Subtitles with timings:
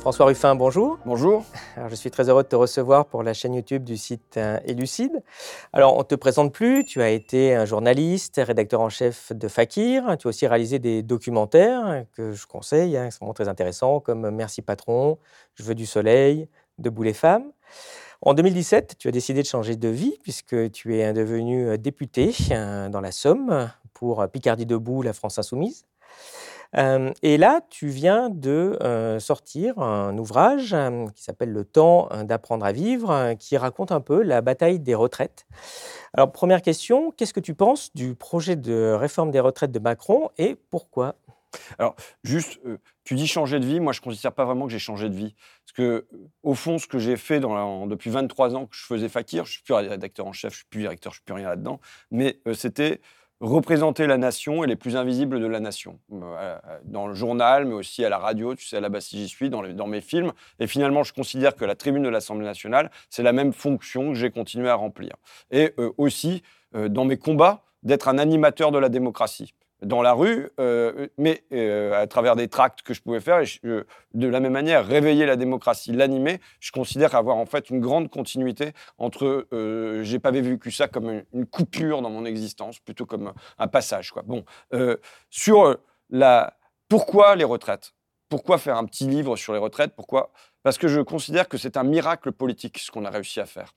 [0.00, 0.98] François Ruffin, bonjour.
[1.04, 1.44] Bonjour.
[1.76, 4.58] Alors, je suis très heureux de te recevoir pour la chaîne YouTube du site euh,
[4.64, 5.22] Élucide.
[5.74, 9.46] Alors, on ne te présente plus, tu as été un journaliste, rédacteur en chef de
[9.46, 10.16] Fakir.
[10.18, 14.30] Tu as aussi réalisé des documentaires que je conseille, hein, qui sont très intéressants, comme
[14.30, 15.18] Merci Patron,
[15.54, 17.52] Je veux du soleil, Debout les femmes.
[18.22, 22.34] En 2017, tu as décidé de changer de vie puisque tu es devenu euh, député
[22.52, 25.84] euh, dans la Somme pour Picardie Debout, la France Insoumise
[26.76, 28.78] et là, tu viens de
[29.18, 30.76] sortir un ouvrage
[31.14, 35.46] qui s'appelle Le temps d'apprendre à vivre, qui raconte un peu la bataille des retraites.
[36.14, 40.30] Alors, première question, qu'est-ce que tu penses du projet de réforme des retraites de Macron
[40.38, 41.16] et pourquoi?
[41.80, 42.60] Alors, juste,
[43.02, 43.80] tu dis changer de vie.
[43.80, 45.34] Moi, je ne considère pas vraiment que j'ai changé de vie.
[45.64, 46.06] Parce que,
[46.44, 49.50] au fond, ce que j'ai fait dans depuis 23 ans que je faisais Fakir, je
[49.50, 51.34] ne suis plus rédacteur en chef, je ne suis plus directeur, je ne suis plus
[51.34, 51.80] rien là-dedans,
[52.12, 53.00] mais c'était
[53.40, 55.98] représenter la nation et les plus invisibles de la nation.
[56.12, 59.18] Euh, dans le journal, mais aussi à la radio, tu sais, à la base si
[59.18, 60.32] j'y suis, dans, dans, mes films.
[60.58, 64.14] Et finalement, je considère que la tribune de l'Assemblée nationale, c'est la même fonction que
[64.14, 65.14] j'ai continué à remplir.
[65.50, 66.42] Et euh, aussi,
[66.74, 71.44] euh, dans mes combats, d'être un animateur de la démocratie dans la rue, euh, mais
[71.52, 75.26] euh, à travers des tracts que je pouvais faire, et de la même manière, réveiller
[75.26, 80.30] la démocratie, l'animer, je considère avoir en fait une grande continuité entre, euh, j'ai pas
[80.30, 84.12] vécu ça comme une, coupure dans mon existence, plutôt comme un passage.
[84.24, 84.96] Bon, euh,
[85.30, 85.76] sur
[86.10, 86.56] la,
[86.88, 87.92] pourquoi les retraites?
[88.28, 89.94] Pourquoi faire un petit livre sur les retraites?
[89.96, 90.30] Pourquoi?
[90.62, 93.74] Parce que je considère que c'est un miracle politique ce qu'on a réussi à faire.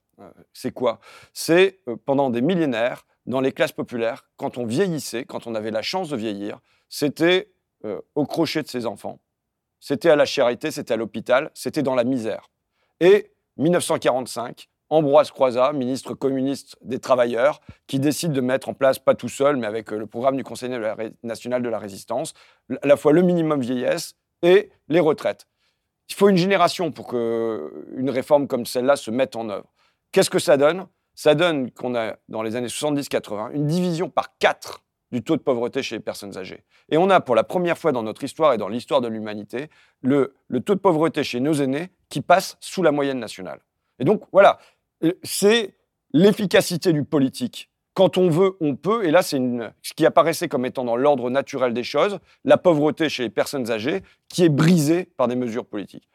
[0.52, 1.00] c'est quoi?
[1.32, 5.82] C'est pendant des millénaires dans les classes populaires, quand on vieillissait, quand on avait la
[5.82, 7.52] chance de vieillir, c'était
[7.84, 9.20] euh, au crochet de ses enfants,
[9.80, 12.50] c'était à la charité, c'était à l'hôpital, c'était dans la misère.
[13.00, 19.14] Et 1945, Ambroise Croizat, ministre communiste des travailleurs, qui décide de mettre en place, pas
[19.14, 20.70] tout seul, mais avec euh, le programme du Conseil
[21.22, 22.34] national de la résistance,
[22.82, 25.46] à la fois le minimum vieillesse et les retraites.
[26.08, 29.72] Il faut une génération pour qu'une réforme comme celle-là se mette en œuvre.
[30.12, 30.86] Qu'est-ce que ça donne?
[31.14, 34.82] Ça donne qu'on a, dans les années 70-80, une division par quatre
[35.12, 36.64] du taux de pauvreté chez les personnes âgées.
[36.90, 39.70] Et on a, pour la première fois dans notre histoire et dans l'histoire de l'humanité,
[40.02, 43.60] le, taux de pauvreté chez nos aînés qui passe sous la moyenne nationale.
[44.00, 44.58] Et donc, voilà,
[45.04, 45.76] euh, c'est
[46.12, 47.70] l'efficacité du politique.
[47.94, 49.04] Quand on veut, on peut.
[49.04, 49.38] Et là, c'est
[49.82, 53.70] ce qui apparaissait comme étant dans l'ordre naturel des choses, la pauvreté chez les personnes
[53.70, 56.08] âgées qui est brisée par des mesures politiques.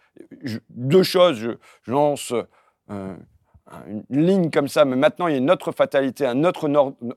[0.70, 1.52] deux choses, je,
[1.90, 2.34] lance
[2.92, 3.16] euh,
[3.88, 6.70] une ligne comme ça, mais maintenant il y a une autre fatalité, un autre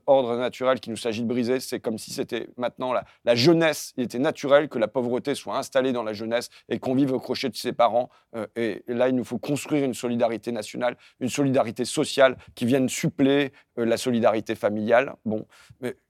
[0.05, 1.59] ordre naturel qui nous s'agit de briser.
[1.59, 3.93] C'est comme si c'était maintenant la, jeunesse.
[3.97, 7.19] Il était naturel que la pauvreté soit installée dans la jeunesse et qu'on vive au
[7.19, 8.09] crochet de ses parents.
[8.35, 12.89] Euh, et, là, il nous faut construire une solidarité nationale, une solidarité sociale qui vienne
[12.89, 15.15] suppléer euh, la solidarité familiale.
[15.25, 15.45] Bon,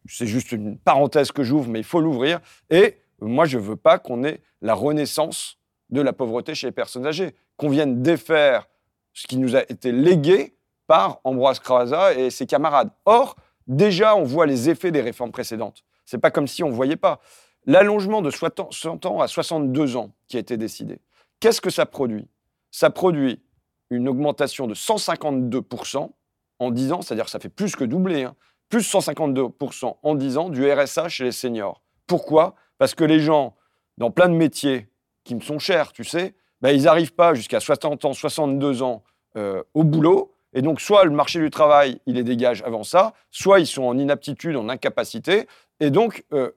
[0.08, 2.40] c'est juste une parenthèse que j'ouvre, mais il faut l'ouvrir.
[2.70, 5.58] Et moi, je ne veux pas qu'on ait la renaissance
[5.90, 8.68] de la pauvreté chez les personnes âgées, qu'on vienne défaire
[9.14, 10.56] ce qui nous a été légué
[10.88, 12.90] par Ambroise Croizat et ses camarades.
[13.06, 13.36] Or,
[13.68, 15.84] déjà, on voit les effets des réformes précédentes.
[16.06, 17.22] C'est pas comme si on ne voyait pas.
[17.66, 21.00] L'allongement de 60 ans à 62 ans qui a été décidé,
[21.40, 22.28] qu'est-ce que ça produit?
[22.72, 23.42] Ça produit
[23.90, 26.10] une augmentation de 152%
[26.60, 28.36] en 10 ans, c'est-à-dire ça fait plus que doubler, hein.
[28.70, 31.82] plus 152% en 10 ans du RSA chez les seniors.
[32.08, 32.56] Pourquoi?
[32.78, 33.56] Parce que les gens,
[33.98, 34.90] dans plein de métiers
[35.24, 39.04] qui me sont chers, tu sais, ben, ils n'arrivent pas jusqu'à 60 ans, 62 ans
[39.36, 40.34] euh, au boulot.
[40.54, 43.84] Et donc, soit le marché du travail, il les dégage avant ça, soit ils sont
[43.84, 45.48] en inaptitude, en incapacité.
[45.82, 46.52] Et donc, euh,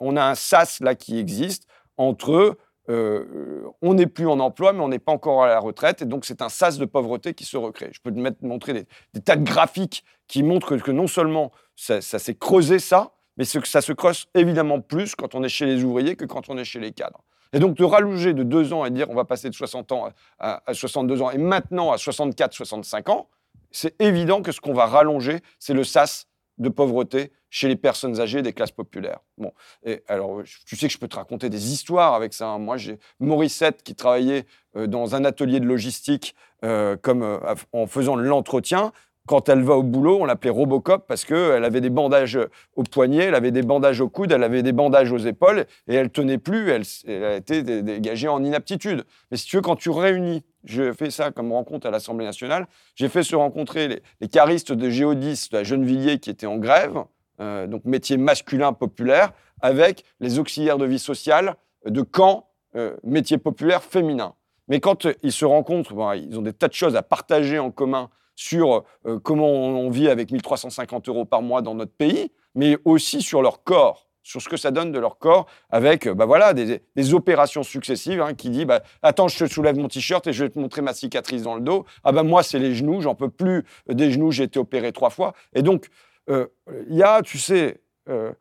[0.00, 2.56] on a un sas là qui existe entre
[2.90, 6.02] euh, on n'est plus en emploi, mais on n'est pas encore à la retraite.
[6.02, 7.90] Et donc, c'est un sas de pauvreté qui se recrée.
[7.92, 12.00] Je peux te mettre, montrer des, tas de graphiques qui montrent que, non seulement ça,
[12.00, 15.66] ça s'est creusé ça, mais que ça se creuse évidemment plus quand on est chez
[15.66, 17.22] les ouvriers que quand on est chez les cadres.
[17.52, 20.08] Et donc de rallonger de deux ans et dire on va passer de 60 ans
[20.38, 23.28] à, 62 ans et maintenant à 64, 65 ans,
[23.70, 26.26] c'est évident que ce qu'on va rallonger, c'est le sas
[26.58, 29.20] de pauvreté chez les personnes âgées des classes populaires.
[29.38, 29.52] Bon,
[29.84, 32.48] et alors tu sais que je peux te raconter des histoires avec ça.
[32.48, 32.58] Hein.
[32.58, 34.44] Moi, j'ai Morissette qui travaillait
[34.76, 36.34] euh, dans un atelier de logistique
[36.64, 37.38] euh, comme euh,
[37.72, 38.92] en faisant l'entretien.
[39.28, 42.38] Quand elle va au boulot, on l'appelait Robocop parce qu'elle avait des bandages
[42.76, 45.94] au poignet, elle avait des bandages au coude, elle avait des bandages aux épaules et
[45.94, 49.04] elle tenait plus, elle, a été dégagée en inaptitude.
[49.30, 52.66] Mais si tu veux, quand tu réunis, j'ai fait ça comme rencontre à l'Assemblée nationale,
[52.94, 57.04] j'ai fait se rencontrer les, les caristes de Géodis de Gennevilliers qui étaient en grève,
[57.40, 63.36] euh, donc métier masculin populaire, avec les auxiliaires de vie sociale de Caen, euh, métier
[63.36, 64.34] populaire féminin.
[64.68, 68.08] Mais quand ils se rencontrent, ils ont des tas de choses à partager en commun
[68.38, 73.20] sur euh, comment on vit avec 1350 euros par mois dans notre pays, mais aussi
[73.20, 77.14] sur leur corps, sur ce que ça donne de leur corps avec bah voilà, des,
[77.14, 80.50] opérations successives hein, qui dit bah, Attends, je te soulève mon t-shirt et je vais
[80.50, 81.84] te montrer ma cicatrice dans le dos.
[82.04, 85.10] Ah ben moi, c'est les genoux, j'en peux plus des genoux, j'ai été opéré trois
[85.10, 85.32] fois.
[85.52, 85.88] Et donc,
[86.30, 86.46] euh,
[86.88, 88.32] il y a, tu sais, euh,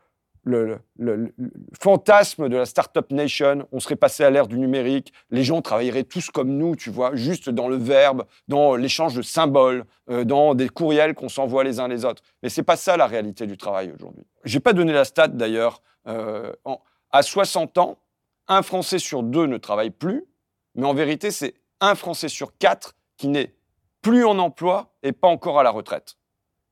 [0.47, 1.33] le,
[1.79, 6.03] fantasme de la Startup Nation, on serait passé à l'ère du numérique, les gens travailleraient
[6.03, 10.55] tous comme nous, tu vois, juste dans le verbe, dans l'échange de symboles, euh, dans
[10.55, 12.23] des courriels qu'on s'envoie les uns les autres.
[12.41, 14.23] Mais c'est pas ça la réalité du travail aujourd'hui.
[14.44, 15.81] J'ai pas donné la stat d'ailleurs.
[16.07, 16.53] Euh,
[17.11, 17.97] à 60 ans,
[18.47, 20.23] un Français sur deux ne travaille plus,
[20.75, 23.53] mais en vérité, c'est un Français sur quatre qui n'est
[24.01, 26.17] plus en emploi et pas encore à la retraite.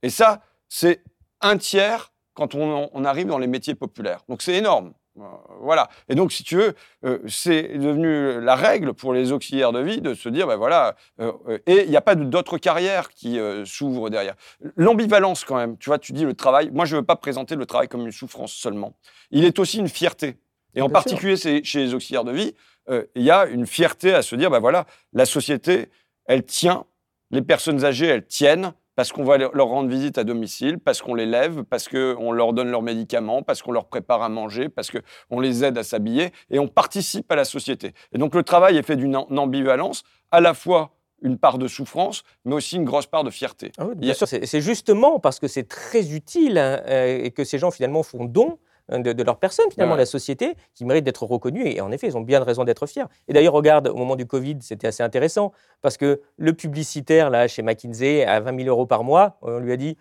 [0.01, 1.03] Et ça, c'est
[1.41, 4.21] un tiers quand on, arrive dans les métiers populaires.
[4.29, 4.93] Donc c'est énorme.
[5.17, 5.23] Euh,
[5.61, 5.89] voilà.
[6.09, 10.01] Et donc, si tu veux, euh, c'est devenu la règle pour les auxiliaires de vie
[10.01, 11.31] de se dire, ben voilà, euh,
[11.65, 14.35] et il n'y a pas d'autres carrières qui s'ouvrent derrière.
[14.75, 17.55] L'ambivalence, quand même, tu vois, tu dis le travail, moi, je ne veux pas présenter
[17.55, 18.93] le travail comme une souffrance seulement.
[19.31, 20.37] Il est aussi une fierté.
[20.75, 22.53] Et en particulier chez les auxiliaires de vie,
[22.89, 25.89] il y a une fierté à se dire, ben voilà, la société,
[26.25, 26.83] elle tient,
[27.31, 31.15] les personnes âgées, elles tiennent, parce qu'on va leur rendre visite à domicile, parce qu'on
[31.15, 34.91] les lève, parce qu'on leur donne leurs médicaments, parce qu'on leur prépare à manger, parce
[34.91, 37.93] qu'on les aide à s'habiller, et on participe à la société.
[38.13, 42.23] Et donc le travail est fait d'une ambivalence, à la fois une part de souffrance,
[42.43, 43.71] mais aussi une grosse part de fierté.
[43.77, 47.57] Ah bien sûr, c'est justement parce que c'est très utile hein, euh, et que ces
[47.57, 48.59] gens finalement font don
[48.89, 51.67] Hein, de, leur personne, finalement, la société, qui mérite d'être reconnue.
[51.67, 53.05] Et en effet, ils ont bien de raison d'être fiers.
[53.27, 55.51] Et d'ailleurs, regarde, au moment du Covid, c'était assez intéressant,
[55.81, 59.71] parce que le publicitaire, là, chez McKinsey, à 20 000 euros par mois, on lui
[59.71, 59.97] a dit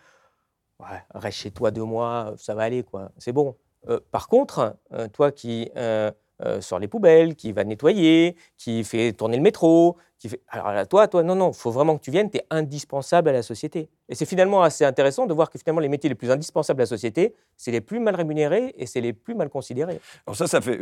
[0.81, 3.57] ouais, reste chez toi deux mois, ça va aller, quoi, c'est bon.
[3.89, 6.11] Euh, par contre, euh, toi qui euh,
[6.43, 10.41] euh, sort les poubelles, qui va nettoyer, qui fait tourner le métro, qui fait...
[10.49, 13.33] Alors toi, toi, non, non, il faut vraiment que tu viennes, tu es indispensable à
[13.33, 13.89] la société.
[14.09, 16.85] Et c'est finalement assez intéressant de voir que finalement les métiers les plus indispensables à
[16.85, 20.01] la société, c'est les plus mal rémunérés et c'est les plus mal considérés.
[20.27, 20.81] Alors ça, ça fait...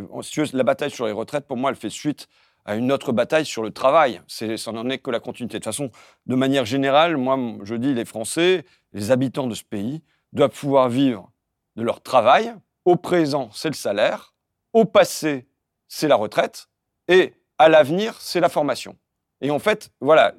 [0.52, 2.28] la bataille sur les retraites, pour moi, elle fait suite
[2.64, 4.20] à une autre bataille sur le travail.
[4.28, 5.55] C'est, ça n'en est que la continuité.
[5.55, 5.90] De toute façon,
[6.26, 10.02] de manière générale, moi, je dis, les Français, les habitants de ce pays,
[10.32, 11.31] doivent pouvoir vivre
[11.76, 12.55] de leur travail.
[12.84, 14.31] Au présent, c'est le salaire.
[14.72, 15.46] Au passé,
[15.88, 16.69] c'est la retraite,
[17.08, 18.96] et à l'avenir, c'est la formation.
[19.40, 20.34] Et en fait, voilà,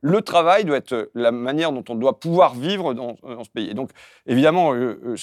[0.00, 3.70] le travail doit être la manière dont on doit pouvoir vivre dans, ce pays.
[3.70, 3.90] Et donc,
[4.26, 5.14] évidemment, euh,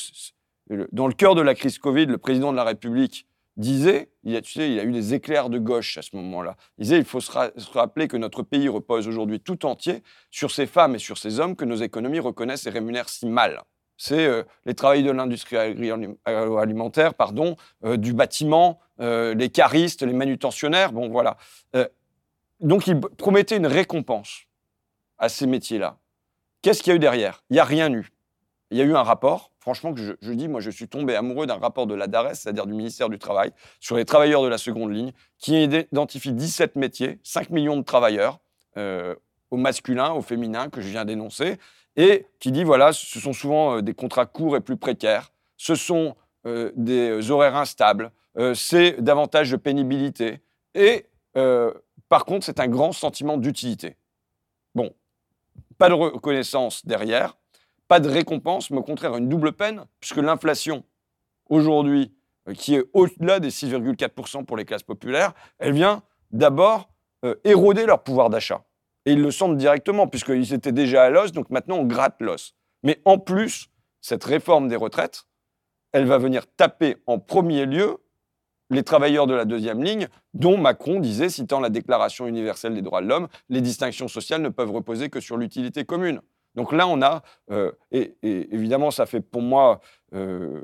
[0.71, 3.27] euh, dans le cœur de la crise Covid, le président de la République
[3.57, 6.55] disait, il a, tu sais, il a eu des éclairs de gauche à ce moment-là.
[6.77, 7.31] Il disait, il faut se,
[7.73, 10.01] rappeler que notre pays repose aujourd'hui tout entier
[10.31, 13.61] sur ces femmes et sur ces hommes que nos économies reconnaissent et rémunèrent si mal
[13.97, 20.13] c'est euh, les travailleurs de l'industrie alimentaire, pardon, euh, du bâtiment, euh, les caristes, les
[20.13, 20.91] manutentionnaires.
[20.91, 21.37] Bon, voilà.
[22.59, 24.43] donc, il promettait une récompense
[25.17, 25.97] à ces métiers-là.
[26.61, 27.43] Qu'est-ce qu'il y a eu derrière?
[27.49, 28.11] Il n'y a rien eu.
[28.71, 31.45] Il y a eu un rapport, franchement, que je, dis, moi, je suis tombé amoureux
[31.45, 34.57] d'un rapport de la DARES, c'est-à-dire du ministère du Travail, sur les travailleurs de la
[34.57, 38.39] seconde ligne, qui identifie 17 métiers, 5 millions de travailleurs,
[39.51, 41.59] au masculin, au féminin, que je viens d'énoncer,
[41.95, 45.75] et qui dit voilà, ce sont souvent euh, des contrats courts et plus précaires, ce
[45.75, 46.15] sont
[46.45, 50.41] euh, des horaires instables, euh, c'est davantage de pénibilité,
[50.73, 51.05] et
[52.07, 53.97] par contre, c'est un grand sentiment d'utilité.
[54.73, 54.93] Bon,
[55.77, 57.37] pas de reconnaissance derrière,
[57.89, 60.85] pas de récompense, mais au contraire une double peine, puisque l'inflation,
[61.49, 62.13] aujourd'hui,
[62.53, 66.89] qui est au-delà des 6,4% pour les classes populaires, elle vient d'abord
[67.43, 68.64] éroder leur pouvoir d'achat.
[69.05, 72.55] Et ils le sentent directement, puisqu'ils étaient déjà à l'os, donc maintenant on gratte l'os.
[72.83, 73.67] Mais en plus,
[74.01, 75.25] cette réforme des retraites,
[75.91, 77.97] elle va venir taper en premier lieu
[78.69, 83.01] les travailleurs de la deuxième ligne, dont Macron disait, citant la Déclaration universelle des droits
[83.01, 86.21] de l'homme, les distinctions sociales ne peuvent reposer que sur l'utilité commune.
[86.55, 87.21] Donc là, on a,
[87.51, 89.81] euh, et, évidemment, ça fait pour moi
[90.13, 90.61] euh,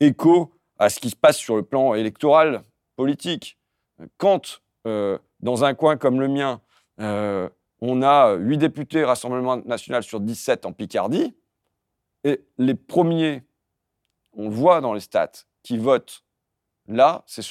[0.00, 2.62] écho à ce qui se passe sur le plan électoral,
[2.96, 3.58] politique.
[4.16, 6.60] Quand, euh, dans un coin comme le mien,
[7.86, 11.34] on a 8 députés Rassemblement national sur 17 en Picardie.
[12.24, 13.42] Et les premiers,
[14.32, 16.24] on le voit dans les stats, qui votent
[16.88, 17.42] là, c'est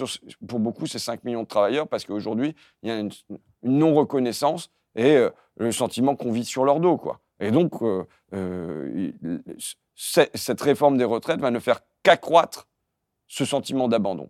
[0.47, 3.11] pour beaucoup, c'est 5 millions de travailleurs parce qu'aujourd'hui, il y a une,
[3.63, 6.97] non-reconnaissance et euh, le sentiment qu'on vit sur leur dos.
[6.97, 7.19] Quoi.
[7.39, 9.11] Et donc, euh, euh,
[9.95, 12.67] cette réforme des retraites va ne faire qu'accroître
[13.27, 14.29] ce sentiment d'abandon.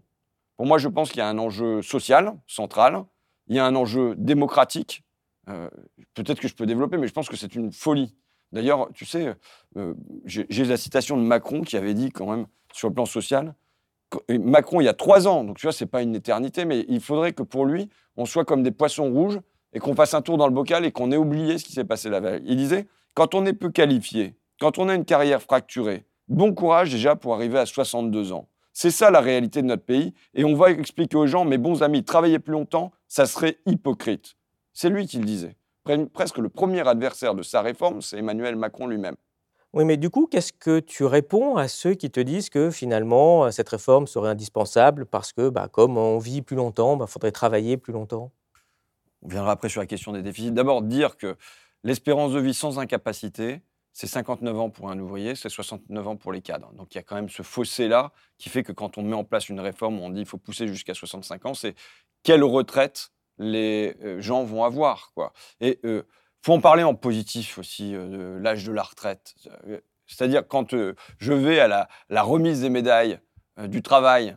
[0.56, 3.06] Pour moi, je pense qu'il y a un enjeu social central,
[3.48, 5.03] il y a un enjeu démocratique,
[5.50, 5.70] euh,
[6.14, 8.16] peut-être que je peux développer, mais je pense que c'est une folie.
[8.52, 9.36] D'ailleurs, tu sais,
[9.78, 9.94] euh,
[10.26, 13.56] j'ai la citation de Macron qui avait dit quand même sur le plan social,
[14.30, 17.02] Macron il y a trois ans, donc tu vois, c'est pas une éternité, mais il
[17.02, 19.40] faudrait que pour lui, on soit comme des poissons rouges
[19.74, 21.84] et qu'on fasse un tour dans le bocal et qu'on ait oublié ce qui s'est
[21.84, 22.44] passé la veille.
[22.46, 26.92] Il disait, quand on est peu qualifié, quand on a une carrière fracturée, bon courage
[26.92, 28.48] déjà pour arriver à 62 ans.
[28.72, 30.14] C'est ça la réalité de notre pays.
[30.34, 34.36] Et on va expliquer aux gens, mes bons amis, travailler plus longtemps, ça serait hypocrite.
[34.74, 35.56] C'est lui qui le disait.
[36.14, 39.16] Presque le premier adversaire de sa réforme, c'est Emmanuel Macron lui-même.
[39.74, 43.50] Oui, mais du coup, qu'est-ce que tu réponds à ceux qui te disent que finalement,
[43.52, 47.32] cette réforme serait indispensable parce que, bah, comme on vit plus longtemps, il bah, faudrait
[47.32, 48.32] travailler plus longtemps?
[49.24, 50.52] On viendra après sur la question des déficits.
[50.52, 51.36] D'abord, dire que
[51.84, 53.62] l'espérance de vie sans incapacité,
[53.94, 56.72] c'est 59 ans pour un ouvrier, c'est 69 ans pour les cadres.
[56.74, 59.24] Donc il y a quand même ce fossé-là qui fait que quand on met en
[59.24, 61.76] place une réforme où on dit qu'il faut pousser jusqu'à 65 ans, c'est
[62.24, 65.12] quelle retraite les euh, gens vont avoir.
[65.14, 65.34] Quoi.
[65.62, 66.04] Et il euh,
[66.42, 69.36] faut en parler en positif aussi, euh, de l'âge de la retraite.
[70.06, 70.76] C'est-à-dire quand
[71.18, 73.20] je vais à la, remise des médailles
[73.58, 74.36] du travail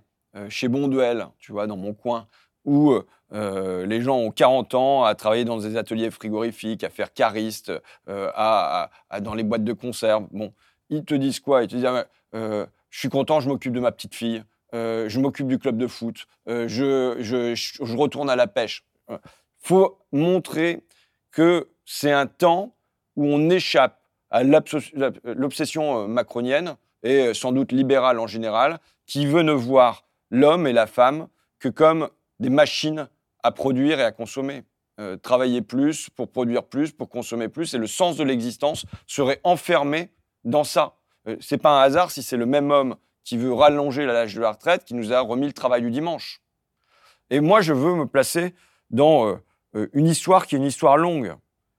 [0.49, 2.29] chez Bonduel, tu vois, dans mon coin,
[2.65, 2.95] où
[3.33, 7.73] les gens ont 40 ans à travailler dans des ateliers frigorifiques, à faire cariste,
[8.07, 10.29] à, dans les boîtes de conserve.
[10.31, 10.55] Bon,
[10.88, 11.65] ils te disent quoi?
[11.65, 14.45] Ils te disent ah, Je suis content, je m'occupe de ma petite fille,
[15.09, 18.85] je m'occupe du club de foot, je, je, retourne à la pêche.
[19.09, 19.18] Il
[19.59, 20.83] faut montrer
[21.30, 22.76] que c'est un temps
[23.16, 29.52] où on échappe à l'obsession macronienne et sans doute libérale en général, qui veut ne
[29.52, 31.28] voir l'homme et la femme
[31.59, 32.09] que comme
[32.40, 33.09] des machines
[33.42, 34.64] à produire et à consommer.
[34.99, 39.40] Euh, travailler plus pour produire plus, pour consommer plus, et le sens de l'existence serait
[39.45, 40.11] enfermé
[40.45, 40.95] dans ça.
[41.28, 44.40] Euh, c'est pas un hasard si c'est le même homme qui veut rallonger l'âge de
[44.40, 46.40] la retraite qui nous a remis le travail du dimanche.
[47.28, 48.54] Et moi, je veux me placer
[48.90, 49.26] dans
[49.75, 51.35] euh, une histoire qui est une histoire longue.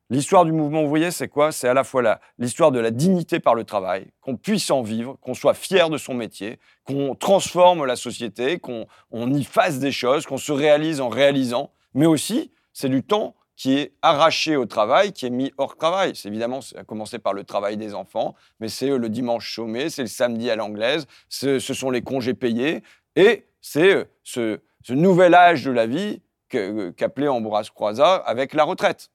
[0.09, 1.53] L'histoire du mouvement ouvrier, c'est quoi?
[1.53, 5.17] C'est à la fois l'histoire de la dignité par le travail, qu'on puisse en vivre,
[5.21, 10.25] qu'on soit fier de son métier, qu'on transforme la société, qu'on y fasse des choses,
[10.25, 15.11] qu'on se réalise en réalisant, mais aussi c'est du temps qui est arraché au travail,
[15.11, 16.15] qui est mis hors travail.
[16.15, 19.45] C'est évidemment, ça a commencé par le travail des enfants, mais c'est euh, le dimanche
[19.45, 22.83] chômé, c'est le samedi à l'anglaise, ce sont les congés payés,
[23.15, 24.59] et c'est euh, ce,
[24.93, 26.21] nouvel âge de la vie
[26.53, 29.09] euh, qu'appelait Ambroise Croizat avec la retraite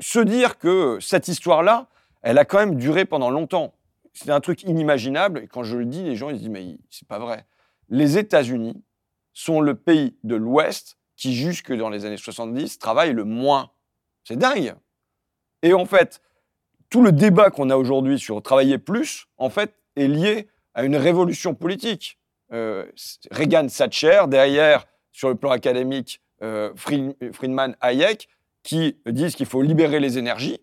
[0.00, 1.88] se dire que cette histoire-là,
[2.22, 3.74] elle a quand même duré pendant longtemps.
[4.12, 5.40] C'est un truc inimaginable.
[5.40, 7.46] Et quand je le dis, les gens ils disent mais c'est pas vrai.
[7.88, 8.82] Les États-Unis
[9.32, 13.70] sont le pays de l'Ouest qui, jusque dans les années 70, travaille le moins.
[14.24, 14.74] C'est dingue.
[15.62, 16.22] Et en fait,
[16.88, 20.96] tout le débat qu'on a aujourd'hui sur travailler plus, en fait, est lié à une
[20.96, 22.18] révolution politique.
[22.52, 22.86] Euh,
[23.30, 28.28] Reagan, Thatcher, derrière, sur le plan académique, euh, Friedman, Hayek,
[28.62, 30.60] qui disent qu'il faut libérer les énergies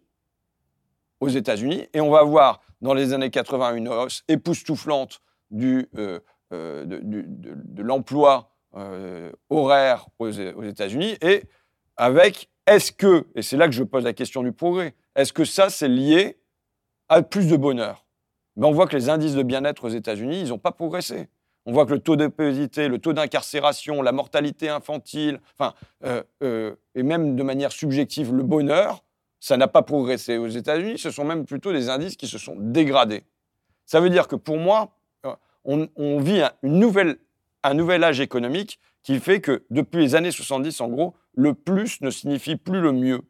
[1.19, 1.87] aux États-Unis.
[1.93, 5.21] Et on va voir dans les années 80 une hausse époustouflante
[5.51, 6.19] du, euh,
[6.53, 11.17] euh, de, l'emploi euh, horaire aux, États-Unis.
[11.21, 11.43] Et
[11.97, 15.45] avec, est-ce que, et c'est là que je pose la question du progrès, est-ce que
[15.45, 16.37] ça, c'est lié
[17.09, 18.05] à plus de bonheur?
[18.55, 21.29] Ben, On voit que les indices de bien-être aux États-Unis, ils n'ont pas progressé.
[21.65, 26.75] On voit que le taux d'obésité, le taux d'incarcération, la mortalité infantile, enfin, euh, euh,
[26.93, 29.03] et même de manière subjective, le bonheur,
[29.39, 30.99] ça n'a pas progressé aux États-Unis.
[30.99, 33.23] Ce sont même plutôt des indices qui se sont dégradés.
[33.85, 34.91] Ça veut dire que pour moi,
[35.25, 37.17] euh, on, vit un, une nouvelle,
[37.69, 42.01] un nouvel âge économique qui fait que depuis les années 70, en gros, le plus
[42.01, 43.21] ne signifie plus le mieux.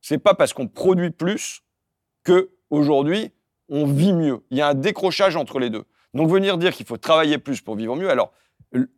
[0.00, 1.62] C'est pas parce qu'on produit plus
[2.24, 3.32] que aujourd'hui
[3.68, 4.44] on vit mieux.
[4.50, 5.84] Il y a un décrochage entre les deux.
[6.14, 8.32] Donc venir dire qu'il faut travailler plus pour vivre mieux, alors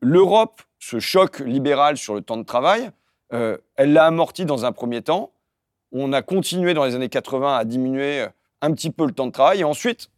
[0.00, 2.90] l'Europe, ce choc libéral sur le temps de travail,
[3.32, 5.32] euh, elle l'a amorti dans un premier temps.
[5.92, 8.28] On a continué dans les années 80 à diminuer euh,
[8.60, 10.10] un petit peu le temps de travail et ensuite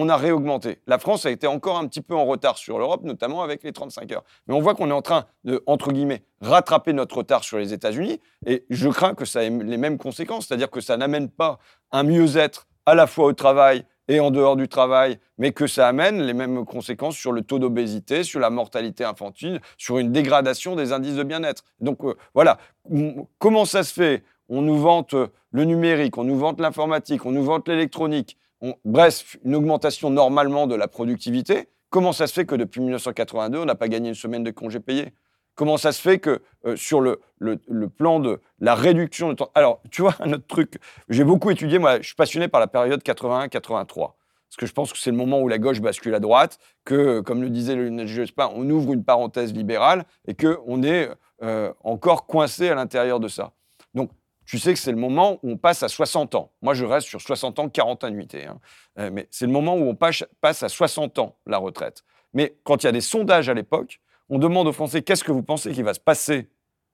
[0.00, 0.78] on a réaugmenté.
[0.86, 3.72] La France a été encore un petit peu en retard sur l'Europe, notamment avec les
[3.72, 4.22] 35 heures.
[4.46, 7.72] Mais on voit qu'on est en train de, entre guillemets, rattraper notre retard sur les
[7.72, 11.58] États-Unis et je crains que ça ait les mêmes conséquences, c'est-à-dire que ça n'amène pas
[11.90, 15.88] un mieux-être à la fois au travail et en dehors du travail, mais que ça
[15.88, 20.76] amène les mêmes conséquences sur le taux d'obésité, sur la mortalité infantile, sur une dégradation
[20.76, 21.64] des indices de bien-être.
[21.80, 22.58] Donc euh, voilà,
[23.38, 24.22] comment ça se fait?
[24.48, 28.38] On nous vante euh, le numérique, on nous vante l'informatique, on nous vante l'électronique,
[28.84, 31.68] bref, une augmentation normalement de la productivité.
[31.90, 34.80] Comment ça se fait que depuis 1982, on n'a pas gagné une semaine de congés
[34.80, 35.14] payés?
[35.54, 39.50] Comment ça se fait que euh, sur le, le, plan de la réduction de temps...
[39.54, 42.68] Alors, tu vois, un autre truc, j'ai beaucoup étudié, moi, je suis passionné par la
[42.68, 44.12] période 81-83.
[44.48, 47.20] Parce que je pense que c'est le moment où la gauche bascule à droite, que,
[47.20, 51.10] comme le disait le Jospin, on ouvre une parenthèse libérale et qu'on est
[51.42, 53.52] euh, encore coincé à l'intérieur de ça.
[54.48, 56.50] Tu sais que c'est le moment où on passe à 60 ans.
[56.62, 58.46] Moi, je reste sur 60 ans, 40 annuités.
[58.46, 58.58] Hein.
[58.98, 62.02] Euh, mais c'est le moment où on passe, passe à 60 ans la retraite.
[62.32, 64.00] Mais quand il y a des sondages à l'époque,
[64.30, 66.48] on demande aux Français qu'est-ce que vous pensez qui va se passer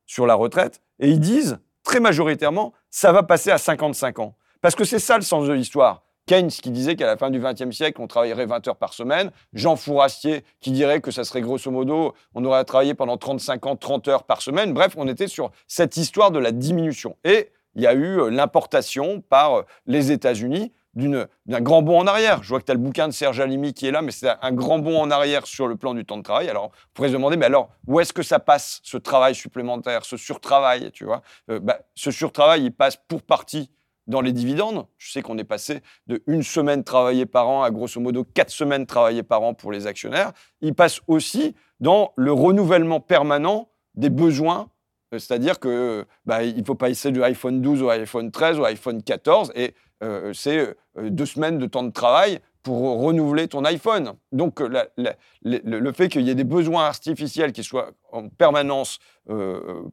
[0.04, 4.37] sur la retraite, et ils disent très majoritairement ça va passer à 55 ans.
[4.61, 6.02] Parce que c'est ça le sens de l'histoire.
[6.26, 9.31] Keynes qui disait qu'à la fin du XXe siècle, on travaillerait 20 heures par semaine.
[9.52, 13.66] Jean Fourastier qui dirait que ça serait grosso modo, on aurait à travailler pendant 35
[13.66, 14.73] ans, 30 heures par semaine.
[14.73, 17.16] Bref, on était sur cette histoire de la diminution.
[17.25, 22.07] Et il y a eu euh, l'importation par euh, les États-Unis d'un grand bond en
[22.07, 22.43] arrière.
[22.43, 24.28] Je vois que tu as le bouquin de Serge Alimi qui est là, mais c'est
[24.40, 26.49] un grand bond en arrière sur le plan du temps de travail.
[26.49, 30.04] Alors, on pourrait se demander, mais alors, où est-ce que ça passe, ce travail supplémentaire,
[30.04, 31.23] ce surtravail, tu vois?
[31.50, 33.71] Euh, bah, Ce surtravail, il passe pour partie
[34.06, 34.87] dans les dividendes.
[34.99, 38.50] Je sais qu'on est passé de une semaine travaillée par an à grosso modo quatre
[38.50, 40.32] semaines travaillées par an pour les actionnaires.
[40.61, 44.68] Il passe aussi dans le renouvellement permanent des besoins.
[45.12, 48.64] Euh, c'est-à-dire que bah, ne faut pas essayer du iPhone 12 au iPhone 13 ou
[48.64, 53.64] iPhone 14 et euh, c'est euh, deux semaines de temps de travail pour renouveler ton
[53.64, 54.14] iPhone.
[54.32, 59.00] Donc le, fait qu'il y ait des besoins artificiels qui soient en permanence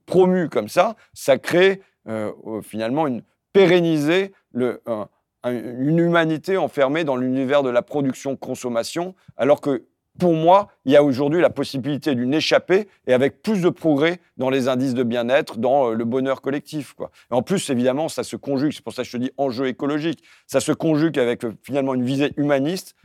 [0.05, 1.81] promus comme ça, ça crée
[2.63, 3.23] finalement une,
[3.53, 9.85] pérenniser une humanité enfermée dans l'univers de la production-consommation, alors que
[10.19, 14.19] pour moi, il y a aujourd'hui la possibilité d'une échappée et avec plus de progrès
[14.37, 16.95] dans les indices de bien-être, dans euh, le bonheur collectif.
[17.29, 20.23] En plus, évidemment, ça se conjugue, c'est pour ça que je te dis enjeu écologique,
[20.47, 22.95] ça se conjugue avec euh, finalement une visée humaniste.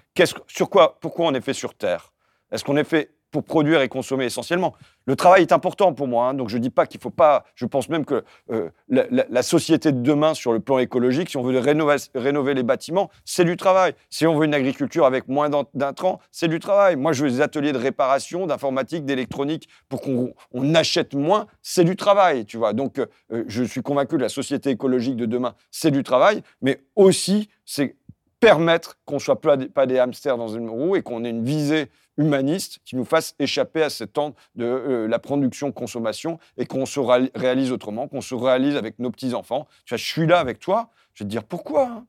[0.48, 2.12] sur quoi, pourquoi on est fait sur Terre?
[2.50, 4.74] Est-ce qu'on est fait pour produire et consommer essentiellement.
[5.06, 7.10] Le travail est important pour moi, hein, donc je ne dis pas qu'il ne faut
[7.10, 11.36] pas, je pense même que euh, la, société de demain sur le plan écologique, si
[11.36, 13.94] on veut rénover, les bâtiments, c'est du travail.
[14.10, 16.96] Si on veut une agriculture avec moins d'intrants, c'est du travail.
[16.96, 20.34] Moi, je veux des ateliers de réparation, d'informatique, d'électronique pour qu'on
[20.74, 22.72] achète moins, c'est du travail, tu vois.
[22.72, 26.80] Donc, euh, je suis convaincu que la société écologique de demain, c'est du travail, mais
[26.96, 27.96] aussi, c'est
[28.40, 31.90] permettre qu'on ne soit pas des hamsters dans une roue et qu'on ait une visée
[32.16, 37.00] humaniste qui nous fasse échapper à cette temps de euh, la production-consommation et qu'on se
[37.00, 39.66] réalise autrement, qu'on se réalise avec nos petits-enfants.
[39.84, 42.06] Tu vois, je suis là avec toi, je vais te dire pourquoi hein?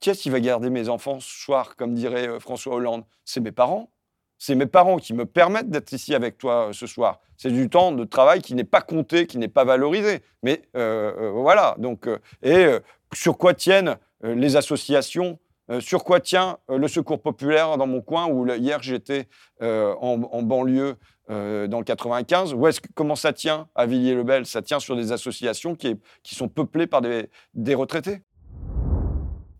[0.00, 3.04] Qui est-ce qui va garder mes enfants ce soir, comme dirait euh, François Hollande?
[3.24, 3.90] C'est mes parents.
[4.40, 7.18] C'est mes parents qui me permettent d'être ici avec toi euh, ce soir.
[7.36, 10.20] C'est du temps de travail qui n'est pas compté, qui n'est pas valorisé.
[10.44, 11.74] Mais voilà.
[11.78, 12.08] Donc,
[12.42, 12.66] et
[13.12, 15.38] sur quoi tiennent les associations
[15.70, 19.28] euh, sur quoi tient euh, le secours populaire dans mon coin où hier j'étais
[19.62, 20.96] euh, en, banlieue
[21.28, 24.46] dans le 95 Où est-ce, Comment ça tient à Villiers-le-Bel?
[24.46, 28.22] Ça tient sur des associations qui, sont peuplées par des, des retraités?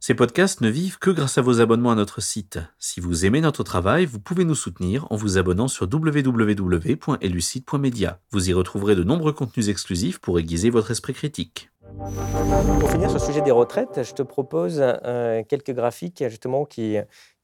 [0.00, 2.58] Ces podcasts ne vivent que grâce à vos abonnements à notre site.
[2.78, 8.20] Si vous aimez notre travail, vous pouvez nous soutenir en vous abonnant sur www.elucide.media.
[8.30, 11.68] Vous y retrouverez de nombreux contenus exclusifs pour aiguiser votre esprit critique.
[11.98, 16.96] Pour finir sur le sujet des retraites, je te propose euh, quelques graphiques justement qui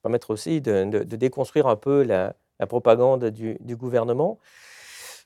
[0.02, 2.34] permettent aussi de, déconstruire un peu la,
[2.68, 4.38] propagande du, gouvernement.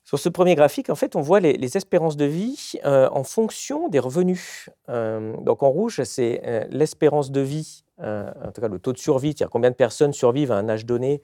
[0.02, 3.88] Sur ce premier graphique, en fait, on voit les, espérances de vie euh, en fonction
[3.90, 4.70] des revenus.
[4.88, 9.28] Euh, donc en rouge, c'est l'espérance de vie, en tout cas le taux de survie,
[9.28, 11.20] c'est-à-dire combien de personnes survivent à un âge donné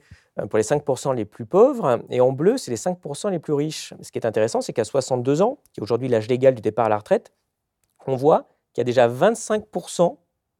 [0.50, 2.00] pour les 5% les plus pauvres.
[2.10, 3.94] Et en bleu, c'est les 5% les plus riches.
[4.02, 6.86] Ce qui est intéressant, c'est qu'à 62 ans, qui est aujourd'hui l'âge légal du départ
[6.86, 7.32] à la retraite,
[8.06, 10.16] on voit qu'il y a déjà 25%,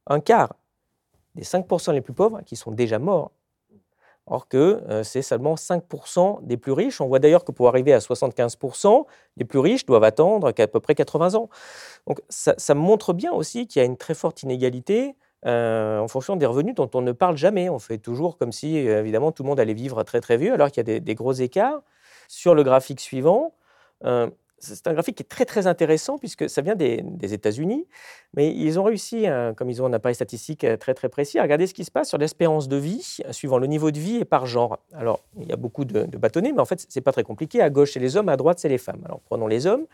[0.07, 0.55] un quart
[1.35, 3.31] des 5% les plus pauvres qui sont déjà morts.
[4.27, 6.99] Or que euh, c'est seulement 5% des plus riches.
[6.99, 9.05] On voit d'ailleurs que pour arriver à 75%,
[9.37, 11.49] les plus riches doivent attendre qu'à peu près 80 ans.
[12.07, 16.35] Donc ça, montre bien aussi qu'il y a une très forte inégalité euh, en fonction
[16.37, 17.69] des revenus dont on ne parle jamais.
[17.69, 20.53] On fait toujours comme si, euh, évidemment, tout le monde allait vivre très très vieux,
[20.53, 21.81] alors qu'il y a des, gros écarts.
[22.27, 23.53] Sur le graphique suivant,
[24.65, 27.87] c'est un graphique qui est très très intéressant puisque ça vient des, États-Unis,
[28.35, 31.39] mais ils ont réussi, hein, comme ils ont un appareil statistique euh, très très précis,
[31.39, 34.17] à regarder ce qui se passe sur l'espérance de vie suivant le niveau de vie
[34.17, 34.79] et par genre.
[34.93, 37.61] Alors, il y a beaucoup de, bâtonnets, mais en fait, c'est pas très compliqué.
[37.61, 39.01] À gauche, c'est les hommes, à droite, c'est les femmes.
[39.05, 39.85] Alors, prenons les hommes.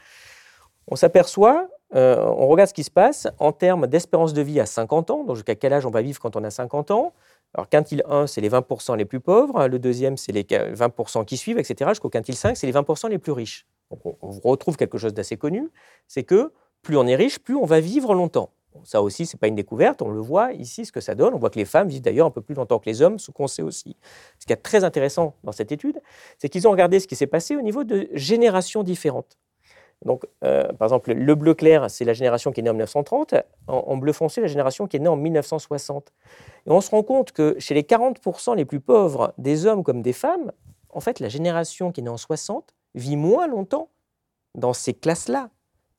[0.88, 4.65] On s'aperçoit, euh, on regarde ce qui se passe en termes d'espérance de vie à
[4.65, 7.13] 50 ans, donc jusqu'à quel âge on va vivre quand on a 50 ans?
[7.53, 11.38] Alors, quintile 1, c'est les 20% les plus pauvres, le deuxième, c'est les 20% qui
[11.38, 11.89] suivent, etc.
[11.89, 13.67] Jusqu'au quintile 5, c'est les 20% les plus riches
[14.21, 15.69] on, retrouve quelque chose d'assez connu,
[16.08, 16.51] c'est que
[16.82, 18.51] plus on est riche, plus on va vivre longtemps.
[18.84, 21.34] ça aussi, ce n'est pas une découverte, on le voit ici, ce que ça donne.
[21.34, 23.32] On voit que les femmes vivent d'ailleurs un peu plus longtemps que les hommes, ce
[23.32, 23.95] qu'on sait aussi.
[24.39, 26.01] Ce qui est très intéressant dans cette étude,
[26.38, 29.38] c'est qu'ils ont regardé ce qui s'est passé au niveau de générations différentes.
[30.06, 33.36] Donc, euh, par exemple, le bleu clair, c'est la génération qui est née en 1930,
[33.67, 36.12] en, bleu foncé, la génération qui est née en 1960.
[36.65, 40.01] Et on se rend compte que chez les 40% les plus pauvres, des hommes comme
[40.01, 40.51] des femmes,
[40.89, 43.89] en fait, la génération qui est née en 60 vit moins longtemps
[44.56, 45.49] dans ces classes-là.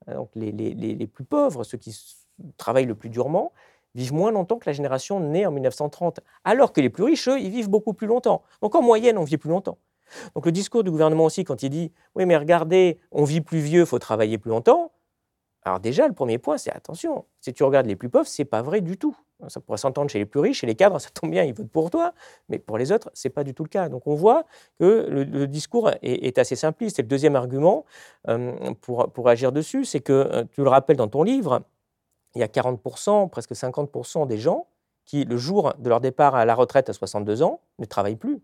[0.06, 1.96] Donc les, plus pauvres, ceux qui
[2.56, 3.52] travaillent le plus durement,
[3.94, 7.38] vivent moins longtemps que la génération née en 1930, alors que les plus riches, eux,
[7.38, 8.42] ils vivent beaucoup plus longtemps.
[8.62, 9.78] Donc en moyenne, on vit plus longtemps.
[10.34, 13.60] Donc le discours du gouvernement aussi, quand il dit oui, mais regardez, on vit plus
[13.60, 14.92] vieux, faut travailler plus longtemps.
[15.64, 17.24] Alors déjà, le premier point, c'est attention.
[17.40, 19.16] Si tu regardes les plus pauvres, c'est pas vrai du tout.
[19.48, 21.70] Ça pourrait s'entendre chez les plus riches, chez les cadres, ça tombe bien, ils votent
[21.70, 22.12] pour toi,
[22.48, 23.88] mais pour les autres, ce n'est pas du tout le cas.
[23.88, 24.44] Donc on voit
[24.78, 26.98] que le, discours est, assez simpliste.
[26.98, 27.84] Et le deuxième argument
[28.80, 31.62] pour, pour agir dessus, c'est que, tu le rappelles dans ton livre,
[32.34, 34.66] il y a 40%, presque 50% des gens
[35.04, 38.40] qui, le jour de leur départ à la retraite à 62 ans, ne travaillent plus.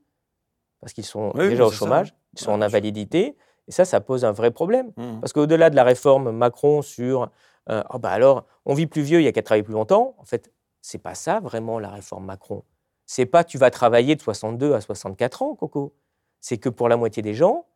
[0.80, 3.37] Parce qu'ils sont déjà au chômage, ils sont en invalidité.
[3.66, 4.92] Et ça, ça pose un vrai problème.
[4.96, 5.20] Mmh.
[5.20, 7.30] Parce qu'au-delà de la réforme Macron sur
[7.70, 10.14] euh, oh bah alors, on vit plus vieux, il y a qu'à travailler plus longtemps,
[10.18, 12.64] en fait, c'est pas ça vraiment la réforme Macron.
[13.06, 15.94] C'est pas tu vas travailler de 62 à 64 ans, Coco.
[16.40, 17.66] C'est que pour la moitié des gens,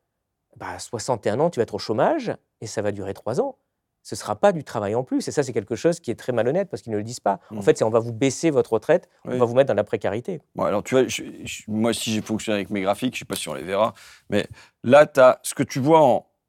[0.56, 3.56] bah, à 61 ans, tu vas être au chômage et ça va durer 3 ans
[4.02, 5.26] ce ne sera pas du travail en plus.
[5.28, 7.40] Et ça, c'est quelque chose qui est très malhonnête parce qu'ils ne le disent pas.
[7.50, 7.62] En mmh.
[7.62, 10.40] fait, c'est on va vous baisser votre retraite, on va vous mettre dans la précarité.
[10.54, 11.04] Bon, alors, tu vois,
[11.68, 13.94] moi, si j'ai fonctionné avec mes graphiques, je ne sais pas si on les verra,
[14.28, 14.46] mais
[14.82, 16.00] là, as, ce que tu vois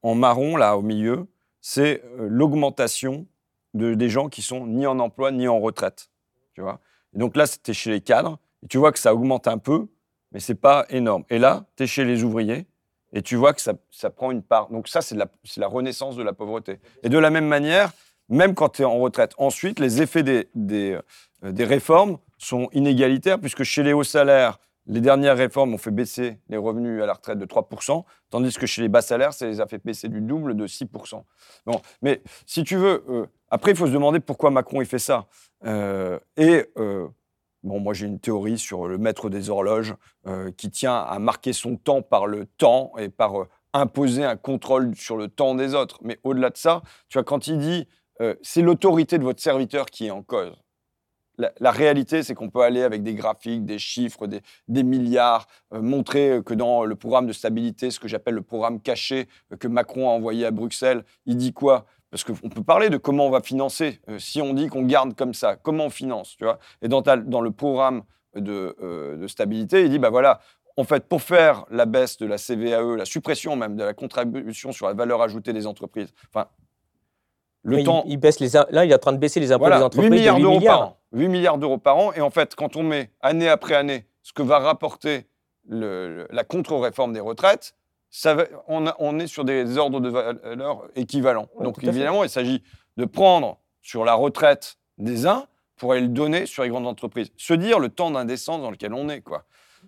[0.01, 1.27] en, marron, là, au milieu,
[1.61, 3.25] c'est euh, l'augmentation
[3.73, 6.09] de, des gens qui sont ni en emploi ni en retraite.
[6.57, 8.39] Et donc là, c'était chez les cadres.
[8.63, 9.87] Et tu vois que ça augmente un peu,
[10.31, 11.23] mais ce n'est pas énorme.
[11.29, 12.65] Et là, tu es chez les ouvriers.
[13.13, 14.69] Et tu vois que ça, prend une part.
[14.69, 16.79] Donc ça, c'est la, renaissance de la pauvreté.
[17.03, 17.91] Et de la même manière,
[18.27, 21.01] même quand tu es en retraite, ensuite, les effets euh,
[21.43, 26.39] des, réformes sont inégalitaires, puisque chez les hauts salaires, les dernières réformes ont fait baisser
[26.49, 29.61] les revenus à la retraite de 3%, tandis que chez les bas salaires, ça les
[29.61, 31.23] a fait baisser du double de 6%.
[31.67, 34.99] Bon, mais si tu veux, euh, après, il faut se demander pourquoi Macron il fait
[34.99, 35.27] ça.
[35.65, 36.65] Euh, et
[37.63, 39.95] Bon, moi j'ai une théorie sur le maître des horloges
[40.27, 44.35] euh, qui tient à marquer son temps par le temps et par euh, imposer un
[44.35, 45.99] contrôle sur le temps des autres.
[46.03, 47.87] Mais au-delà de ça, tu vois, quand il dit
[48.19, 50.53] euh, c'est l'autorité de votre serviteur qui est en cause.
[51.37, 54.27] La, réalité, c'est qu'on peut aller avec des graphiques, des chiffres,
[54.67, 59.27] des milliards, montrer que dans le programme de stabilité, ce que j'appelle le programme caché
[59.59, 61.87] que Macron a envoyé à Bruxelles, il dit quoi?
[62.13, 63.99] Parce qu'on peut parler de comment on va financer.
[64.07, 67.01] Euh, si on dit qu'on garde comme ça, comment on finance, tu vois Et dans,
[67.01, 68.03] dans, le programme
[68.37, 70.39] euh, de, stabilité, il dit, bah voilà,
[70.77, 74.71] en fait, pour faire la baisse de la CVAE, la suppression même de la contribution
[74.71, 76.49] sur la valeur ajoutée des entreprises, enfin,
[77.63, 78.03] le temps...
[78.05, 80.15] Il, baisse les, là, il est en train de baisser les impôts des entreprises 8
[80.15, 80.99] milliards d'euros par an.
[81.13, 82.13] 8 milliards d'euros par an.
[82.13, 85.25] Et en fait, quand on met année après année ce que va rapporter
[85.67, 87.73] la contre-réforme des retraites,
[88.67, 91.47] on, est sur des ordres de valeur équivalents.
[91.59, 92.63] Donc évidemment, il s'agit
[92.97, 95.45] de prendre sur la retraite des uns
[95.77, 97.31] pour aller le donner sur les grandes entreprises.
[97.37, 99.21] Se dire le temps d'indécence dans lequel on est.
[99.21, 99.43] Quoi.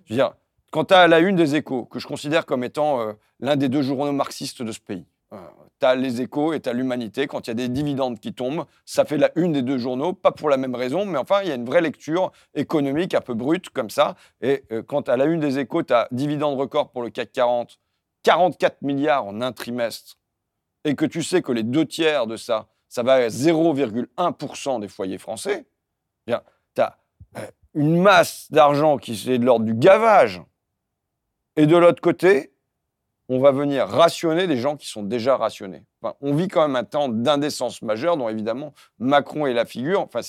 [0.05, 0.33] Je veux dire,
[0.71, 3.81] quant à la une des échos, que je considère comme étant euh, l'un des deux
[3.81, 5.37] journaux marxistes de ce pays, euh,
[5.79, 7.27] tu as les échos et tu as l'humanité.
[7.27, 10.13] Quand il y a des dividendes qui tombent, ça fait la une des deux journaux,
[10.13, 13.21] pas pour la même raison, mais enfin, il y a une vraie lecture économique un
[13.21, 14.15] peu brute comme ça.
[14.41, 17.31] Et euh, quand à la une des échos, tu as dividende record pour le CAC
[17.31, 17.79] 40,
[18.25, 20.17] 44 milliards en un trimestre
[20.83, 24.87] et que tu sais que les deux tiers de ça, ça va à 0,1% des
[24.87, 25.65] foyers français,
[26.27, 26.97] tu as
[27.37, 27.41] euh,
[27.75, 30.41] une masse d'argent qui est de l'ordre du gavage.
[31.55, 32.51] Et de l'autre côté,
[33.29, 35.83] on va venir rationner des gens qui sont déjà rationnés.
[36.21, 40.01] on vit quand même un temps d'indécence majeure dont évidemment Macron est la figure.
[40.01, 40.21] Enfin,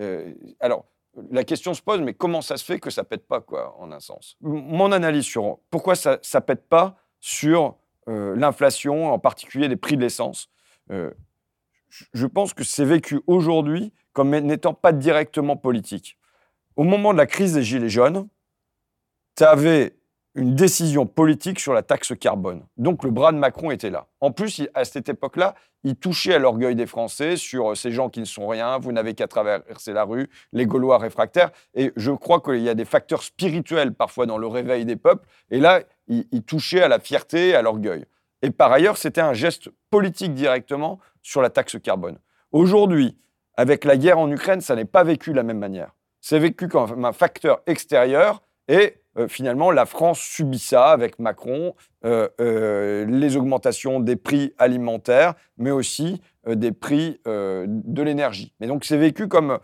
[0.00, 0.84] euh, alors,
[1.30, 3.90] la question se pose, mais comment ça se fait que ça pète pas, quoi, en
[3.92, 4.36] un sens?
[4.40, 7.76] Mon analyse sur pourquoi ça ne pète pas, sur
[8.08, 10.48] euh, l'inflation, en particulier les prix de l'essence.
[10.90, 11.10] Euh,
[12.12, 16.18] je pense que c'est vécu aujourd'hui comme n'étant pas directement politique.
[16.76, 18.28] Au moment de la crise des Gilets jaunes,
[19.36, 19.94] tu avais
[20.36, 22.62] une décision politique sur la taxe carbone.
[22.76, 24.06] Donc le bras de Macron était là.
[24.20, 28.10] En plus, à cette époque-là, il touchait à l'orgueil des Français sur euh, ces gens
[28.10, 31.50] qui ne sont rien, vous n'avez qu'à traverser la rue, les Gaulois réfractaires.
[31.74, 35.26] Et je crois qu'il y a des facteurs spirituels parfois dans le réveil des peuples.
[35.50, 38.04] Et là, il, touchait à la fierté, à l'orgueil.
[38.42, 42.18] Et par ailleurs, c'était un geste politique directement sur la taxe carbone.
[42.52, 43.16] Aujourd'hui,
[43.56, 45.94] avec la guerre en Ukraine, ça n'est pas vécu de la même manière.
[46.20, 51.74] C'est vécu comme un facteur extérieur et euh, finalement, la France subit ça avec Macron,
[52.04, 58.52] euh, euh, les augmentations des prix alimentaires, mais aussi des prix de l'énergie.
[58.60, 59.58] Mais donc, c'est vécu comme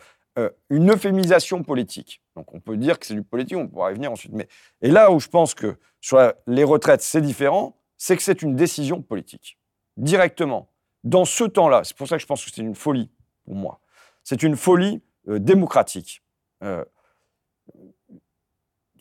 [0.71, 2.23] une euphémisation politique.
[2.37, 4.33] Donc, on peut dire que c'est du politique, on pourra y venir ensuite.
[4.33, 4.49] Mais...
[4.81, 8.57] Et là où je pense que sur les retraites, c'est différent, c'est que c'est une
[8.57, 9.59] décision politique.
[9.97, 10.71] Directement.
[11.05, 13.11] Dans ce temps-là, c'est pour ça que je pense que c'est une folie
[13.45, 13.81] pour moi.
[14.25, 16.23] C'est une folie démocratique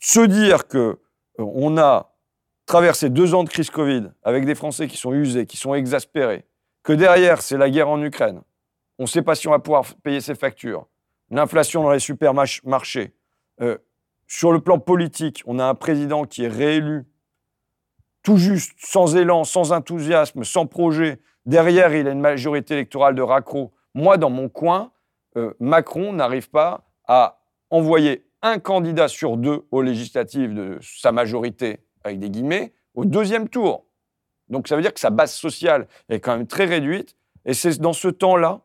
[0.02, 0.98] se dire que euh,
[1.38, 2.12] on a
[2.66, 6.44] traversé deux ans de crise Covid avec des Français qui sont usés, qui sont exaspérés,
[6.82, 8.42] que derrière c'est la guerre en Ukraine,
[8.98, 10.86] on ne sait pas si on va pouvoir payer ses factures,
[11.32, 13.14] l'inflation dans les supermarchés.
[13.60, 13.78] Euh,
[14.28, 17.04] sur le plan politique, on a un président qui est réélu,
[18.22, 21.18] tout juste, sans élan, sans enthousiasme, sans projet.
[21.44, 23.72] Derrière, il a une majorité électorale de raccro.
[23.94, 24.92] Moi, dans mon coin,
[25.36, 27.40] euh, Macron n'arrive pas à
[27.70, 33.48] envoyer un candidat sur deux aux législatives de sa majorité, avec des guillemets, au deuxième
[33.48, 33.86] tour.
[34.48, 37.16] Donc ça veut dire que sa base sociale est quand même très réduite.
[37.44, 38.60] Et c'est dans ce temps-là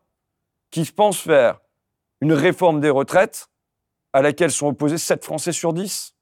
[0.70, 1.60] qu'il pense faire
[2.20, 3.48] une réforme des retraites
[4.12, 6.14] à laquelle sont opposés 7 Français sur 10.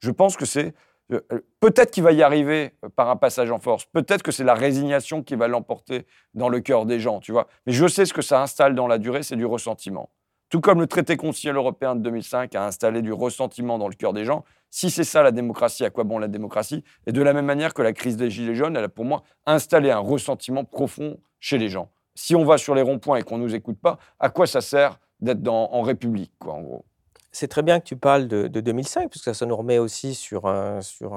[0.00, 0.74] Je pense que c'est...
[1.10, 1.20] Euh,
[1.60, 3.86] peut-être qu'il va y arriver par un passage en force.
[3.86, 7.48] Peut-être que c'est la résignation qui va l'emporter dans le cœur des gens, tu vois.
[7.66, 10.10] Mais je sais ce que ça installe dans la durée, c'est du ressentiment.
[10.50, 14.12] Tout comme le traité constitutionnel européen de 2005 a installé du ressentiment dans le cœur
[14.12, 16.84] des gens, si c'est ça la démocratie, à quoi bon la démocratie?
[17.06, 19.22] Et de la même manière que la crise des Gilets jaunes, elle a pour moi
[19.46, 21.90] installé un ressentiment profond chez les gens.
[22.14, 24.60] Si on va sur les ronds-points et qu'on ne nous écoute pas, à quoi ça
[24.60, 26.84] sert d'être en République, quoi, en gros
[27.38, 30.80] c'est très bien que tu parles de, 2005, puisque ça nous remet aussi sur un,
[30.80, 31.16] sur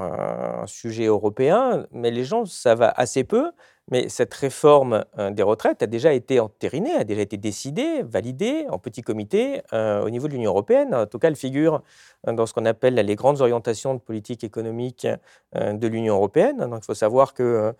[0.67, 3.51] sujet européen, mais les gens savent assez peu.
[3.91, 8.65] Mais cette réforme euh, des retraites a déjà été entérinée, a déjà été décidée, validée
[8.69, 10.95] en petit comité euh, au niveau de l'Union européenne.
[10.95, 11.83] En tout cas, elle figure
[12.27, 15.05] euh, dans ce qu'on appelle les grandes orientations de politique économique
[15.53, 16.57] de l'Union européenne.
[16.57, 17.73] Donc, il faut savoir que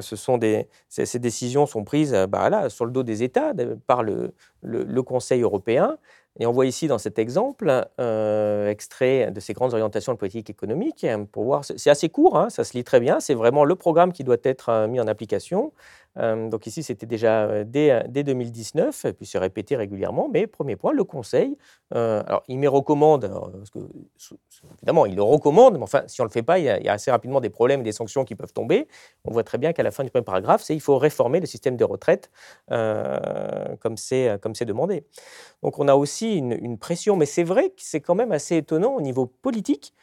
[0.00, 3.52] ces, décisions sont prises bah, sur le dos des États
[3.86, 5.98] par le Conseil européen.
[6.40, 10.50] Et on voit ici dans cet exemple, euh, extrait de ces grandes orientations de politique
[10.50, 13.64] économique, hein, pour voir, c'est assez court, hein, ça se lit très bien, c'est vraiment
[13.64, 15.72] le programme qui doit être euh, mis en application.
[16.18, 20.28] Euh, donc ici, c'était déjà euh, dès, dès, 2019, et puis c'est répété régulièrement.
[20.32, 21.56] Mais premier point, le Conseil,
[21.94, 23.30] euh, alors il me recommande,
[24.80, 26.92] évidemment, il le recommande, mais enfin, si on ne le fait pas, il y, a,
[26.92, 28.88] assez rapidement des problèmes et des sanctions qui peuvent tomber.
[29.24, 31.46] On voit très bien qu'à la fin du premier paragraphe, c'est il faut réformer le
[31.46, 32.30] système de retraite
[32.68, 35.04] comme c'est demandé.
[35.62, 38.94] Donc on a aussi une pression, mais c'est vrai que c'est quand même assez étonnant
[38.94, 39.94] au niveau politique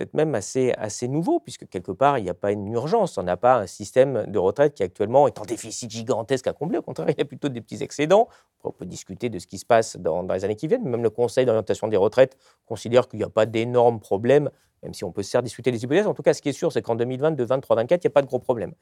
[0.00, 3.18] peut-être même assez, assez nouveau, puisque quelque part, il n'y a pas une urgence.
[3.18, 6.78] On n'a pas un système de retraite qui actuellement est en déficit gigantesque à combler.
[6.78, 8.26] Au contraire, il y a plutôt des petits excédents.
[8.64, 10.88] On peut discuter de ce qui se passe dans, les années qui viennent.
[10.88, 14.50] Même le Conseil d'orientation des retraites considère qu'il n'y a pas d'énormes problèmes,
[14.82, 16.06] même si on peut certes discuter des hypothèses.
[16.06, 18.14] En tout cas, ce qui est sûr, c'est qu'en 2022, 2023, 2024, il n'y a
[18.14, 18.72] pas de gros problèmes.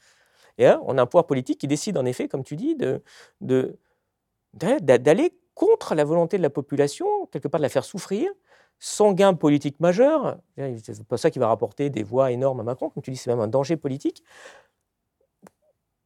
[0.57, 3.03] Et là, on a un pouvoir politique qui décide, en effet, comme tu dis, de,
[4.53, 8.31] d'aller contre la volonté de la population, quelque part de la faire souffrir,
[8.79, 10.39] sans gain politique majeur.
[10.57, 12.91] C'est pas ça qui va rapporter des voix énormes à Macron.
[12.91, 14.23] Comme tu dis, c'est même un danger politique.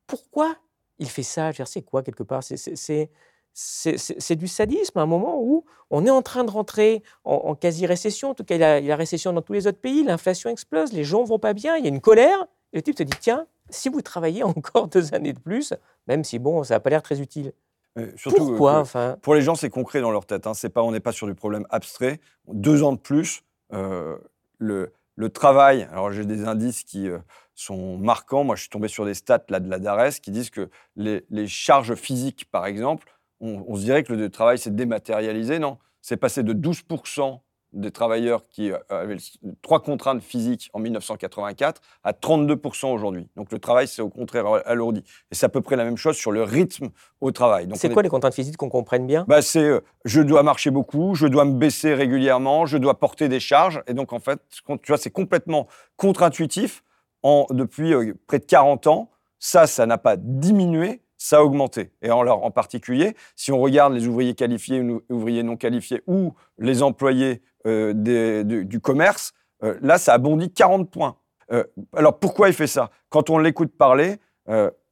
[0.07, 0.57] Pourquoi
[0.99, 1.51] il fait ça?
[1.65, 2.43] C'est quoi, quelque part?
[2.43, 3.11] C'est
[4.37, 8.31] du sadisme à un moment où on est en train de rentrer en, quasi-récession.
[8.31, 10.93] En tout cas, il y, a, la récession dans tous les autres pays, l'inflation explose,
[10.93, 12.47] les gens vont pas bien, il y a une colère.
[12.73, 15.75] Le type se dit tiens, si vous travaillez encore deux années de plus,
[16.07, 17.53] même si bon, ça n'a pas l'air très utile,
[18.17, 20.47] surtout, Pourquoi enfin Pour les gens, c'est concret dans leur tête.
[20.47, 20.55] Hein.
[20.55, 22.21] C'est pas, on n'est pas sur du problème abstrait.
[22.49, 24.17] Deux ans de plus, euh,
[24.59, 25.87] le, le, travail.
[25.93, 27.19] Alors j'ai des indices qui euh,
[27.55, 28.45] sont marquants.
[28.45, 31.25] Moi, je suis tombé sur des stats là de la DARES qui disent que les,
[31.31, 33.09] les charges physiques, par exemple,
[33.41, 35.59] on, on, se dirait que le travail s'est dématérialisé.
[35.59, 36.83] Non, c'est passé de 12
[37.73, 39.17] des travailleurs qui euh, avaient
[39.63, 43.29] trois contraintes physiques en 1984 à 32% aujourd'hui.
[43.37, 45.03] Donc le travail, c'est au contraire alourdi.
[45.31, 46.89] Et c'est à peu près la même chose sur le rythme
[47.21, 47.69] au travail.
[47.75, 49.25] C'est quoi les contraintes physiques qu'on comprenne bien?
[49.29, 53.29] Bah, C'est euh, je dois marcher beaucoup, je dois me baisser régulièrement, je dois porter
[53.29, 53.83] des charges.
[53.87, 56.83] Et donc en fait, tu vois, c'est complètement contre-intuitif.
[57.25, 61.93] En, depuis euh, près de 40 ans, ça, ça n'a pas diminué, ça a augmenté.
[62.03, 66.35] Et en, en particulier, si on regarde les ouvriers qualifiés ou ouvriers non qualifiés ou
[66.59, 67.93] les employés euh,
[68.45, 69.33] du, commerce,
[69.63, 71.17] euh, là, ça a bondi 40 points.
[71.53, 71.63] Euh,
[71.95, 72.91] alors pourquoi il fait ça?
[73.09, 74.17] Quand on l'écoute parler,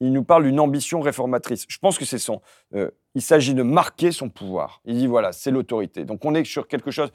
[0.01, 1.65] il nous parle d'une ambition réformatrice.
[1.69, 2.41] Je pense que c'est son.
[2.73, 4.81] il s'agit de marquer son pouvoir.
[4.85, 6.05] Il dit voilà, c'est l'autorité.
[6.05, 7.11] Donc on est sur quelque chose.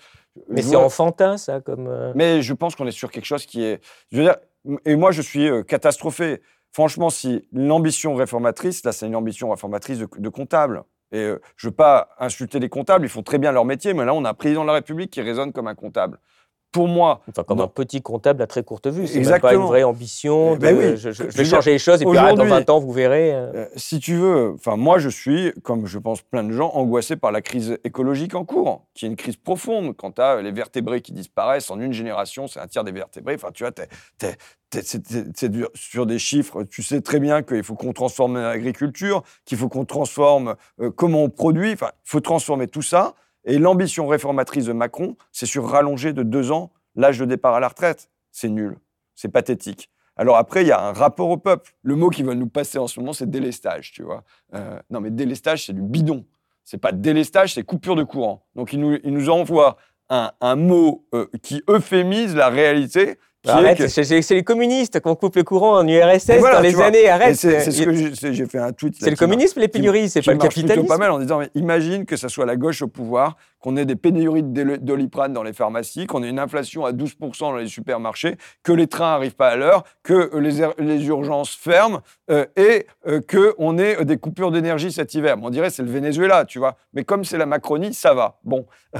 [0.50, 2.12] Mais c'est enfantin, ça, comme.
[2.14, 3.80] Mais je pense qu'on est sur quelque chose qui est.
[4.12, 4.36] Je veux dire,
[4.84, 6.42] et moi, je suis catastrophé.
[6.76, 10.84] Franchement, si l'ambition réformatrice, là, c'est une ambition réformatrice de, comptable.
[11.14, 13.94] Et euh, je ne veux pas insulter les comptables, ils font très bien leur métier,
[13.94, 16.20] mais là, on a un président de la République qui résonne comme un comptable.
[16.76, 17.22] Pour moi.
[17.30, 19.08] Enfin, comme un petit comptable à très courte vue.
[19.08, 20.56] C'est pas une vraie ambition.
[20.56, 20.98] Eh ben oui.
[20.98, 23.34] je, vais changer les choses et puis dans 20 ans, vous verrez.
[23.34, 23.52] Euh.
[23.56, 27.16] Euh, si tu veux, enfin, moi, je suis, comme je pense plein de gens, angoissé
[27.16, 29.96] par la crise écologique en cours, qui est une crise profonde.
[29.96, 33.36] Quand tu as les vertébrés qui disparaissent en une génération, c'est un tiers des vertébrés.
[33.36, 33.72] Enfin, tu vois,
[34.82, 36.66] c'est sur des chiffres.
[36.66, 41.24] Tu sais très bien qu'il faut qu'on transforme l'agriculture, qu'il faut qu'on transforme euh, comment
[41.24, 41.72] on produit.
[41.72, 43.16] Enfin, il faut transformer tout ça.
[43.46, 47.60] Et l'ambition réformatrice de Macron, c'est sur rallonger de deux ans l'âge de départ à
[47.60, 48.10] la retraite.
[48.32, 48.78] C'est nul.
[49.16, 49.90] C'est pathétique.
[50.18, 51.76] Alors après, il y a un rapport au peuple.
[51.84, 54.24] Le mot qui va nous passer en ce moment, c'est délestage, tu vois.
[54.54, 56.26] Euh, non, mais délestage, c'est du bidon.
[56.64, 58.46] C'est pas délestage, c'est coupure de courant.
[58.56, 59.78] Donc il nous, il nous envoie
[60.10, 65.44] un, un mot euh, qui euphémise la réalité Arrête, c'est les communistes qu'on coupe le
[65.44, 67.10] courant en URSS dans les années.
[67.10, 67.36] Arrête.
[67.36, 68.96] C'est ce que j'ai fait un tweet.
[69.00, 70.88] C'est le communisme, les pénuries, c'est pas le capitalisme.
[70.88, 73.96] pas mal en disant imagine que ça soit la gauche au pouvoir, qu'on ait des
[73.96, 78.38] pénuries de doliprane dans les pharmacies, qu'on ait une inflation à 12% dans les supermarchés,
[78.62, 83.22] que les trains n'arrivent pas à l'heure, que les, les, urgences ferment euh, et euh,
[83.22, 85.36] qu'on ait des coupures d'énergie cet hiver.
[85.42, 86.78] on dirait c'est le Venezuela, tu vois.
[86.94, 88.38] Mais comme c'est la Macronie, ça va.
[88.44, 88.68] Bon.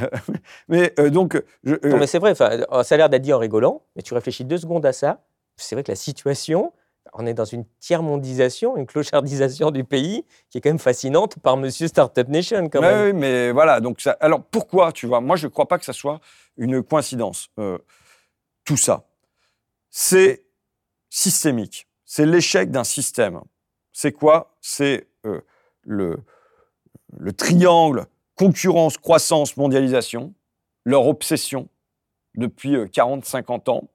[0.68, 1.36] mais donc.
[1.64, 4.58] non, mais c'est vrai, ça a l'air d'être dit en rigolant, mais tu réfléchis deux
[4.58, 5.20] secondes à ça.
[5.58, 6.74] C'est vrai que la situation,
[7.18, 11.58] on est dans une tiers-mondisation, une clochardisation du pays qui est quand même fascinante par
[11.58, 12.70] Monsieur Startup Nation.
[12.70, 13.08] Quand même.
[13.08, 13.80] Oui, mais voilà.
[13.80, 16.20] Donc ça, alors pourquoi, tu vois, moi je ne crois pas que ça soit
[16.58, 17.50] une coïncidence.
[17.58, 17.78] Euh,
[18.66, 19.08] tout ça,
[19.90, 20.44] c'est
[21.10, 21.88] systémique.
[22.04, 23.42] C'est l'échec d'un système.
[23.94, 24.54] C'est quoi?
[24.60, 25.42] C'est euh,
[25.84, 26.18] le,
[27.18, 30.34] le triangle concurrence, croissance, mondialisation,
[30.84, 31.70] leur obsession
[32.36, 33.90] depuis 40-50 euh, ans,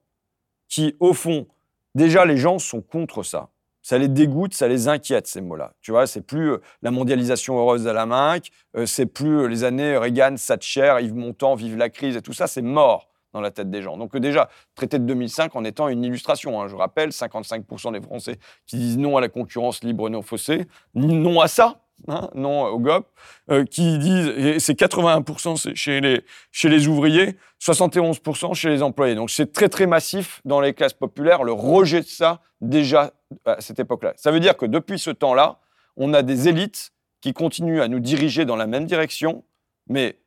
[0.68, 1.46] qui au fond
[1.94, 3.48] Déjà, les gens sont contre ça.
[3.82, 5.72] Ça les dégoûte, ça les inquiète, ces mots-là.
[5.80, 8.36] Tu vois, c'est plus euh, la mondialisation heureuse à la main,
[8.76, 12.34] euh, c'est plus euh, les années Reagan, Thatcher, Yves Montand, vive la crise et tout
[12.34, 13.96] ça, c'est mort dans la tête des gens.
[13.96, 16.60] Donc déjà, traité de 2005 en étant une illustration.
[16.60, 16.68] Hein.
[16.68, 21.40] je rappelle, 55% des Français qui disent non à la concurrence libre non faussée, non
[21.40, 23.06] à ça, Hein, non au GOP,
[23.50, 29.14] euh, qui disent, c'est 81% chez les, chez les ouvriers, 71% chez les employés.
[29.14, 33.12] Donc c'est très très massif dans les classes populaires, le rejet de ça déjà
[33.44, 34.14] à cette époque-là.
[34.16, 35.58] Ça veut dire que depuis ce temps-là,
[35.96, 39.44] on a des élites qui continuent à nous diriger dans la même direction,
[39.86, 40.18] mais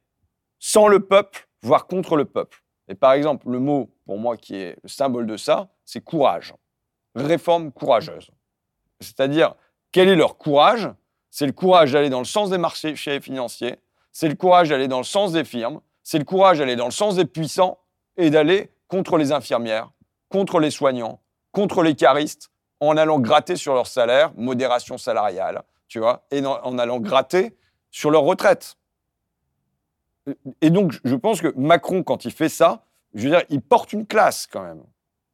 [0.59, 2.63] sans le peuple, voire contre le peuple.
[2.87, 6.53] Et par exemple, le mot, pour moi, qui est le symbole de ça, c'est courage.
[7.15, 8.29] Réforme courageuse.
[8.99, 9.55] C'est-à-dire,
[9.91, 10.89] quel est leur courage?
[11.33, 13.79] C'est le courage d'aller dans le sens des marchés financiers,
[14.11, 16.91] c'est le courage d'aller dans le sens des firmes, c'est le courage d'aller dans le
[16.91, 17.79] sens des puissants
[18.17, 19.89] et d'aller contre les infirmières,
[20.29, 25.97] contre les soignants, contre les caristes, en allant gratter sur leur salaire, modération salariale, tu
[25.97, 27.57] vois, et en allant gratter
[27.89, 28.77] sur leur retraite.
[30.61, 33.91] Et donc, je pense que Macron, quand il fait ça, je veux dire, il porte
[33.91, 34.83] une classe quand même.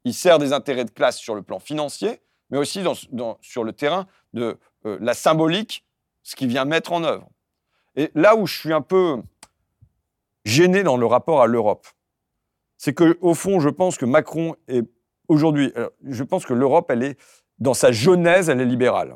[0.06, 2.82] Il sert des intérêts de classe sur le plan financier, mais aussi
[3.42, 5.84] sur le terrain de euh, la symbolique
[6.30, 7.28] ce qu'il vient mettre en œuvre.
[7.96, 9.18] Et là où je suis un peu
[10.46, 11.88] gêné dans le rapport à l'Europe,
[12.78, 14.84] c'est que au fond, je pense que Macron est
[15.28, 17.20] aujourd'hui, je pense que l'Europe, elle est
[17.58, 19.16] dans sa genèse, elle est libérale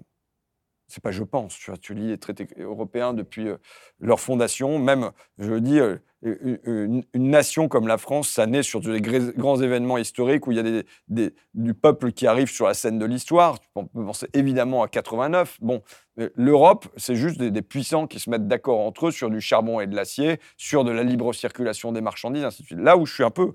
[0.93, 3.57] c'est pas je pense, tu, vois, tu lis les traités européens depuis euh,
[3.99, 9.01] leur fondation, même, je dis, euh, une, nation comme la France, ça naît sur des
[9.01, 11.25] grands événements historiques où il y a
[11.55, 13.57] du peuple qui arrive sur la scène de l'histoire.
[13.75, 15.57] On peut penser évidemment à 89.
[15.61, 15.81] Bon,
[16.19, 19.79] euh, l'Europe, c'est juste des, puissants qui se mettent d'accord entre eux sur du charbon
[19.79, 22.79] et de l'acier, sur de la libre circulation des marchandises, ainsi de suite.
[22.79, 23.51] Là où je suis un peu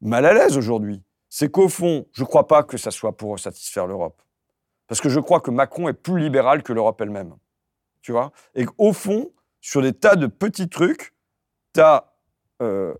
[0.00, 3.38] mal à l'aise aujourd'hui, c'est qu'au fond, je ne crois pas que ça soit pour
[3.38, 4.22] satisfaire l'Europe.
[4.90, 7.36] Parce que je crois que Macron est plus libéral que l'Europe elle-même.
[8.02, 8.32] Tu vois?
[8.56, 11.14] Et qu'au fond, sur des tas de petits trucs,
[11.72, 12.12] tu as
[12.60, 12.92] euh,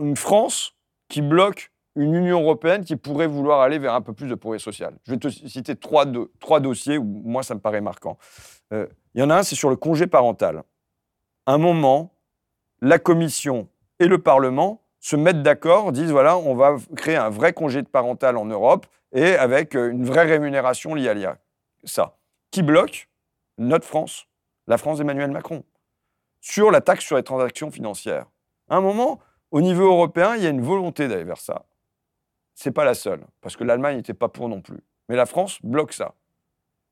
[0.00, 0.74] une France
[1.06, 4.58] qui bloque une Union européenne qui pourrait vouloir aller vers un peu plus de progrès
[4.58, 4.98] social.
[5.04, 6.04] Je vais te citer trois,
[6.58, 8.18] dossiers où moi, ça me paraît marquant.
[8.72, 10.64] Euh, il y en a un, c'est sur le congé parental.
[11.46, 12.12] un moment,
[12.80, 13.68] la Commission
[14.00, 17.88] et le Parlement se mettent d'accord, disent voilà, on va créer un vrai congé de
[17.88, 21.38] parental en Europe et avec euh, une vraie rémunération liée à l'IA.
[21.84, 22.16] Ça.
[22.52, 23.08] Qui bloque?
[23.58, 24.28] Notre France,
[24.68, 25.64] la France d'Emmanuel Macron,
[26.40, 28.26] sur la taxe sur les transactions financières.
[28.68, 29.18] À un moment,
[29.50, 31.66] au niveau européen, il y a une volonté d'aller vers ça.
[32.54, 34.80] Ce n'est pas la seule, parce que l'Allemagne n'était pas pour non plus.
[35.08, 36.14] Mais la France bloque ça.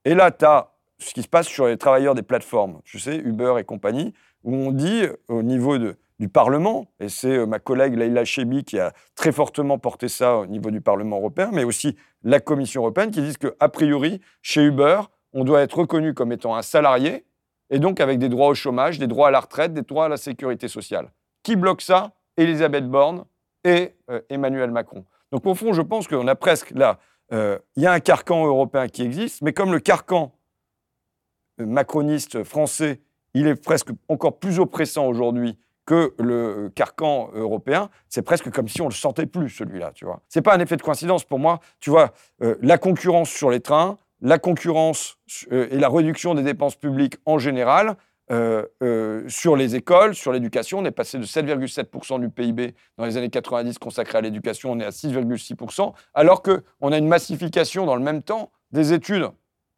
[0.05, 3.17] Et là, tu as ce qui se passe sur les travailleurs des plateformes, tu sais,
[3.17, 7.59] Uber et compagnie, où on dit au niveau de, du Parlement, et c'est euh, ma
[7.59, 11.65] collègue Leila Chebi qui a très fortement porté ça au niveau du Parlement européen, mais
[11.65, 15.01] aussi la Commission européenne qui disent qu'a priori, chez Uber,
[15.33, 17.25] on doit être reconnu comme étant un salarié,
[17.71, 20.09] et donc avec des droits au chômage, des droits à la retraite, des droits à
[20.09, 21.11] la sécurité sociale.
[21.43, 22.13] Qui bloque ça?
[22.37, 23.25] Elisabeth Borne
[23.65, 25.07] et euh, Emmanuel Macron.
[25.33, 26.99] Donc au fond, je pense qu'on a presque là,
[27.33, 30.35] euh, il y a un carcan européen qui existe, mais comme le carcan
[31.57, 33.01] macroniste français,
[33.33, 35.57] il est presque encore plus oppressant aujourd'hui
[35.87, 40.21] que le carcan européen, c'est presque comme si on le sentait plus, celui-là, tu vois.
[40.29, 41.61] C'est pas un effet de coïncidence pour moi.
[41.81, 42.13] Tu vois,
[42.43, 45.17] euh, la concurrence sur les trains, la concurrence
[45.53, 47.97] euh, et la réduction des dépenses publiques en général,
[48.31, 53.17] euh, sur les écoles, sur l'éducation, on est passé de 7,7% du PIB dans les
[53.17, 57.97] années 90 consacré à l'éducation, on est à 6,6%, alors qu'on a une massification dans
[57.97, 59.29] le même temps des études.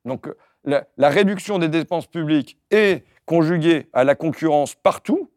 [0.04, 0.28] Donc
[0.64, 5.30] la, la réduction des dépenses publiques est conjuguée à la concurrence partout,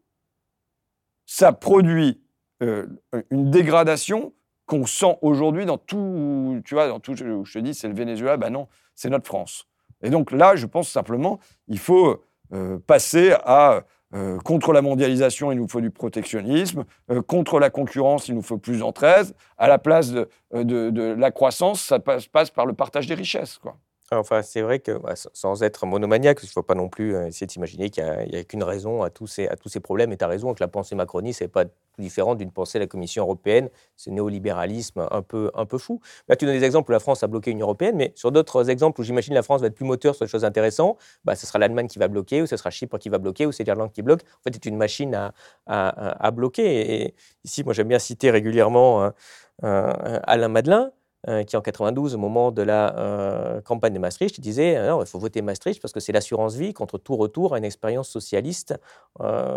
[1.26, 2.20] ça produit
[2.62, 2.86] euh,
[3.30, 4.32] une dégradation
[4.64, 8.36] qu'on sent aujourd'hui dans tout, tu vois, dans tout, je te dis, c'est le Venezuela,
[8.36, 9.66] ben non, c'est notre France.
[10.02, 12.22] Et donc là, je pense simplement, il faut
[12.52, 16.84] euh, passer à euh, contre la mondialisation, il nous faut du protectionnisme.
[17.26, 19.26] Contre la concurrence, il nous faut plus d'entraide.
[19.58, 23.58] À la place de, la croissance, ça passe, par le partage des richesses.
[23.58, 23.76] Quoi.
[24.12, 27.46] Enfin, c'est vrai que, bah, sans être monomaniaque, il ne faut pas non plus essayer
[27.48, 29.48] d'imaginer qu'il n'y a, qu'une raison à tous ces,
[29.82, 30.12] problèmes.
[30.12, 31.64] Et tu as raison que la pensée macroniste n'est pas
[31.98, 36.00] différente d'une pensée de la Commission européenne, ce néolibéralisme un peu, fou.
[36.38, 39.00] Tu donnes des exemples où la France a bloqué l'Union européenne, mais sur d'autres exemples
[39.00, 41.58] où j'imagine la France va être plus moteur sur des choses intéressantes, bah, ce sera
[41.58, 44.02] l'Allemagne qui va bloquer, ou ce sera Chypre qui va bloquer, ou c'est l'Irlande qui
[44.02, 44.22] bloque.
[44.22, 45.32] En fait, c'est une machine
[45.66, 47.14] à, bloquer.
[47.42, 49.10] Ici, moi, j'aime bien citer régulièrement
[49.62, 50.90] Alain Madelin, euh,
[51.44, 55.18] qui en 92, au moment de la euh, campagne de Maastricht, disait euh, il faut
[55.18, 58.74] voter Maastricht parce que c'est l'assurance vie contre tout retour à une expérience socialiste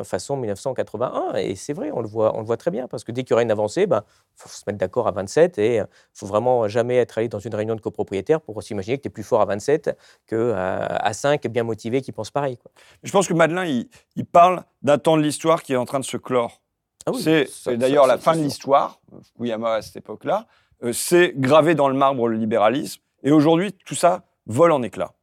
[0.04, 1.36] façon 1981.
[1.36, 3.32] Et c'est vrai, on le, voit, on le voit très bien parce que dès qu'il
[3.32, 4.04] y aura une avancée, il ben,
[4.36, 7.54] faut se mettre d'accord à 27 et il faut vraiment jamais être allé dans une
[7.54, 9.98] réunion de copropriétaires pour s'imaginer que tu es plus fort à 27
[10.28, 12.58] qu'à à 5 bien motivés qui pensent pareil.
[12.58, 12.72] Quoi.
[13.04, 16.00] Je pense que Madeleine, il, il parle d'un temps de l'histoire qui est en train
[16.00, 16.62] de se clore.
[17.06, 20.46] Ah c'est d'ailleurs la fin de l'histoire, Fukuyama à cette époque-là.
[20.84, 23.02] Euh, c'est gravé dans le marbre le libéralisme.
[23.24, 25.14] Et aujourd'hui, tout ça vole en éclats.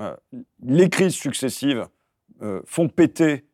[0.00, 0.16] Euh,
[0.62, 1.86] les crises successives
[2.42, 3.44] euh, font péter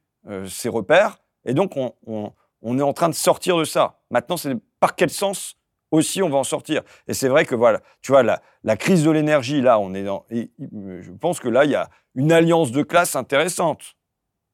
[0.49, 1.19] ces repères.
[1.45, 4.01] Et donc, on, est en train de sortir de ça.
[4.11, 5.59] Maintenant, c'est par quel sens
[5.91, 6.81] aussi on va en sortir?
[7.09, 10.25] Et c'est vrai que voilà, tu vois, la, crise de l'énergie, là, on est dans.
[10.31, 13.97] je pense que là, il y a une alliance de classe intéressante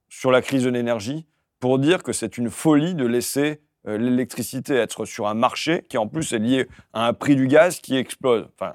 [0.08, 1.24] sur la crise de l'énergie
[1.60, 5.96] pour dire que c'est une folie de laisser euh, l'électricité être sur un marché qui
[5.96, 8.46] en plus est lié à un prix du gaz qui explose.
[8.54, 8.72] Enfin,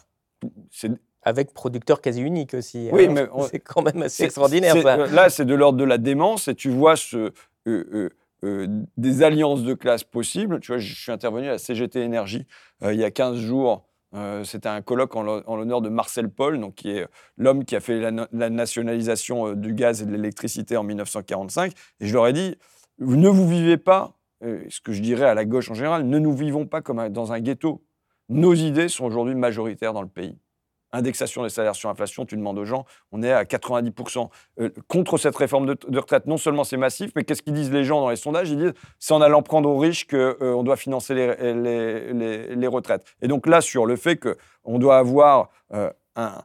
[1.22, 2.90] avec producteur quasi unique aussi.
[2.92, 4.76] Oui, mais c'est quand même assez extraordinaire.
[4.76, 7.32] Euh, là, c'est de l'ordre de la démence et tu vois ce,
[7.68, 8.10] euh,
[8.98, 10.60] des alliances de classe possibles.
[10.60, 12.48] Tu vois, je suis intervenu à CGT Énergie
[12.84, 13.88] il y a 15 jours.
[14.44, 17.06] C'était un colloque en l'honneur de Marcel Paul, donc qui est
[17.38, 21.74] l'homme qui a fait la, la nationalisation du gaz et de l'électricité en 1945.
[22.00, 22.56] Et je leur ai dit,
[23.00, 24.25] ne vous vivez pas euh,
[24.70, 27.34] ce que je dirais à la gauche en général, ne nous vivons pas comme dans
[27.34, 27.84] un ghetto.
[28.30, 30.38] Nos idées sont aujourd'hui majoritaires dans le pays.
[30.92, 34.30] Indexation des salaires sur inflation, tu demandes aux gens, on est à 90%.
[34.60, 37.84] Euh, contre cette réforme de, retraite, non seulement c'est massif, mais qu'est-ce qu'ils disent les
[37.84, 38.50] gens dans les sondages?
[38.50, 43.04] Ils disent c'est en allant prendre aux riches qu'on euh, doit financer les, retraites.
[43.22, 46.42] Et donc là, sur le fait qu'on doit avoir un,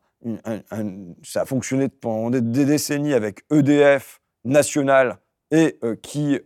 [1.22, 5.18] Ça a fonctionné pendant des décennies avec EDF national
[5.53, 6.38] et qui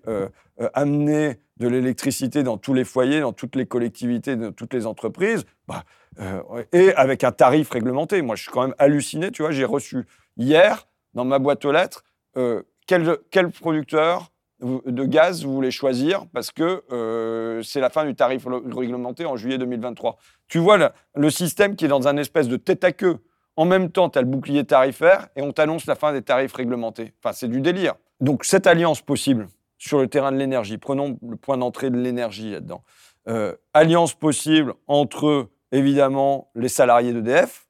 [0.74, 5.44] amenait de l'électricité dans tous les foyers, dans toutes les collectivités, dans toutes les entreprises,
[5.68, 5.84] bah,
[6.20, 6.42] euh,
[6.72, 8.22] et avec un tarif réglementé.
[8.22, 11.72] Moi, je suis quand même halluciné, tu vois, j'ai reçu hier, dans ma boîte aux
[11.72, 12.05] lettres,
[12.36, 14.30] euh, quel, quel, producteur
[14.61, 19.36] de gaz vous voulez choisir parce que euh, c'est la fin du tarif réglementé en
[19.36, 20.16] juillet 2023.
[20.48, 23.18] Tu vois le, le système qui est dans un espèce de tête à queue.
[23.57, 26.55] En même temps, tu as le bouclier tarifaire et on t'annonce la fin des tarifs
[26.55, 27.14] réglementés.
[27.22, 27.94] Enfin, c'est du délire.
[28.20, 29.48] Donc, cette alliance possible,
[29.85, 30.78] sur le terrain de l'énergie.
[30.78, 32.82] Prenons le point d'entrée de l'énergie là-dedans.
[33.28, 37.68] Euh, alliance possible entre, évidemment, les salariés d'EDF,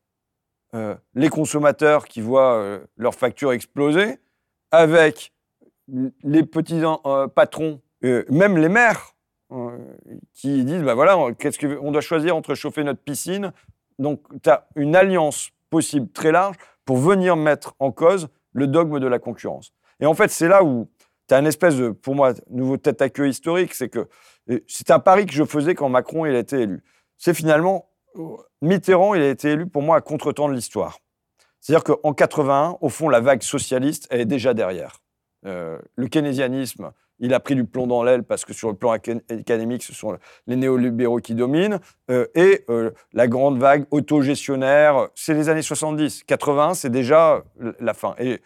[0.74, 4.18] euh, les consommateurs qui voient euh, leurs factures exploser,
[4.70, 5.32] avec
[6.22, 6.82] les petits
[7.34, 9.14] patrons, même les maires,
[10.32, 13.52] qui disent, ben voilà, qu'est-ce qu'on doit choisir entre chauffer notre piscine.
[13.98, 18.98] Donc, tu as une alliance possible très large pour venir mettre en cause le dogme
[18.98, 19.72] de la concurrence.
[20.00, 20.88] Et en fait, c'est là où
[21.28, 23.74] tu as une espèce de, pour moi, nouveau tête à queue historique.
[23.74, 24.08] C'est que
[24.66, 26.82] c'est un pari que je faisais quand Macron il a été élu.
[27.16, 27.88] C'est finalement,
[28.62, 30.98] Mitterrand, il a été élu pour moi à contre-temps de l'histoire.
[31.60, 35.00] C'est-à-dire qu'en 81, au fond, la vague socialiste, elle est déjà derrière.
[35.46, 38.90] Euh, le keynésianisme, il a pris du plomb dans l'aile parce que sur le plan
[38.90, 41.78] académique, ce sont les néolibéraux qui dominent.
[42.10, 46.24] Euh, et euh, la grande vague autogestionnaire, c'est les années 70.
[46.24, 47.42] 81, c'est déjà
[47.80, 48.14] la fin.
[48.18, 48.42] Et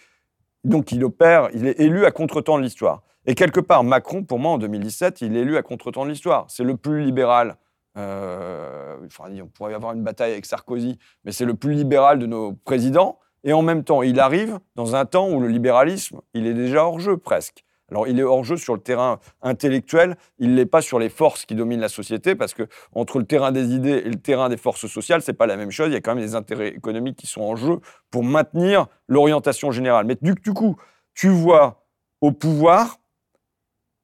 [0.69, 3.03] donc il opère, il est élu à contre-temps de l'histoire.
[3.27, 6.47] Et quelque part, Macron, pour moi, en 2017, il est élu à contre-temps de l'histoire.
[6.49, 7.57] C'est le plus libéral.
[7.97, 8.97] Euh,
[9.43, 12.53] on pourrait y avoir une bataille avec Sarkozy, mais c'est le plus libéral de nos
[12.53, 13.19] présidents.
[13.45, 16.85] Et en même temps, il arrive dans un temps où le libéralisme, il est déjà
[16.85, 17.65] hors jeu presque.
[17.91, 21.47] Alors, il est hors jeu sur le terrain intellectuel, il l'est pas sur les forces
[21.47, 24.59] qui dominent la société, parce que entre le terrain des idées et le terrain des
[24.59, 25.89] forces sociales, c'est pas la même chose.
[25.89, 27.79] Il y a quand même des intérêts économiques qui sont en jeu
[28.11, 30.05] pour maintenir l'orientation générale.
[30.07, 30.77] Mais du, du coup,
[31.15, 31.87] tu vois
[32.21, 32.99] au pouvoir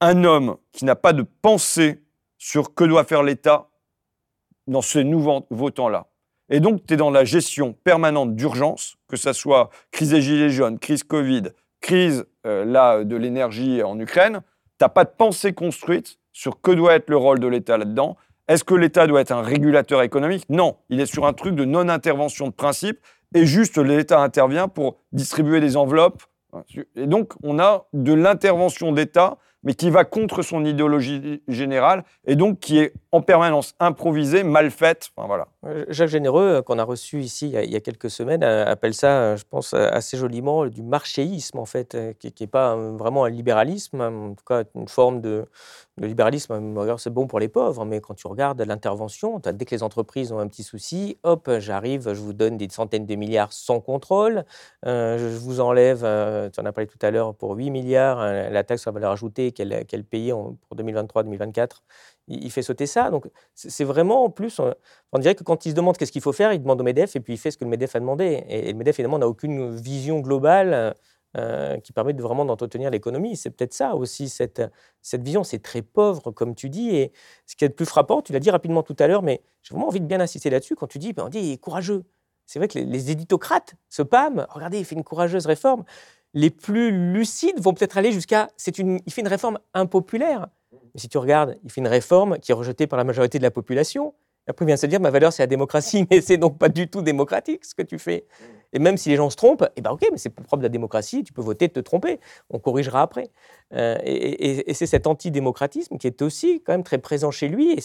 [0.01, 2.03] un homme qui n'a pas de pensée
[2.39, 3.68] sur que doit faire l'État
[4.66, 6.07] dans ces nouveaux temps-là.
[6.49, 10.51] Et donc, tu es dans la gestion permanente d'urgence, que ce soit crise des gilets
[10.51, 11.45] jaunes, crise Covid,
[11.85, 14.41] crise euh, là, de l'énergie en Ukraine,
[14.78, 18.16] tu n'as pas de pensée construite sur que doit être le rôle de l'État là-dedans.
[18.49, 20.47] Est-ce que l'État doit être un régulateur économique?
[20.49, 22.99] Non, il est sur un truc de non-intervention de principe
[23.35, 26.22] et juste l'État intervient pour distribuer des enveloppes.
[26.97, 32.37] Et donc, on a de l'intervention d'État, mais qui va contre son idéologie générale, et
[32.37, 35.11] donc qui est en permanence improvisée, mal faite.
[35.17, 35.47] Voilà.
[35.89, 39.73] Jacques Généreux, qu'on a reçu ici il y a quelques semaines, appelle ça, je pense,
[39.73, 44.65] assez joliment du marchéisme, en fait, qui n'est pas vraiment un libéralisme, en tout cas
[44.75, 45.47] une forme de,
[45.97, 49.85] le libéralisme, c'est bon pour les pauvres, mais quand tu regardes l'intervention, dès que les
[49.85, 53.79] entreprises ont un petit souci, hop, j'arrive, je vous donne des centaines de milliards sans
[53.81, 54.45] contrôle,
[54.87, 58.21] euh, je vous enlève, euh, tu en as parlé tout à l'heure, pour 8 milliards,
[58.21, 61.83] euh, la taxe sur la valeur ajoutée qu'elle qu payait pour 2023-2024,
[62.29, 63.11] il, fait sauter ça.
[63.11, 64.61] Donc c'est vraiment en plus,
[65.12, 67.16] on, dirait que quand il se demande qu'est-ce qu'il faut faire, il demande au MEDEF
[67.16, 68.45] et puis il fait ce que le MEDEF a demandé.
[68.49, 70.95] Et, le MEDEF, évidemment, n'a aucune vision globale
[71.37, 73.37] euh, qui permet de vraiment d'entretenir l'économie.
[73.37, 74.62] C'est peut-être ça aussi, cette,
[75.03, 75.43] cette vision.
[75.43, 76.91] C'est très pauvre, comme tu dis.
[76.91, 77.12] Et
[77.47, 79.75] ce qui est le plus frappant, tu l'as dit rapidement tout à l'heure, mais j'ai
[79.75, 82.05] vraiment envie de bien insister là-dessus, quand tu dis, ben, on dit, courageux.
[82.47, 84.47] C'est vrai que les, éditocrates se pâment.
[84.51, 85.85] Regardez, il fait une courageuse réforme.
[86.35, 90.49] Les plus lucides vont peut-être aller jusqu'à, c'est une, il fait une réforme impopulaire.
[90.95, 93.43] Mais si tu regardes, il fait une réforme qui est rejetée par la majorité de
[93.43, 94.15] la population.
[94.47, 96.89] Après, il vient se dire, ma valeur, c'est la démocratie, mais c'est donc pas du
[96.89, 98.27] tout démocratique ce que tu fais.
[98.75, 100.69] Et même si les gens se trompent, eh ben ok, mais c'est propre de la
[100.69, 102.19] démocratie, tu peux voter te tromper,
[102.51, 103.31] on corrigera après.
[103.73, 107.79] Euh, et, c'est cet antidémocratisme qui est aussi quand même très présent chez lui, et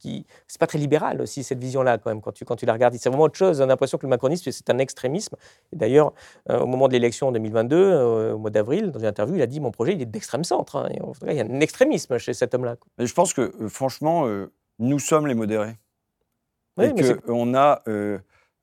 [0.00, 2.72] qui c'est pas très libéral aussi cette vision-là quand même quand tu quand tu la
[2.72, 2.94] regardes.
[2.94, 3.60] C'est vraiment autre chose.
[3.60, 5.36] On a l'impression que le macronisme c'est un extrémisme.
[5.72, 6.12] D'ailleurs,
[6.50, 9.42] euh, au moment de l'élection en 2022, euh, au mois d'avril, dans une interview, il
[9.42, 10.76] a dit mon projet il est d'extrême centre.
[10.76, 10.88] Hein.
[11.28, 12.76] il y a un extrémisme chez cet homme-là.
[12.98, 14.26] Je pense que franchement,
[14.80, 15.76] nous sommes les modérés.
[16.78, 17.82] Oui, et que on a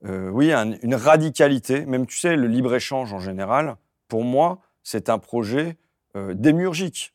[0.05, 1.86] euh, oui, une radicalité.
[1.86, 3.76] Même, tu sais, le libre-échange en général,
[4.07, 5.78] pour moi, c'est un projet
[6.16, 7.14] euh, démurgique.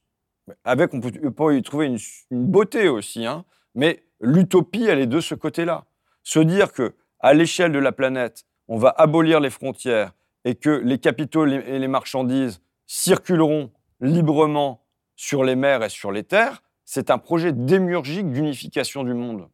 [0.64, 1.99] Avec, on peut, y trouver une,
[2.30, 5.86] beauté aussi, hein, mais l'utopie, elle est de ce côté-là.
[6.22, 10.12] Se dire que à l'échelle de la planète, on va abolir les frontières
[10.45, 13.70] et que les capitaux et les marchandises circuleront
[14.01, 14.84] librement
[15.16, 19.49] sur les mers et sur les terres, c'est un projet démurgique d'unification du monde.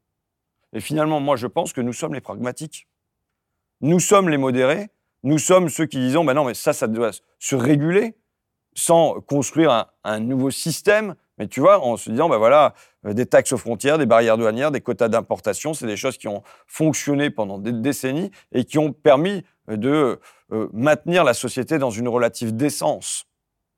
[0.72, 2.86] Et finalement, moi, je pense que nous sommes les pragmatiques.
[3.80, 4.88] Nous sommes les modérés,
[5.22, 8.14] nous sommes ceux qui disons, ben non, mais ça, ça doit se réguler
[8.74, 12.74] sans construire un, nouveau système, mais tu vois, en se disant, ben voilà,
[13.06, 16.28] euh, des taxes aux frontières, des barrières douanières, des quotas d'importation, c'est des choses qui
[16.28, 20.20] ont fonctionné pendant des décennies et qui ont permis de
[20.52, 23.26] euh, maintenir la société dans une relative décence.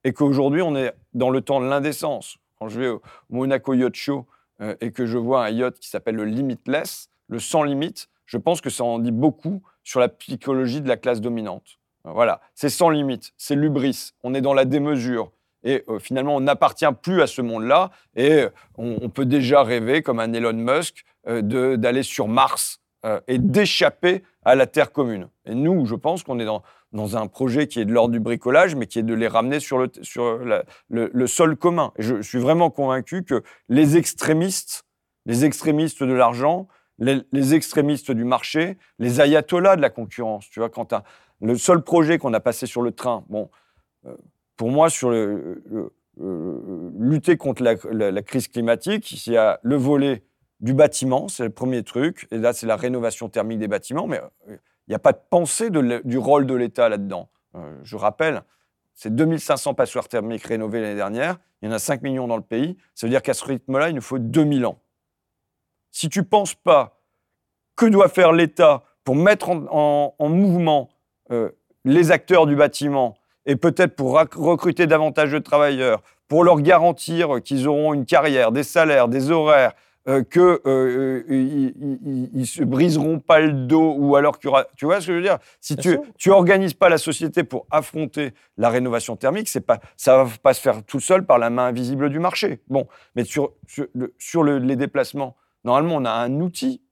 [0.05, 2.39] Et qu'aujourd'hui, on est dans le temps de l'indécence.
[2.59, 4.27] Quand je vais au Monaco Yacht Show
[4.61, 8.37] euh, et que je vois un yacht qui s'appelle le Limitless, le sans limite, je
[8.37, 11.79] pense que ça en dit beaucoup sur la psychologie de la classe dominante.
[12.05, 15.31] Voilà, c'est sans limite, c'est l'ubris, on est dans la démesure.
[15.65, 17.93] Et euh, finalement, on n'appartient plus à ce monde-là.
[18.17, 22.81] Et euh, on, peut déjà rêver, comme un Elon Musk, d'aller sur Mars
[23.29, 25.29] et d'échapper à la Terre commune.
[25.45, 26.63] Et nous, je pense qu'on est dans,
[26.93, 29.61] dans un projet qui est de l'ordre du bricolage, mais qui est de les ramener
[29.61, 30.41] sur le, sur
[30.91, 31.93] le, sol commun.
[31.97, 34.85] Et je suis vraiment convaincu que les extrémistes,
[35.27, 36.69] les extrémistes de l'argent,
[36.99, 40.49] les, extrémistes du marché, les ayatollahs de la concurrence.
[40.51, 40.95] Tu vois, quand
[41.41, 43.51] le seul projet qu'on a passé sur le train, bon,
[44.07, 44.15] euh,
[44.57, 45.63] pour moi, sur le,
[46.99, 50.25] lutter contre la, crise climatique, il y a le volet
[50.63, 54.21] du bâtiment, c'est le premier truc, et là, c'est la rénovation thermique des bâtiments, mais
[54.49, 54.57] euh,
[54.87, 57.29] il n'y a pas de pensée du rôle de l'État là-dedans.
[57.57, 58.43] Euh, je rappelle,
[58.95, 62.43] c'est 2500 passoires thermiques rénovées l'année dernière, il y en a 5 millions dans le
[62.43, 64.79] pays, ça veut dire qu'à ce rythme-là, il nous faut 2000 ans.
[65.91, 67.01] Si tu ne penses pas
[67.75, 70.91] que doit faire l'État pour mettre en, mouvement
[71.33, 71.51] euh,
[71.85, 77.67] les acteurs du bâtiment et peut-être pour recruter davantage de travailleurs, pour leur garantir qu'ils
[77.67, 79.73] auront une carrière, des salaires, des horaires,
[80.09, 84.67] euh, qu'ils euh, ne se briseront pas le dos ou alors qu'il y aura...
[84.77, 85.39] Tu vois ce que je veux dire?
[85.61, 90.25] Si tu n'organises pas la société pour affronter la rénovation thermique, c'est pas, ça ne
[90.25, 92.61] va pas se faire tout seul par la main invisible du marché.
[92.69, 93.53] Bon, mais sur,
[94.19, 96.83] sur, les déplacements, Normalement, on a un outil,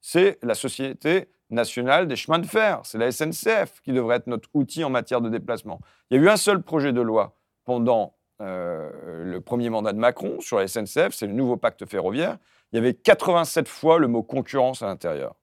[0.00, 4.48] c'est la Société nationale des chemins de fer, c'est la SNCF qui devrait être notre
[4.54, 5.80] outil en matière de déplacement.
[6.10, 9.98] Il y a eu un seul projet de loi pendant euh, le premier mandat de
[9.98, 12.38] Macron sur la SNCF, c'est le nouveau pacte ferroviaire.
[12.72, 15.34] Il y avait 87 fois le mot concurrence à l'intérieur.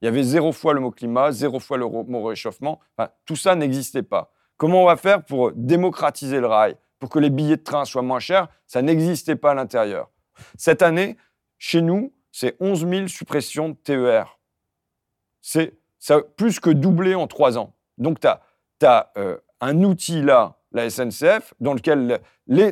[0.00, 2.80] Il y avait zéro fois le mot climat, zéro fois le mot réchauffement.
[3.26, 4.32] tout ça n'existait pas.
[4.56, 8.02] Comment on va faire pour démocratiser le rail, pour que les billets de train soient
[8.02, 8.48] moins chers?
[8.66, 10.10] Ça n'existait pas à l'intérieur.
[10.56, 11.16] Cette année,
[11.58, 14.38] chez nous, c'est 11 000 suppressions de TER.
[15.40, 15.78] C'est
[16.36, 17.74] plus que doublé en trois ans.
[17.98, 22.20] Donc, tu as, euh, un outil là, la SNCF, dans lequel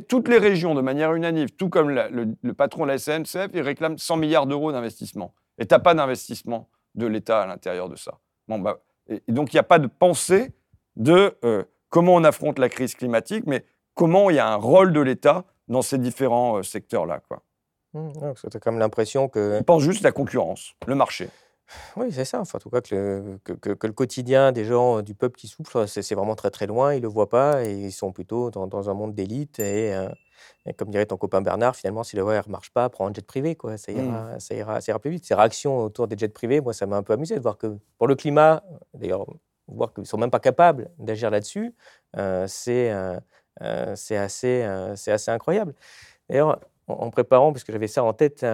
[0.09, 3.99] toutes les régions, de manière unanime, tout comme le, patron de la SNCF, il réclame
[3.99, 5.35] 100 milliards d'euros d'investissement.
[5.59, 8.19] Et tu n'as pas d'investissement de l'État à l'intérieur de ça.
[8.49, 8.79] Bon, bah,
[9.09, 10.53] et, donc, il n'y a pas de pensée
[10.97, 14.93] de euh, comment on affronte la crise climatique, mais comment il y a un rôle
[14.93, 17.21] de l'État dans ces différents euh, secteurs-là.
[17.29, 17.43] Quoi.
[17.95, 18.11] Mmh,
[18.51, 19.59] tu as quand même l'impression que...
[19.59, 21.29] On pense juste la concurrence, le marché.
[21.97, 22.41] Oui, c'est ça.
[22.41, 25.49] Enfin, en tout cas, que le, que, que, le quotidien des gens, du peuple qui
[25.49, 26.95] souffre, c'est vraiment très très loin.
[26.95, 29.59] Ils ne le voient pas et ils sont plutôt dans, dans un monde d'élite.
[29.59, 30.09] Et, euh,
[30.77, 33.57] comme dirait ton copain Bernard, finalement, si le ne marche pas, prends un jet privé.
[33.57, 33.77] Quoi.
[33.79, 34.41] Ça, ira, mmh.
[34.41, 35.25] ça, ira, ça ira plus vite.
[35.25, 37.79] Ces réactions autour des jets privés, moi, ça m'a un peu amusé de voir que
[37.99, 38.63] pour le climat,
[38.95, 39.27] d'ailleurs,
[39.69, 41.75] voir qu'ils ne sont même pas capables d'agir là-dessus,
[42.17, 42.93] euh, c'est
[43.63, 45.75] euh, c'est assez, assez incroyable.
[46.29, 48.45] D'ailleurs, en, préparant, parce que j'avais ça en tête,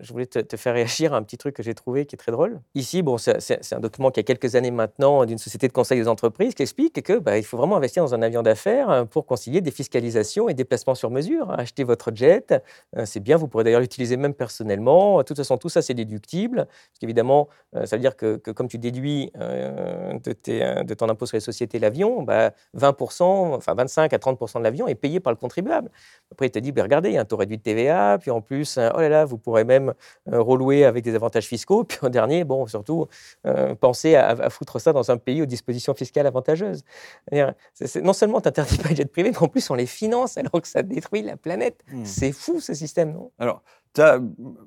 [0.00, 2.32] je voulais te, faire réagir à un petit truc que j'ai trouvé qui est très
[2.32, 2.60] drôle.
[2.74, 6.08] Ici, bon, c'est un document qui a quelques années maintenant d'une société de conseil des
[6.08, 9.26] entreprises qui explique que bah, il faut vraiment investir dans un avion d'affaires euh, pour
[9.26, 11.50] concilier des fiscalisations et des placements sur mesure.
[11.52, 12.54] Acheter votre jet,
[12.96, 15.18] euh, c'est bien, vous pourrez d'ailleurs l'utiliser même personnellement.
[15.18, 16.66] De toute façon, tout ça, c'est déductible.
[16.66, 21.40] Parce qu'évidemment, euh, ça veut dire que, comme tu déduis de, ton impôt sur les
[21.40, 25.90] sociétés l'avion, bah, 20%, enfin 25 à 30% de l'avion est payé par le contribuable.
[26.32, 28.78] Après, il te dit, bah, regarde, regardez, un taux réduit de TVA, puis en plus,
[28.78, 29.94] oh là là, vous pourrez même
[30.32, 33.06] euh, relouer avec des avantages fiscaux, puis en dernier, bon, surtout,
[33.46, 36.84] euh, pensez à, foutre ça dans un pays aux dispositions fiscales avantageuses.
[37.32, 40.60] non seulement tu n'interdis pas les jets privés, mais en plus, on les finance alors
[40.60, 41.82] que ça détruit la planète.
[41.90, 42.04] Hmm.
[42.04, 43.30] C'est fou, ce système, non?
[43.38, 44.20] Alors, tu as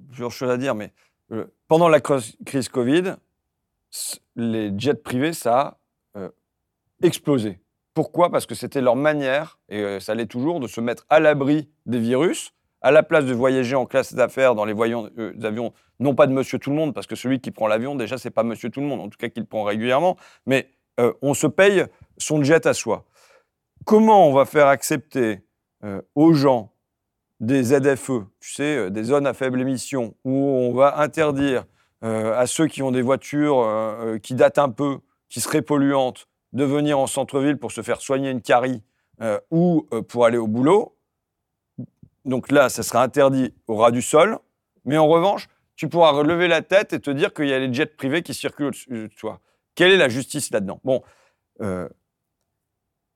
[0.10, 0.92] plusieurs choses à dire, mais
[1.32, 3.16] euh, pendant la crise Covid,
[4.36, 5.78] les jets privés, ça
[6.16, 6.30] a
[7.02, 7.60] explosé.
[7.98, 8.30] Pourquoi?
[8.30, 11.68] Parce que c'était leur manière, et euh, ça l'est toujours, de se mettre à l'abri
[11.88, 16.14] des virus, à la place de voyager en classe d'affaires dans les euh, avions, non
[16.14, 18.44] pas de monsieur tout le monde, parce que celui qui prend l'avion, déjà, c'est pas
[18.44, 20.70] monsieur tout le monde, en tout cas qu'il prend régulièrement, mais
[21.00, 21.86] euh, on se paye
[22.20, 23.04] son jet à soi.
[23.84, 25.42] Comment on va faire accepter
[26.14, 26.72] aux gens
[27.40, 31.66] des ZFE, tu sais, des zones à faible émission, où on va interdire
[32.04, 33.66] à ceux qui ont des voitures
[34.22, 38.30] qui datent un peu, qui seraient polluantes, de venir en centre-ville pour se faire soigner
[38.30, 38.82] une carie
[39.22, 40.96] euh, ou euh, pour aller au boulot.
[42.26, 44.38] Donc là, ça sera interdit au ras du sol.
[44.86, 47.74] Mais en revanche, tu pourras relever la tête et te dire qu'il y a les
[47.74, 49.40] jets privés qui circulent au-dessus de toi.
[49.76, 50.80] Quelle est la justice là-dedans?
[50.84, 51.04] Bon,
[51.62, 51.88] euh,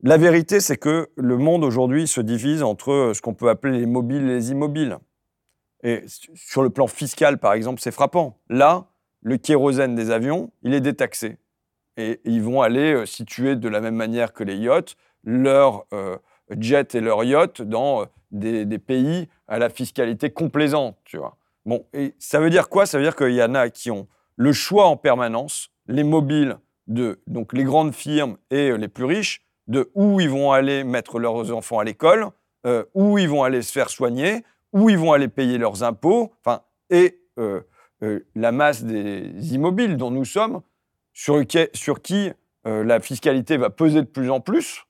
[0.04, 3.86] la vérité, c'est que le monde aujourd'hui se divise entre ce qu'on peut appeler les
[3.86, 4.98] mobiles et les immobiles.
[5.84, 8.40] Et sur le plan fiscal, par exemple, c'est frappant.
[8.50, 8.88] Là,
[9.22, 11.38] le kérosène des avions, il est détaxé
[12.02, 16.18] et ils vont aller euh, situer de la même manière que les yachts leurs euh,
[16.50, 21.38] jets et leurs yachts dans euh, des, pays à la fiscalité complaisante, tu vois.
[21.66, 21.86] Bon,
[22.18, 22.86] ça veut dire quoi?
[22.86, 26.58] Ça veut dire qu'il y en a qui ont le choix en permanence, les mobiles
[26.88, 31.20] de donc les grandes firmes et les plus riches, de où ils vont aller mettre
[31.20, 32.30] leurs enfants à l'école,
[32.96, 34.44] où ils vont aller se faire soigner,
[34.74, 36.34] où ils vont aller payer leurs impôts,
[36.90, 37.20] et
[38.34, 40.62] la masse des immobiles dont nous sommes
[41.14, 41.46] sur,
[42.02, 42.32] qui
[42.68, 44.86] euh, la fiscalité va peser de plus en plus.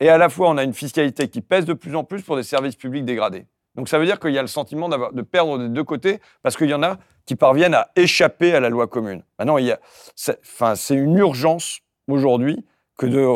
[0.00, 2.36] Et à la fois, on a une fiscalité qui pèse de plus en plus pour
[2.36, 3.46] des services publics dégradés.
[3.74, 6.56] Donc ça veut dire qu'il y a le sentiment de perdre des deux côtés, parce
[6.56, 9.24] qu'il y en a qui parviennent à échapper à la loi commune.
[9.38, 9.56] Maintenant,
[10.14, 12.64] c'est une urgence aujourd'hui
[12.96, 13.26] que de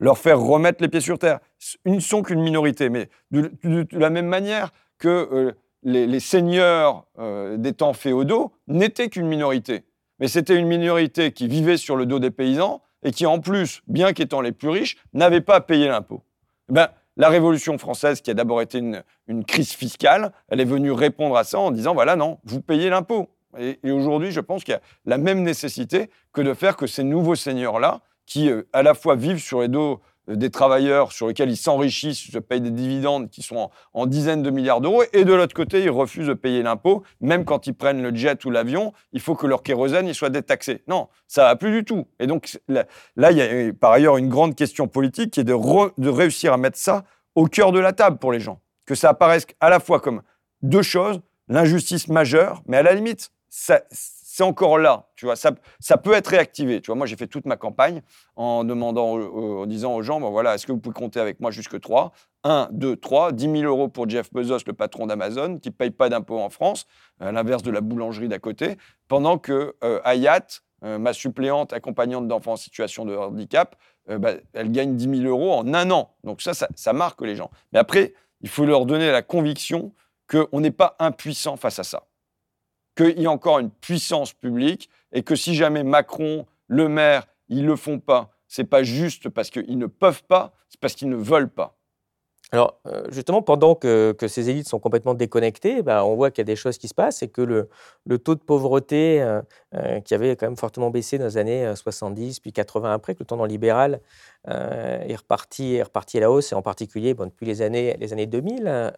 [0.00, 1.38] leur faire remettre les pieds sur terre.
[1.84, 3.50] Ils ne sont qu'une minorité, mais de,
[3.92, 9.84] la même manière que euh, les, seigneurs euh, des temps féodaux n'étaient qu'une minorité
[10.18, 13.82] mais c'était une minorité qui vivait sur le dos des paysans et qui, en plus,
[13.86, 16.22] bien qu'étant les plus riches, n'avait pas payé l'impôt.
[16.70, 20.90] Eh ben, la Révolution française, qui a d'abord été une, crise fiscale, elle est venue
[20.90, 23.28] répondre à ça en disant, voilà, non, vous payez l'impôt.
[23.58, 27.04] Et, aujourd'hui, je pense qu'il y a la même nécessité que de faire que ces
[27.04, 31.50] nouveaux seigneurs-là, qui euh, à la fois vivent sur les dos des travailleurs sur lesquels
[31.50, 35.34] ils s'enrichissent, se payent des dividendes qui sont en, dizaines de milliards d'euros, et de
[35.34, 38.92] l'autre côté, ils refusent de payer l'impôt, même quand ils prennent le jet ou l'avion,
[39.12, 40.82] il faut que leur kérosène soit détaxé.
[40.88, 42.06] Non, ça va plus du tout.
[42.18, 42.86] Et donc là,
[43.30, 45.54] il y a euh, par ailleurs une grande question politique qui est de,
[45.98, 47.04] de réussir à mettre ça
[47.34, 48.60] au cœur de la table pour les gens.
[48.86, 50.22] Que ça apparaisse à la fois comme
[50.62, 53.82] deux choses, l'injustice majeure, mais à la limite, ça,
[54.34, 55.52] c'est encore là, tu vois, ça,
[55.96, 56.80] peut être réactivé.
[56.80, 58.02] Tu vois, moi, j'ai fait toute ma campagne
[58.34, 61.52] en demandant, en disant aux gens, bon, voilà, est-ce que vous pouvez compter avec moi
[61.52, 62.10] jusque 3
[62.42, 65.92] 1, 2, 3, 10 000 euros pour Jeff Bezos, le patron d'Amazon, qui ne paye
[65.92, 66.86] pas d'impôts en France,
[67.20, 68.76] à l'inverse de la boulangerie d'à côté,
[69.06, 73.76] pendant que euh, Hayat, euh, ma suppléante accompagnante d'enfants en situation de handicap,
[74.10, 76.12] euh, bah, elle gagne 10 000 euros en un an.
[76.24, 77.52] Donc ça, ça, ça marque les gens.
[77.72, 79.92] Mais après, il faut leur donner la conviction
[80.28, 82.02] qu'on n'est pas impuissant face à ça
[82.96, 87.64] qu'il y a encore une puissance publique et que si jamais Macron, le maire, ils
[87.64, 91.16] le font pas, c'est pas juste parce qu'ils ne peuvent pas, c'est parce qu'ils ne
[91.16, 91.76] veulent pas.
[92.52, 96.42] Alors, euh, justement, pendant que, ces élites sont complètement déconnectées, bah, on voit qu'il y
[96.42, 99.40] a des choses qui se passent et que le, taux de pauvreté, euh,
[99.74, 103.20] euh, qui avait quand même fortement baissé dans les années 70, puis 80 après, que
[103.20, 104.00] le tendance libéral
[104.46, 108.26] est, reparti, est reparti à la hausse, et en particulier depuis les années, les années
[108.26, 108.92] 2000,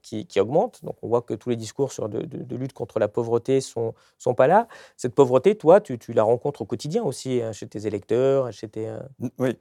[0.00, 0.84] qui, qui augmente.
[0.84, 4.34] Donc, on voit que tous les discours sur de, lutte contre la pauvreté sont, sont
[4.34, 4.68] pas là.
[4.96, 8.94] Cette pauvreté, toi, tu, la rencontres au quotidien aussi, hein, chez tes électeurs, chez tes...
[9.38, 9.58] Oui,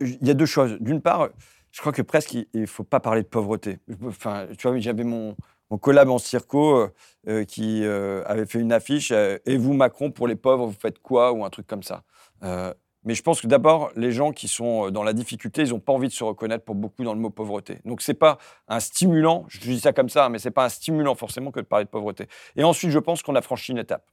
[0.00, 0.78] il y a deux choses.
[0.80, 1.28] D'une part,
[1.72, 3.78] je crois que presque il ne faut pas parler de pauvreté.
[4.06, 5.36] Enfin, tu vois, j'avais mon,
[5.72, 6.88] mon collab en circo euh,
[7.28, 10.98] euh, qui euh, avait fait une affiche Et vous, Macron, pour les pauvres, vous faites
[10.98, 12.04] quoi Ou un truc comme ça.
[13.04, 15.94] mais je pense que d'abord, les gens qui sont dans la difficulté, ils n'ont pas
[15.94, 17.78] envie de se reconnaître pour beaucoup dans le mot pauvreté.
[17.86, 18.36] Donc, ce n'est pas
[18.68, 21.60] un stimulant, je dis ça comme ça, mais ce n'est pas un stimulant forcément que
[21.60, 22.26] de parler de pauvreté.
[22.54, 24.06] Et ensuite, je pense qu'on a franchi une étape.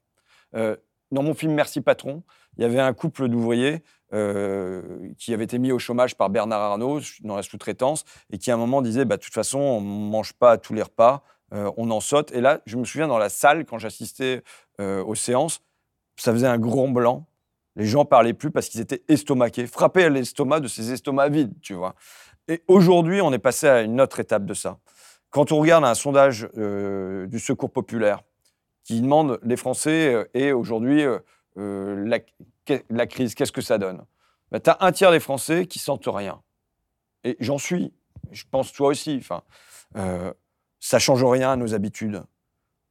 [0.53, 2.23] dans mon film Merci Patron,
[2.57, 4.81] il y avait un couple d'ouvriers euh,
[5.19, 8.55] qui avait été mis au chômage par Bernard Arnault dans la sous-traitance et qui à
[8.55, 11.21] un moment disait bah, de toute façon, on ne mange pas tous les repas,
[11.53, 12.31] euh, on en saute.
[12.31, 14.41] Et là, je me souviens dans la salle, quand j'assistais
[14.81, 15.61] euh, aux séances,
[16.15, 17.27] ça faisait un grand blanc.
[17.75, 21.53] Les gens parlaient plus parce qu'ils étaient estomaqués, frappés à l'estomac de ces estomacs vides,
[21.61, 21.93] tu vois.
[22.47, 24.79] Et aujourd'hui, on est passé à une autre étape de ça.
[25.29, 28.23] Quand on regarde un sondage du Secours populaire
[28.83, 31.05] qui demande les Français et aujourd'hui
[31.55, 32.19] la,
[32.89, 34.03] la crise, qu'est-ce que ça donne?
[34.51, 36.41] Bah, Tu as un tiers des Français qui sentent rien.
[37.23, 37.93] Et j'en suis.
[38.31, 39.17] Je pense toi aussi.
[39.19, 39.43] Enfin,
[39.97, 40.33] euh,
[40.79, 42.23] ça change rien à nos habitudes.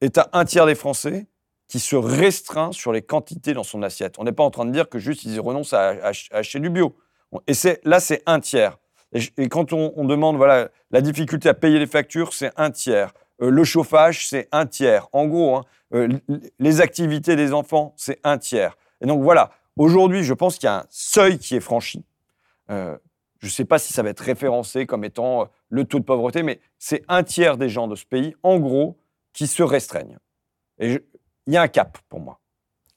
[0.01, 1.26] Et tu as un tiers des Français
[1.66, 4.14] qui se restreint sur les quantités dans son assiette.
[4.18, 6.97] On n'est pas en train de dire que juste ils renoncent à, acheter du bio.
[7.47, 7.53] Et
[7.85, 8.79] là, c'est un tiers.
[9.12, 13.12] Et, quand on, demande voilà la difficulté à payer les factures, c'est un tiers.
[13.41, 15.09] Euh, le chauffage, c'est un tiers.
[15.12, 15.64] En gros, hein,
[15.95, 16.09] euh,
[16.59, 18.76] les activités des enfants, c'est un tiers.
[19.01, 22.05] Et donc voilà, Aujourd'hui, je pense qu'il y a un seuil qui est franchi.
[22.70, 22.99] Euh,
[23.39, 26.05] je ne sais pas si ça va être référencé comme étant euh, le taux de
[26.05, 28.99] pauvreté, mais c'est un tiers des gens de ce pays, en gros,
[29.33, 30.18] qui se restreignent.
[30.81, 30.99] Et
[31.47, 32.41] il y a un cap pour moi.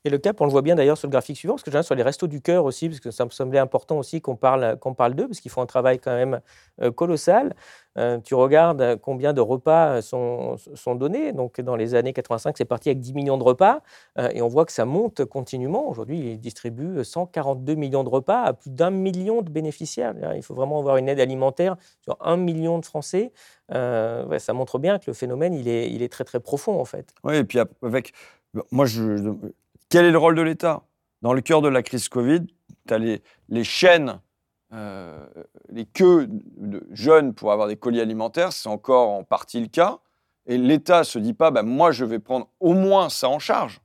[0.04, 1.94] Et le cap, on le voit bien d'ailleurs sur le graphique suivant, parce que sur
[1.94, 4.96] les restos du cœur aussi, parce que ça me semblait important aussi qu'on parle, qu'on
[4.96, 6.42] parle d'eux, parce qu'ils font un travail quand même
[6.82, 7.54] euh, colossal.
[7.98, 10.58] Euh, tu regardes combien de repas sont,
[10.96, 11.34] donnés.
[11.34, 13.82] Donc dans les années 85, c'est parti avec 10 millions de repas,
[14.18, 15.88] euh, et on voit que ça monte continuellement.
[15.88, 20.16] Aujourd'hui, ils distribuent 142 millions de repas à plus d'un million de bénéficiaires.
[20.36, 23.32] Il faut vraiment avoir une aide alimentaire sur un million de Français.
[23.70, 27.14] Ça montre bien que le phénomène, il est, il est très très profond en fait.
[27.24, 28.14] Oui, et puis avec
[28.72, 29.34] moi, je,
[29.92, 30.84] quel est le rôle de l'État?
[31.22, 32.48] Dans le cœur de la crise Covid,
[32.88, 34.22] tu as les, les chaînes,
[34.74, 35.28] euh,
[35.70, 40.00] les queues de jeunes pour avoir des colis alimentaires, c'est encore en partie le cas.
[40.48, 43.38] Et l'État ne se dit pas, bah, moi, je vais prendre au moins ça en
[43.38, 43.82] charge.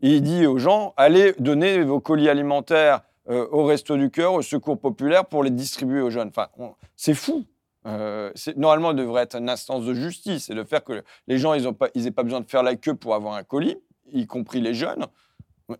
[0.00, 4.42] il dit aux gens, allez donner vos colis alimentaires euh, au Resto du Cœur, au
[4.42, 6.28] Secours Populaire pour les distribuer aux jeunes.
[6.28, 6.48] Enfin,
[6.94, 7.44] c'est fou.
[7.84, 11.52] Euh, normalement, il devrait être une instance de justice et de faire que les gens,
[11.54, 11.64] ils
[11.96, 13.76] n'aient pas besoin de faire la queue pour avoir un colis
[14.12, 15.06] y compris les jeunes,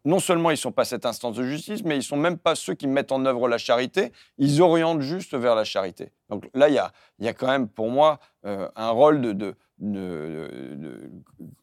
[0.05, 2.39] non seulement ils ne sont pas cette instance de justice, mais ils ne sont même
[2.39, 6.13] pas ceux qui mettent en œuvre la charité, ils orientent juste vers la charité.
[6.29, 9.55] Donc là, il y a, y a, quand même pour moi euh, un rôle de,
[9.79, 11.11] de,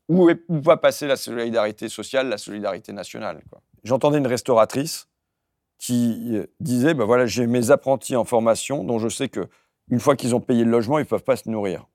[0.07, 3.41] où, va passer la solidarité sociale, la solidarité nationale.
[3.83, 5.07] J'entendais une restauratrice
[5.77, 9.47] qui euh, disait, ben voilà, j'ai mes apprentis en formation dont je sais que
[9.89, 11.87] une fois qu'ils ont payé le logement, ils ne peuvent pas se nourrir.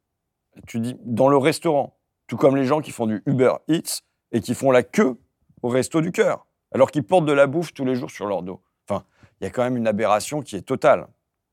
[0.66, 4.00] tu dis, dans le restaurant, tout comme les gens qui font du Uber Eats,
[4.32, 5.16] et qui font la queue
[5.62, 8.42] au resto du cœur, alors qu'ils portent de la bouffe tous les jours sur leur
[8.42, 8.62] dos.
[8.88, 9.04] Enfin,
[9.40, 11.06] il y a quand même une aberration qui est totale.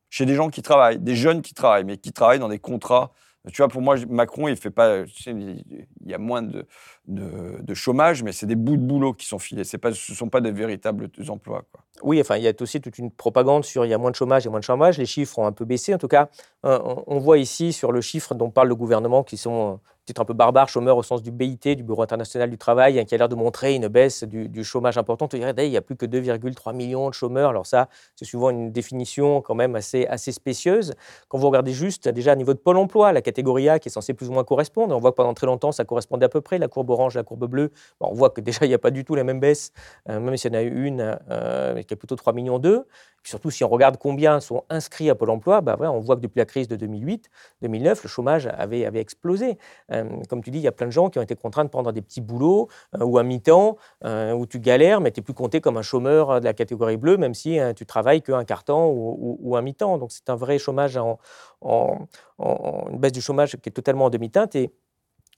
[0.10, 3.12] Chez des gens qui travaillent, des jeunes qui travaillent, mais qui travaillent dans des contrats.
[3.54, 5.04] Tu vois, pour moi, Macron, il fait pas.
[5.28, 6.66] il y a moins de,
[7.10, 9.64] de, chômage, mais c'est des bouts de boulot qui sont filés.
[9.64, 11.64] Ce ne sont pas des véritables emplois.
[12.04, 14.16] Oui, enfin, il y a aussi toute une propagande sur il y a moins de
[14.16, 14.98] chômage et moins de chômage.
[14.98, 15.94] Les chiffres ont un peu baissé.
[15.94, 16.30] En tout cas,
[16.66, 19.80] euh, on voit ici sur le chiffre dont parle le gouvernement qui sont
[20.10, 23.06] titre un peu barbare, chômeur au sens du BIT, du Bureau international du travail, hein,
[23.06, 25.34] qui a l'air de montrer une baisse du, chômage importante.
[25.34, 27.52] Il y a plus que 2,3 millions de chômeurs.
[27.52, 30.94] Alors ça, c'est souvent une définition quand même assez, assez spécieuse.
[31.28, 33.92] Quand vous regardez juste, déjà à niveau de Pôle emploi, la catégorie A qui est
[33.92, 36.42] censée plus ou moins correspondre, on voit que pendant très longtemps, ça correspondait à peu
[36.42, 37.72] près, la courbe la courbe bleue.
[38.00, 39.72] on voit que déjà, il n'y a pas du tout la même baisse,
[40.10, 42.86] euh, même s'il y en a eu une euh, qui est plutôt 3 millions 2
[43.24, 46.40] surtout, si on regarde combien sont inscrits à Pôle emploi, bah, on voit que depuis
[46.40, 47.30] la crise de 2008,
[47.62, 49.58] 2009, le chômage avait, explosé.
[49.92, 51.70] Euh, comme tu dis, il y a plein de gens qui ont été contraints de
[51.70, 55.34] prendre des petits boulots euh, ou à mi-temps, où tu galères, mais tu n'es plus
[55.34, 58.88] compté comme un chômeur de la catégorie bleue, même si tu travailles qu'un quart temps
[58.88, 59.98] ou, ou, un mi-temps.
[59.98, 62.08] Donc c'est un vrai chômage, en,
[62.40, 64.58] une baisse du chômage qui est totalement en demi-teinte.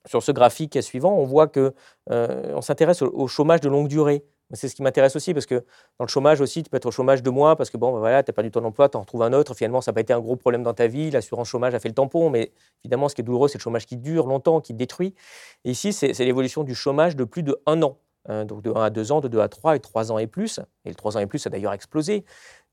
[0.08, 1.74] Sur ce graphique suivant, on voit que
[2.10, 4.24] on s'intéresse au, chômage de longue durée.
[4.54, 5.56] C'est ce qui m'intéresse aussi, parce que
[5.98, 8.00] dans le chômage aussi, tu peux être au chômage deux mois, parce que bon, ben
[8.00, 9.54] voilà, tu n'as perdu ton emploi, tu en retrouves un autre.
[9.54, 11.10] Finalement, ça n'a pas été un gros problème dans ta vie.
[11.10, 12.52] L'assurance chômage a fait le tampon, mais
[12.84, 15.16] évidemment, ce qui est douloureux, c'est le chômage qui dure longtemps, qui détruit.
[15.64, 17.98] Ici, c'est l'évolution du chômage de plus de un an.
[18.28, 20.28] Hein, donc de 1 à 2 ans, de 2 à 3 et 3 ans et
[20.28, 20.60] plus.
[20.86, 22.24] Et le 3 ans et plus a d'ailleurs explosé.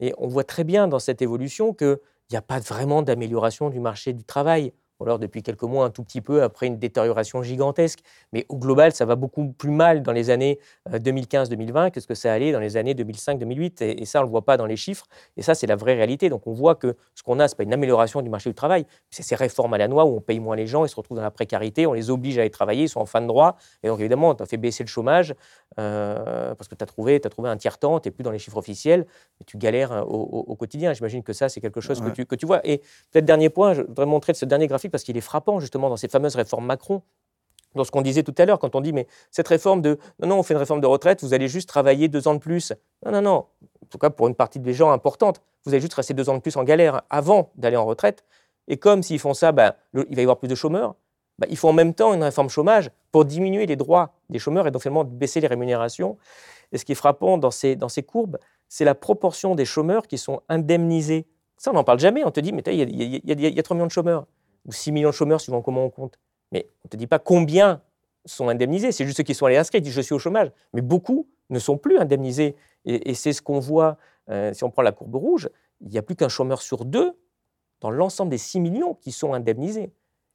[0.01, 1.99] Et on voit très bien dans cette évolution qu'il
[2.31, 4.73] n'y a pas vraiment d'amélioration du marché du travail
[5.05, 8.01] alors depuis quelques mois un tout petit peu après une détérioration gigantesque.
[8.33, 10.59] Mais au global, ça va beaucoup plus mal dans les années
[10.91, 13.83] 2015-2020 euh, que ce que ça allait dans les années 2005-2008.
[13.83, 15.07] Et, ça, on ne le voit pas dans les chiffres.
[15.37, 16.29] Et ça, c'est la vraie réalité.
[16.29, 18.55] Donc on voit que ce qu'on a, ce n'est pas une amélioration du marché du
[18.55, 20.97] travail, c'est ces réformes à la noix où on paye moins les gens, ils se
[20.97, 23.27] retrouvent dans la précarité, on les oblige à aller travailler, ils sont en fin de
[23.27, 23.57] droit.
[23.83, 25.35] Et donc évidemment, on a fait baisser le chômage
[25.79, 28.39] euh, parce que tu as trouvé, as trouvé un tiers-temps, tu n'es plus dans les
[28.39, 29.07] chiffres officiels,
[29.41, 30.93] et tu galères euh, au, quotidien.
[30.93, 32.61] J'imagine que ça, c'est quelque chose que, tu, que tu vois.
[32.67, 32.79] Et
[33.13, 35.89] peut-être dernier point, je voudrais montrer de ce dernier graphique parce qu'il est frappant justement
[35.89, 37.03] dans ces fameuses réformes Macron.
[37.75, 40.29] Dans ce qu'on disait tout à l'heure, quand on dit, mais cette réforme de, non,
[40.29, 42.73] non, on fait une réforme de retraite, vous allez juste travailler deux ans de plus.
[43.05, 43.37] Non, non, non.
[43.83, 46.35] En tout cas, pour une partie des gens importante, vous allez juste rester deux ans
[46.35, 48.25] de plus en galère avant d'aller en retraite.
[48.69, 50.95] Et comme s'ils font ça, bah, il va y avoir plus de chômeurs.
[51.39, 54.67] Bah, il faut en même temps une réforme chômage pour diminuer les droits des chômeurs
[54.67, 56.17] et donc finalement baisser les rémunérations.
[56.73, 60.07] Et ce qui est frappant dans ces, dans ces courbes, c'est la proportion des chômeurs
[60.07, 61.27] qui sont indemnisés.
[61.57, 62.25] Ça, on n'en parle jamais.
[62.25, 64.27] On te dit, mais il y, y, a 3 millions de chômeurs
[64.69, 66.21] ou 6 millions de chômeurs, suivant comment on compte.
[66.53, 67.83] Mais on ne te dit pas combien
[68.25, 70.53] sont indemnisés, c'est juste ceux qui sont allés inscrits, ils disent je suis au chômage.
[70.75, 72.55] Mais beaucoup ne sont plus indemnisés.
[72.85, 73.97] Et, c'est ce qu'on voit,
[74.31, 75.49] euh, si on prend la courbe rouge,
[75.81, 77.13] il n'y a plus qu'un chômeur sur deux
[77.81, 79.91] dans l'ensemble des 6 millions qui sont indemnisés.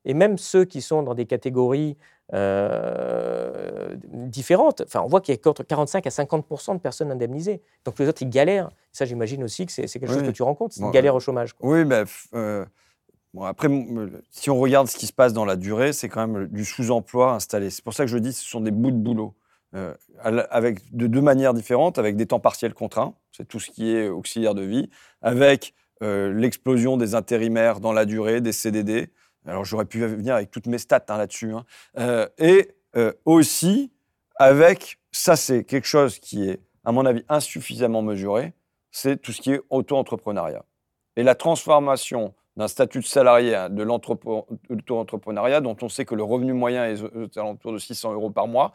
[0.06, 1.98] Et même ceux qui sont dans des catégories
[2.34, 7.62] euh, différentes, enfin, on voit qu'il y a entre 45 à 50% de personnes indemnisées.
[7.86, 8.70] Donc les autres, ils galèrent.
[8.92, 11.54] Ça, j'imagine aussi que c'est quelque chose que tu rencontres, c'est une galère au chômage.
[11.62, 12.04] Oui, mais
[12.34, 12.66] euh,
[13.34, 13.68] Bon, après,
[14.30, 17.34] si on regarde ce qui se passe dans la durée, c'est quand même du sous-emploi
[17.34, 17.72] installé.
[17.72, 19.36] C'est pour ça que je dis que ce sont des bouts de boulot.
[19.76, 23.90] Euh, avec de deux manières différentes, avec des temps partiels contraints, c'est tout ce qui
[23.90, 24.88] est auxiliaire de vie,
[25.24, 25.74] avec
[26.04, 29.10] euh, l'explosion des intérimaires dans la durée, des CDD.
[29.48, 31.54] Alors j'aurais pu venir avec toutes mes stats hein, là-dessus.
[31.54, 31.66] Hein.
[31.98, 32.76] Euh, et
[33.26, 33.92] aussi
[34.36, 38.54] avec, ça c'est quelque chose qui est, à mon avis, insuffisamment mesuré,
[38.92, 40.66] c'est tout ce qui est auto-entrepreneuriat.
[41.16, 46.24] Et la transformation d'un statut de salarié hein, de l'auto-entrepreneuriat dont on sait que le
[46.24, 48.74] revenu moyen est aux alentours de 600 euros par mois.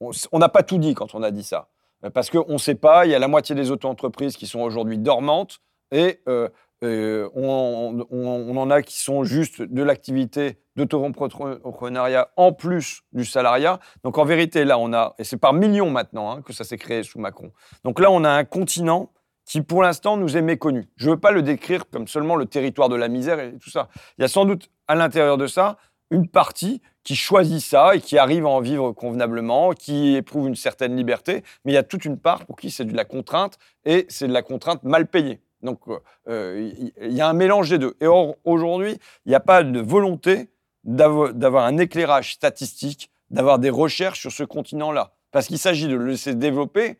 [0.00, 1.68] On n'a pas tout dit quand on a dit ça.
[2.14, 4.96] Parce qu'on ne sait pas, il y a la moitié des auto-entreprises qui sont aujourd'hui
[4.96, 5.60] dormantes
[5.92, 6.48] et euh,
[6.82, 13.80] euh, on, en a qui sont juste de l'activité d'auto-entrepreneuriat en plus du salariat.
[14.02, 16.78] Donc en vérité, là, on a, et c'est par millions maintenant hein, que ça s'est
[16.78, 17.52] créé sous Macron.
[17.84, 19.12] Donc là, on a un continent
[19.50, 20.86] qui pour l'instant nous est méconnu.
[20.94, 23.68] Je ne veux pas le décrire comme seulement le territoire de la misère et tout
[23.68, 23.88] ça.
[24.16, 25.76] Il y a sans doute à l'intérieur de ça
[26.12, 30.54] une partie qui choisit ça et qui arrive à en vivre convenablement, qui éprouve une
[30.54, 33.58] certaine liberté, mais il y a toute une part pour qui c'est de la contrainte
[33.84, 35.40] et c'est de la contrainte mal payée.
[35.62, 35.80] Donc
[36.28, 36.70] euh,
[37.02, 37.96] il y a un mélange des deux.
[38.00, 40.48] Et aujourd'hui, il n'y a pas de volonté
[40.84, 45.12] d'avoir un éclairage statistique, d'avoir des recherches sur ce continent-là.
[45.32, 46.98] Parce qu'il s'agit de le laisser développer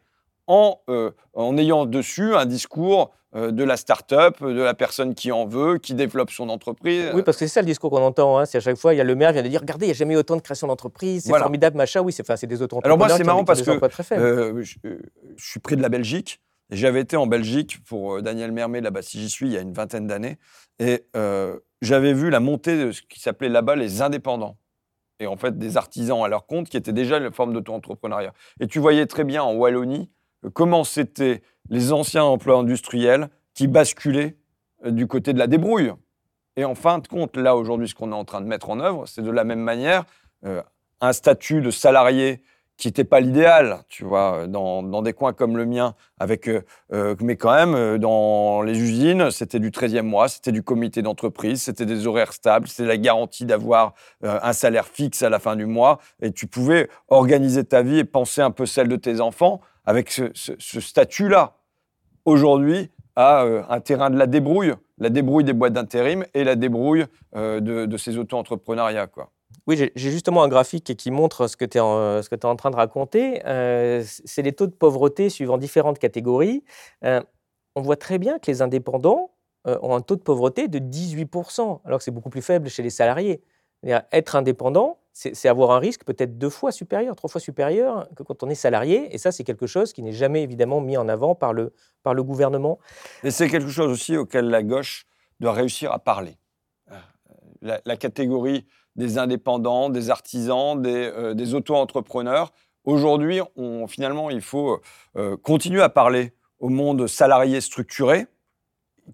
[0.88, 5.46] euh, en, ayant dessus un discours euh, de la start-up, de la personne qui en
[5.46, 7.10] veut, qui développe son entreprise.
[7.14, 8.38] Oui, parce que c'est ça le discours qu'on entend.
[8.38, 8.46] Hein.
[8.46, 9.88] C'est à chaque fois, il y a le maire qui vient de dire Regardez, il
[9.90, 12.00] n'y a jamais eu autant de création d'entreprises, c'est formidable, machin.
[12.00, 13.70] Oui, c'est des autres Alors moi, c'est marrant parce que
[14.12, 14.76] euh, je,
[15.36, 16.40] suis près de la Belgique.
[16.70, 19.72] J'avais été en Belgique pour Daniel Mermet, là-bas, si j'y suis, il y a une
[19.72, 20.38] vingtaine d'années.
[20.78, 21.04] Et
[21.82, 24.56] j'avais vu la montée de ce qui s'appelait là-bas les indépendants
[25.20, 28.32] et en fait des artisans à leur compte qui étaient déjà une forme d'auto-entrepreneuriat.
[28.58, 30.10] Et tu voyais très bien en Wallonie
[30.52, 34.36] comment c'était les anciens emplois industriels qui basculaient
[34.84, 35.92] euh, du côté de la débrouille.
[36.56, 38.80] Et en fin de compte, là, aujourd'hui, ce qu'on est en train de mettre en
[38.80, 40.04] œuvre, c'est de la même manière
[40.44, 40.62] euh,
[41.00, 42.42] un statut de salarié
[42.76, 47.36] qui n'était pas l'idéal, tu vois, dans, des coins comme le mien, avec, euh, mais
[47.36, 52.06] quand même, dans les usines, c'était du 13e mois, c'était du comité d'entreprise, c'était des
[52.06, 56.32] horaires stables, c'était la garantie d'avoir un salaire fixe à la fin du mois, et
[56.32, 59.60] tu pouvais organiser ta vie et penser un peu celle de tes enfants
[59.90, 61.56] avec ce, statut-là,
[62.24, 66.54] aujourd'hui, à euh, un terrain de la débrouille, la débrouille des boîtes d'intérim et la
[66.54, 69.08] débrouille euh, de, ces auto-entrepreneuriats.
[69.66, 73.42] Oui, j'ai justement un graphique qui montre ce que tu es en train de raconter.
[73.46, 76.62] Euh, c'est les taux de pauvreté suivant différentes catégories.
[77.02, 79.32] on voit très bien que les indépendants
[79.64, 82.90] ont un taux de pauvreté de 18%, alors que c'est beaucoup plus faible chez les
[82.90, 83.42] salariés.
[84.12, 88.42] Être indépendant, c'est avoir un risque peut-être deux fois supérieur, trois fois supérieur que quand
[88.42, 89.14] on est salarié.
[89.14, 92.14] Et ça, c'est quelque chose qui n'est jamais évidemment mis en avant par le, par
[92.14, 92.78] le gouvernement.
[93.24, 95.06] Et c'est quelque chose aussi auquel la gauche
[95.40, 96.36] doit réussir à parler.
[97.62, 102.52] La, catégorie des indépendants, des artisans, des, euh, auto-entrepreneurs,
[102.84, 103.40] Aujourd'hui,
[103.88, 104.80] finalement, il faut
[105.16, 108.26] euh, continuer à parler au monde salarié structuré,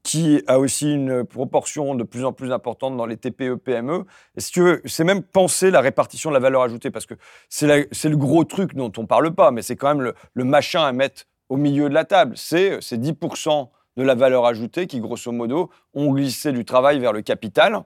[0.02, 4.04] qui a aussi une proportion de plus en plus importante dans les TPE, PME.
[4.36, 6.90] Est-ce que c'est même penser la répartition de la valeur ajoutée?
[6.90, 7.14] Parce que
[7.48, 10.84] c'est le gros truc dont on ne parle pas, mais c'est quand même le, machin
[10.84, 12.36] à mettre au milieu de la table.
[12.36, 17.22] C'est 10% de la valeur ajoutée qui, grosso modo, ont glissé du travail vers le
[17.22, 17.82] capital.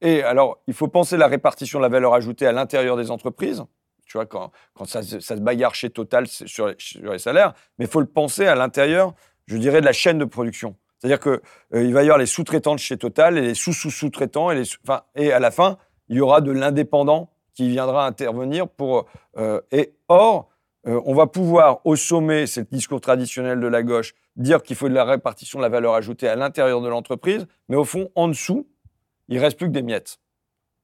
[0.00, 3.64] Et alors, il faut penser la répartition de la valeur ajoutée à l'intérieur des entreprises.
[4.06, 4.52] Tu vois, quand,
[4.84, 9.14] ça, se bagarre chez Total sur, les salaires, mais il faut le penser à l'intérieur,
[9.46, 10.76] je dirais, de la chaîne de production.
[10.98, 11.40] C'est-à-dire qu'il
[11.74, 14.62] euh, va y avoir les sous-traitants de chez Total et les sous-sous-sous-traitants, et,
[15.14, 15.78] et à la fin,
[16.08, 19.06] il y aura de l'indépendant qui viendra intervenir pour.
[19.36, 20.48] Euh, et or,
[20.86, 24.76] euh, on va pouvoir, au sommet, c'est le discours traditionnel de la gauche, dire qu'il
[24.76, 28.10] faut de la répartition de la valeur ajoutée à l'intérieur de l'entreprise, mais au fond,
[28.14, 28.68] en dessous,
[29.28, 30.20] il reste plus que des miettes.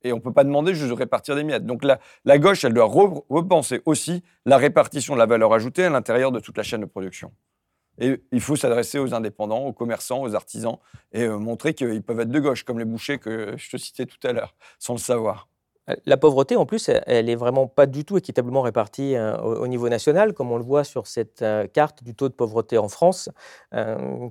[0.03, 1.65] Et on ne peut pas demander juste de répartir des miettes.
[1.65, 5.91] Donc la, la gauche, elle doit repenser aussi la répartition de la valeur ajoutée à
[5.91, 7.31] l'intérieur de toute la chaîne de production.
[8.03, 10.79] Et il faut s'adresser aux indépendants, aux commerçants, aux artisans
[11.13, 14.07] et euh, montrer qu'ils peuvent être de gauche, comme les bouchers que je te citais
[14.07, 15.52] tout à l'heure, sans le savoir.
[15.91, 19.67] Euh, la pauvreté, en plus, elle n'est vraiment pas du tout équitablement répartie euh, au,
[19.67, 22.89] niveau national, comme on le voit sur cette euh, carte du taux de pauvreté en
[22.89, 23.31] France,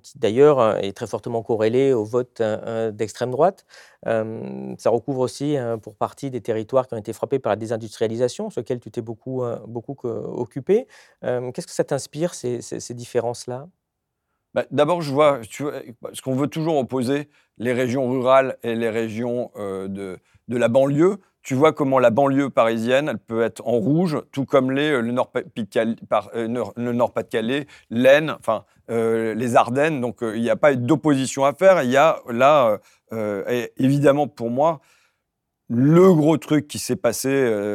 [0.04, 2.42] qui d'ailleurs est très fortement corrélé au vote
[2.94, 3.66] d'extrême droite.
[4.04, 8.62] ça recouvre aussi pour partie des territoires qui ont été frappés par la désindustrialisation, sur
[8.62, 10.88] lesquels tu t'es beaucoup, beaucoup occupé.
[11.22, 13.68] Qu'est-ce que ça t'inspire, ces, ces, différences-là?
[14.54, 15.66] Bah, D'abord, je vois, tu
[16.02, 21.56] parce qu'on veut toujours opposer les régions rurales et les régions de la banlieue tu
[21.56, 25.10] vois comment la banlieue parisienne, elle peut être en rouge, tout comme les, euh, le
[25.10, 30.02] euh, Nord-Pas-de-Calais, l'Aisne, enfin, euh, les Ardennes.
[30.02, 31.82] Donc, il n'y a pas d'opposition à faire.
[31.84, 32.80] Il y a là,
[33.78, 34.82] évidemment, pour moi,
[35.68, 37.30] le gros truc qui s'est passé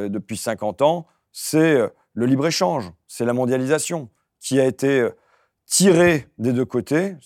[0.08, 1.78] depuis 50 ans, c'est
[2.14, 4.10] le libre-échange, c'est la mondialisation,
[4.40, 5.08] qui a été
[5.66, 7.16] tirée des deux côtés,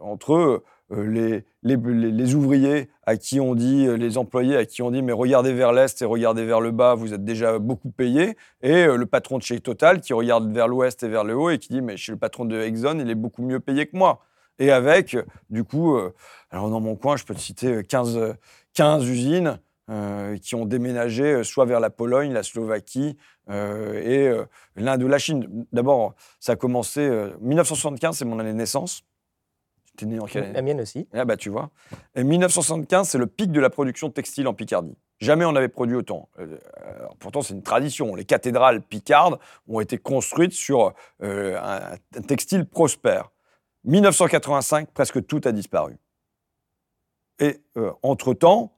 [0.00, 5.02] entre les, les, ouvriers à qui on dit, euh, les employés à qui on dit,
[5.02, 8.36] mais regardez vers l'est et regardez vers le bas, vous êtes déjà beaucoup payé.
[8.62, 11.50] Et euh, le patron de chez Total qui regarde vers l'ouest et vers le haut
[11.50, 13.96] et qui dit, mais chez le patron de Exxon, il est beaucoup mieux payé que
[13.96, 14.20] moi.
[14.58, 15.16] Et avec,
[15.50, 16.14] du coup, euh,
[16.50, 18.36] alors dans mon coin, je peux te citer 15,
[18.74, 19.58] 15 usines
[20.40, 23.18] qui ont déménagé soit vers la Pologne, la Slovaquie
[23.50, 24.30] et
[24.76, 25.66] l'Inde ou la Chine.
[25.72, 27.06] D'abord, ça a commencé,
[27.42, 29.04] 1975, c'est mon année de naissance.
[29.96, 31.06] T'es né en quelle année La mienne aussi.
[31.12, 31.70] Ah bah tu vois.
[32.14, 34.96] Et 1975, c'est le pic de la production textile en Picardie.
[35.20, 36.28] Jamais on n'avait produit autant.
[36.38, 36.58] Euh,
[37.20, 38.14] pourtant, c'est une tradition.
[38.14, 39.38] Les cathédrales picardes
[39.68, 43.30] ont été construites sur euh, un, textile prospère.
[43.84, 45.96] 1985, presque tout a disparu.
[47.38, 48.76] Et euh, entre-temps,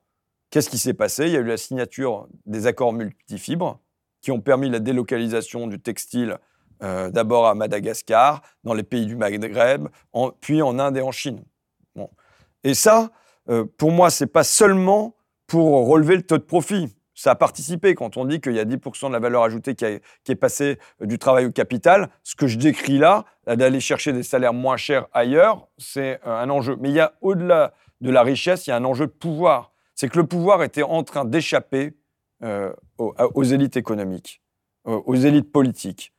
[0.50, 1.26] qu'est-ce qui s'est passé?
[1.26, 3.80] Il y a eu la signature des accords multifibres
[4.20, 6.38] qui ont permis la délocalisation du textile
[6.82, 9.88] euh, d'abord à Madagascar, dans les pays du Maghreb,
[10.40, 11.42] puis en Inde et en Chine.
[12.64, 13.10] Et ça,
[13.48, 15.14] euh, pour moi, ce n'est pas seulement
[15.46, 16.94] pour relever le taux de profit.
[17.14, 19.84] Ça a participé quand on dit qu'il y a 10% de la valeur ajoutée qui,
[19.84, 22.10] est passée euh, du travail au capital.
[22.24, 26.76] Ce que je décris là, d'aller chercher des salaires moins chers ailleurs, c'est un enjeu.
[26.78, 27.72] Mais il y a au-delà
[28.02, 29.72] de la richesse, il y a un enjeu de pouvoir.
[29.94, 31.94] C'est que le pouvoir était en train d'échapper
[32.98, 34.42] aux, élites économiques,
[34.84, 36.12] aux élites politiques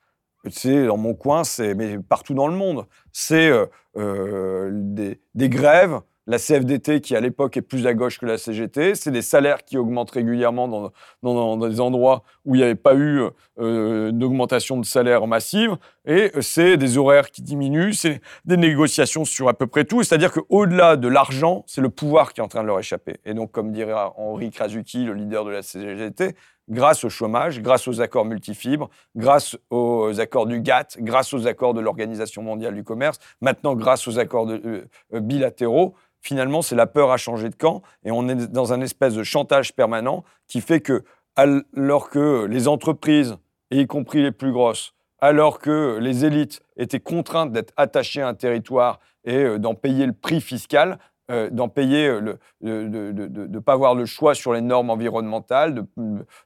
[0.52, 3.66] c'est dans mon coin, c'est mais partout dans le monde, c'est euh,
[3.98, 8.96] euh, des, grèves, la CFDT qui à l'époque est plus à gauche que la CGT,
[8.96, 10.92] c'est des salaires qui augmentent régulièrement dans,
[11.24, 13.22] dans, des endroits où il n'y avait pas eu
[13.60, 19.50] euh, d'augmentation de salaire massive, et c'est des horaires qui diminuent, c'est des négociations sur
[19.50, 22.62] à peu près tout, c'est-à-dire qu'au-delà de l'argent, c'est le pouvoir qui est en train
[22.62, 23.18] de leur échapper.
[23.26, 26.36] Et donc, comme dirait Henri Krasuki, le leader de la CGT,
[26.70, 31.74] grâce au chômage, grâce aux accords multifibres, grâce aux accords du GATT, grâce aux accords
[31.74, 35.96] de l'Organisation mondiale du commerce, maintenant grâce aux accords euh, euh, bilatéraux.
[36.22, 39.24] Finalement, c'est la peur à changer de camp et on est dans un espèce de
[39.24, 41.04] chantage permanent qui fait que,
[41.36, 43.38] alors que les entreprises,
[43.72, 48.34] y compris les plus grosses, alors que les élites étaient contraintes d'être attachées à un
[48.34, 51.00] territoire et euh, d'en payer le prix fiscal,
[51.30, 55.86] euh, d'en payer, euh, de ne pas avoir le choix sur les normes environnementales,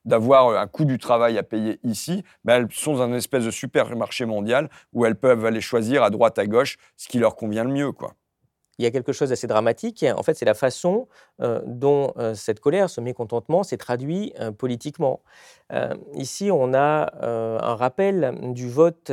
[0.05, 3.51] d'avoir un coût du travail à payer ici, ben, elles sont dans un espèce de
[3.51, 7.63] supermarché mondial où elles peuvent aller choisir à droite, à gauche ce qui leur convient
[7.63, 7.91] le mieux.
[7.91, 8.15] Quoi.
[8.81, 10.03] Il y a quelque chose d'assez dramatique.
[10.17, 11.07] En fait, c'est la façon
[11.39, 15.21] euh, dont euh, cette colère, ce mécontentement s'est traduit euh, politiquement.
[16.15, 19.09] ici, on a un rappel du vote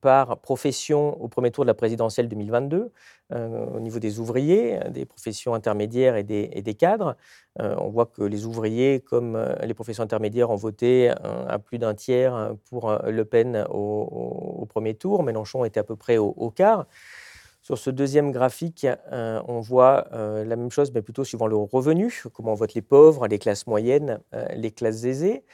[0.00, 2.90] par profession au premier tour de la présidentielle 2022
[3.30, 7.14] au niveau des ouvriers, des professions intermédiaires et des, cadres.
[7.60, 11.10] on voit que les ouvriers, comme les professions intermédiaires, ont voté
[11.48, 15.22] à plus d'un tiers pour Le Pen au, premier tour.
[15.22, 16.86] Mélenchon était à peu près au quart.
[17.68, 21.54] Sur ce deuxième graphique, euh, on voit euh, la même chose, mais plutôt suivant le
[21.54, 25.44] revenu, comment on vote les pauvres, les classes moyennes, euh, les classes aisées.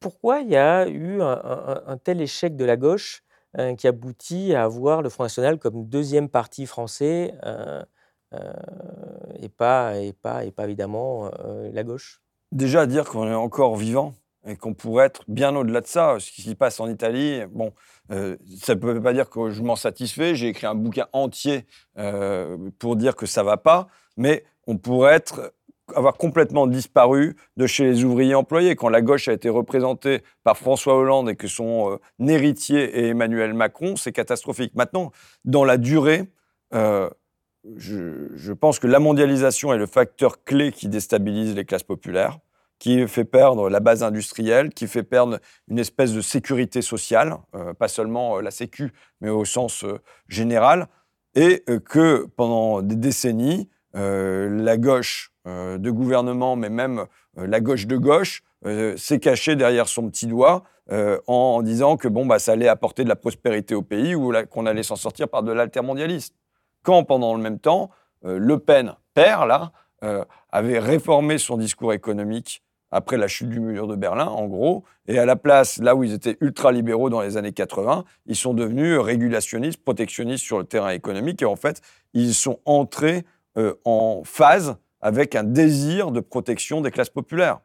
[0.00, 3.22] pourquoi il y a eu un, tel échec de la gauche
[3.76, 7.34] qui aboutit à avoir le Front National comme deuxième parti français
[9.38, 11.30] et, pas, et, pas, et pas évidemment
[11.70, 12.22] la gauche?
[12.50, 14.14] Déjà à dire qu'on est encore vivant,
[14.46, 16.16] et qu'on pourrait être bien au-delà de ça.
[16.18, 17.72] Ce qui se passe en Italie, bon,
[18.10, 20.34] euh, ça ne peut pas dire que je m'en satisfais.
[20.34, 21.66] J'ai écrit un bouquin entier
[21.98, 25.24] euh, pour dire que ça va pas, mais on pourrait
[25.94, 28.74] avoir complètement disparu de chez les ouvriers employés.
[28.74, 33.08] Quand la gauche a été représentée par François Hollande et que son euh, héritier est
[33.08, 34.74] Emmanuel Macron, c'est catastrophique.
[34.74, 35.12] Maintenant,
[35.44, 36.24] dans la durée,
[36.72, 42.38] je pense que la mondialisation est le facteur clé qui déstabilise les classes populaires
[42.78, 47.72] qui fait perdre la base industrielle, qui fait perdre une espèce de sécurité sociale, euh,
[47.74, 49.98] pas seulement euh, la sécu, mais au sens euh,
[50.28, 50.88] général,
[51.34, 57.04] et que pendant des décennies, la gauche de gouvernement, mais même
[57.36, 58.42] la gauche de gauche,
[58.96, 60.64] s'est cachée derrière son petit doigt
[61.26, 64.64] en, disant que bon, bah, ça allait apporter de la prospérité au pays ou qu'on
[64.64, 66.34] allait s'en sortir par de l'altermondialisme.
[66.82, 67.90] Quand, pendant le même temps,
[68.22, 69.72] Le Pen, père, là,
[70.50, 72.62] avait réformé son discours économique
[72.96, 74.84] après la chute du mur de Berlin, en gros.
[75.06, 78.54] Et à la place, là où ils étaient ultra-libéraux dans les années 80, ils sont
[78.54, 81.42] devenus régulationnistes, protectionnistes sur le terrain économique.
[81.42, 81.82] Et en fait,
[82.14, 83.24] ils sont entrés
[83.58, 87.60] euh, en phase avec un désir de protection des classes populaires.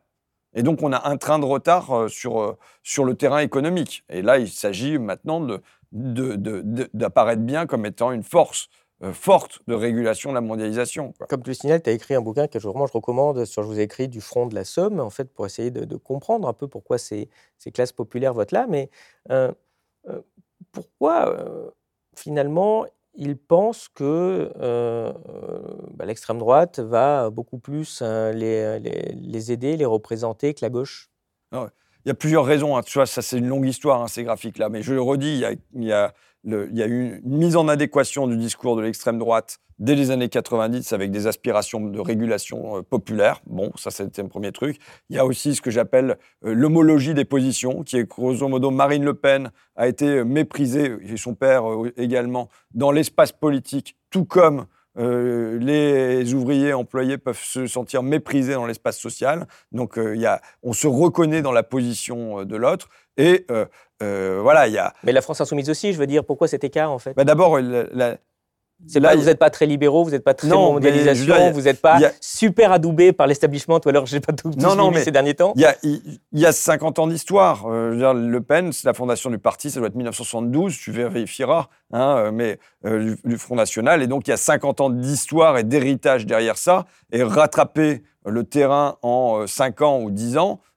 [0.53, 4.03] Et donc, on a un train de retard euh, sur, euh, sur le terrain économique.
[4.09, 5.47] Et là, il s'agit maintenant
[5.93, 8.67] d'apparaître de, bien comme étant une force
[9.03, 11.13] euh, forte de régulation de la mondialisation.
[11.27, 13.67] Comme tu le signales, tu as écrit un bouquin que vraiment je recommande sur, je
[13.67, 16.53] vous ai écrit, du front de la Somme, en fait, pour essayer de, comprendre un
[16.53, 17.27] peu pourquoi ces,
[17.57, 18.67] ces classes populaires votent là.
[18.69, 18.91] Mais
[19.31, 19.51] euh,
[20.07, 20.21] euh,
[20.71, 21.35] pourquoi,
[22.15, 22.85] finalement,
[23.15, 24.51] ils pensent que
[25.95, 31.09] bah, l'extrême droite va beaucoup plus les, les, aider, les représenter que la gauche?
[31.51, 31.69] Ah
[32.05, 32.77] Il y a plusieurs raisons.
[32.77, 32.83] Hein.
[32.83, 34.69] Tu vois, ça, c'est une longue histoire, hein, ces graphiques-là.
[34.69, 36.13] Mais je le redis, il y a, il y a
[36.43, 40.11] il y a eu une mise en adéquation du discours de l'extrême droite dès les
[40.11, 43.41] années 90 avec des aspirations de régulation euh, populaire.
[43.47, 44.77] Bon, ça c'était un premier truc.
[45.09, 48.69] Il y a aussi ce que j'appelle euh, l'homologie des positions, qui est grosso modo
[48.69, 51.63] Marine Le Pen a été euh, méprisée, et son père
[51.97, 54.67] également, dans l'espace politique, tout comme
[54.97, 59.47] les ouvriers employés peuvent se sentir méprisés dans l'espace social.
[59.71, 62.89] Donc, y a, on se reconnaît dans la position de l'autre.
[63.17, 64.93] Et euh, voilà, il y a.
[65.03, 67.13] Mais la France insoumise aussi, je veux dire, pourquoi cet écart en fait?
[67.13, 68.17] Bah, D'abord, la,
[68.95, 71.99] Là, vous n'êtes pas très libéraux, vous n'êtes pas très non, mondialisation, vous n'êtes pas
[72.19, 75.53] super adoubé par l'establishment, ou alors j'ai pas tout, non, non, mais ces derniers temps.
[75.55, 77.65] Il y a, il y a 50 ans d'histoire.
[77.67, 82.17] Euh, le Pen, c'est la fondation du parti, ça doit être 1972, tu vérifieras, hein,
[82.17, 84.01] euh, mais du, Front National.
[84.01, 86.85] Et donc, il y a 50 ans d'histoire et d'héritage derrière ça.
[87.11, 90.70] Et rattraper le terrain en 5 ans ou 10 ans, euh,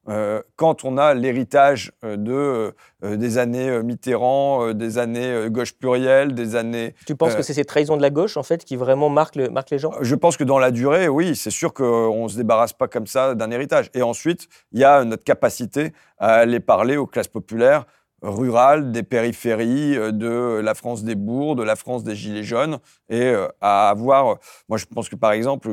[0.56, 2.74] quand on a l'héritage euh, de,
[3.04, 6.94] euh, des années Mitterrand, des années gauche plurielle, des années...
[7.06, 9.48] Tu penses que c'est ces trahisons de la gauche, en fait, qui vraiment marquent, le,
[9.48, 9.92] marquent les gens?
[10.00, 13.06] Je pense que dans la durée, oui, c'est sûr qu'on ne se débarrasse pas comme
[13.06, 13.90] ça d'un héritage.
[13.94, 17.86] Et ensuite, il y a notre capacité à aller parler aux classes populaires,
[18.22, 22.78] rurales, des périphéries, de la France des bourgs, de la France des gilets jaunes,
[23.08, 24.38] et à avoir...
[24.68, 25.72] Moi, je pense que, par exemple,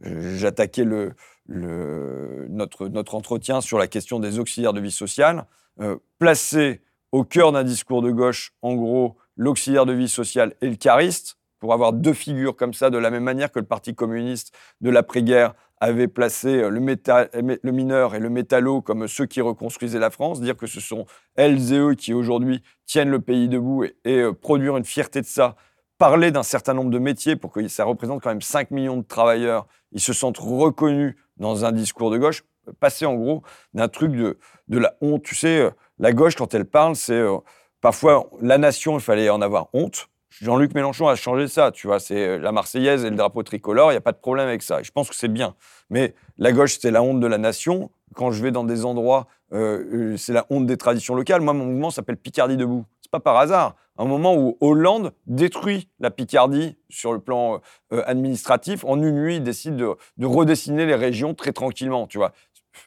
[0.00, 1.12] j'attaquais le
[1.48, 5.46] notre, entretien sur la question des auxiliaires de vie sociale,
[5.80, 10.68] euh, placer au cœur d'un discours de gauche, en gros, l'auxiliaire de vie sociale et
[10.68, 13.94] le cariste, pour avoir deux figures comme ça, de la même manière que le Parti
[13.94, 19.40] communiste de l'après-guerre avait placé euh, le, le, mineur et le métallo comme ceux qui
[19.40, 21.06] reconstruisaient la France, dire que ce sont
[21.36, 25.26] elles et eux qui aujourd'hui tiennent le pays debout et, euh, produire une fierté de
[25.26, 25.56] ça,
[25.98, 29.02] parler d'un certain nombre de métiers pour que ça représente quand même 5 millions de
[29.02, 32.44] travailleurs, ils se sentent reconnus dans un discours de gauche,
[32.80, 33.42] passer en gros
[33.74, 34.38] d'un truc de,
[34.68, 35.22] de la honte.
[35.22, 37.38] Tu sais, euh, la gauche, quand elle parle, c'est euh,
[37.80, 40.08] parfois la nation, il fallait en avoir honte.
[40.40, 43.90] Jean-Luc Mélenchon a changé ça, tu vois, c'est euh, la Marseillaise et le drapeau tricolore,
[43.90, 44.82] il n'y a pas de problème avec ça.
[44.82, 45.54] je pense que c'est bien.
[45.90, 47.90] Mais la gauche, c'est la honte de la nation.
[48.14, 51.42] Quand je vais dans des endroits, c'est la honte des traditions locales.
[51.42, 53.74] Moi, mon mouvement s'appelle Picardie debout Pas par hasard.
[53.98, 57.60] Un moment où Hollande détruit la Picardie sur le plan
[57.92, 62.06] euh, administratif, en une nuit, il décide de, redessiner les régions très tranquillement.
[62.06, 62.32] Tu vois,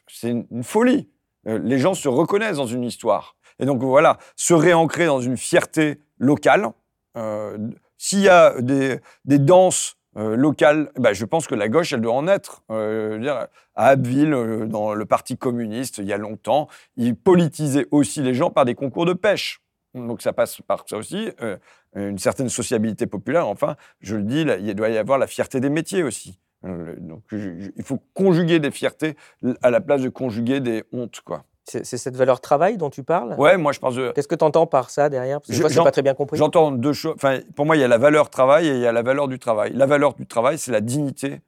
[0.08, 1.10] c'est une, folie.
[1.46, 3.36] Euh, les gens se reconnaissent dans une histoire.
[3.58, 6.68] Et donc voilà, se réancrer dans une fierté locale.
[7.18, 7.58] Euh,
[7.98, 12.26] s'il y a des, danses locales, bah, je pense que la gauche, elle doit en
[12.26, 12.62] être.
[12.70, 18.50] à Abbeville, dans le Parti communiste, il y a longtemps, ils politisaient aussi les gens
[18.50, 19.61] par des concours de pêche.
[19.94, 21.56] Donc ça passe par ça aussi, euh,
[21.94, 23.46] une certaine sociabilité populaire.
[23.46, 26.38] Enfin, je le dis, il doit y avoir la fierté des métiers aussi.
[26.64, 29.16] Euh, donc il faut conjuguer des fiertés
[29.62, 31.44] à la place de conjuguer des hontes, quoi.
[31.64, 33.36] C'est cette valeur travail dont tu parles?
[33.38, 33.94] Ouais, moi je pense.
[34.14, 35.40] Qu'est-ce que tu entends par ça derrière?
[35.40, 36.36] Parce que je n'ai pas très bien compris.
[36.36, 37.14] J'entends deux choses.
[37.14, 39.28] Enfin, pour moi, il y a la valeur travail et il y a la valeur
[39.28, 39.72] du travail.
[39.72, 41.40] La valeur du travail, c'est la dignité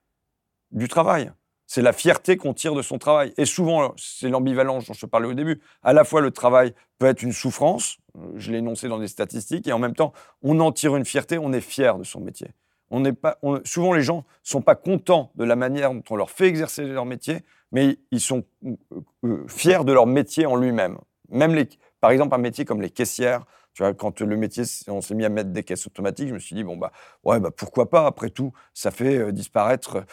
[0.71, 1.33] du travail.
[1.66, 3.32] C'est la fierté qu'on tire de son travail.
[3.39, 5.61] Et souvent, c'est l'ambivalence dont je parlais au début.
[5.82, 9.09] À la fois, le travail peut être une souffrance, euh, je l'ai énoncé dans des
[9.09, 10.12] statistiques, et en même temps,
[10.43, 12.49] on en tire une fierté, on est fier de son métier.
[12.91, 16.31] On pas, souvent, les gens ne sont pas contents de la manière dont on leur
[16.31, 17.41] fait exercer leur métier,
[17.73, 18.77] mais ils sont euh,
[19.24, 20.99] euh, fiers de leur métier en lui-même.
[21.31, 21.69] Même les,
[22.01, 25.24] par exemple, un métier comme les caissières, tu vois, quand le métier, on s'est mis
[25.24, 26.92] à mettre des caisses automatiques, je me suis dit, bon, bah,
[27.24, 30.05] ouais, bah, pourquoi pas, après tout, ça fait euh, disparaître,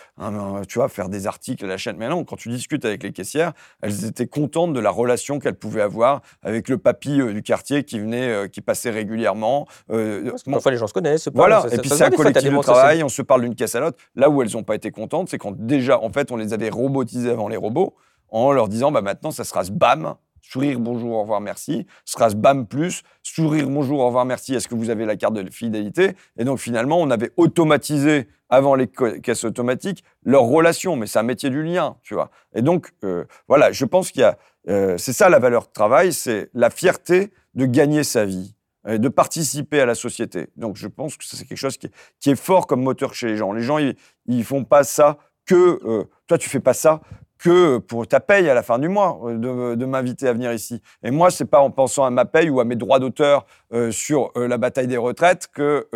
[0.67, 1.95] tu vois, faire des articles à la chaîne.
[1.97, 5.55] Mais non, quand tu discutes avec les caissières, elles étaient contentes de la relation qu'elles
[5.55, 9.67] pouvaient avoir avec le papy euh, du quartier qui venait, euh, qui passait régulièrement.
[9.88, 11.29] Parce que parfois, les gens se connaissent.
[11.33, 13.97] voilà, et puis c'est un collectif de travail, on se parle d'une caisse à l'autre.
[14.15, 16.69] Là où elles n'ont pas été contentes, c'est quand déjà, en fait, on les avait
[16.69, 17.95] robotisées avant les robots,
[18.29, 22.30] en leur disant, bah, maintenant, ça sera ce BAM, sourire, bonjour, au revoir, merci, sera
[22.30, 26.13] BAM plus, sourire, bonjour, au revoir, merci, est-ce que vous avez la carte de fidélité?
[26.38, 31.23] Et donc finalement, on avait automatisé, avant les caisses automatiques, leur relation, mais c'est un
[31.23, 32.31] métier du lien, tu vois.
[32.53, 34.38] Et donc, euh, voilà, je pense qu'il y a,
[34.68, 38.55] euh, c'est ça la valeur de travail, c'est la fierté de gagner sa vie
[38.85, 40.47] de participer à la société.
[40.55, 43.53] Donc je pense que c'est quelque chose qui est, fort comme moteur chez les gens.
[43.53, 43.95] Les gens, ils,
[44.27, 45.80] ne font pas ça que...
[45.85, 47.01] Euh, toi, tu fais pas ça
[47.41, 50.80] que pour ta paye à la fin du mois, euh, de, m'inviter à venir ici.
[51.03, 53.91] Et moi, c'est pas en pensant à ma paye ou à mes droits d'auteur euh,
[53.91, 55.88] sur euh, la bataille des retraites que,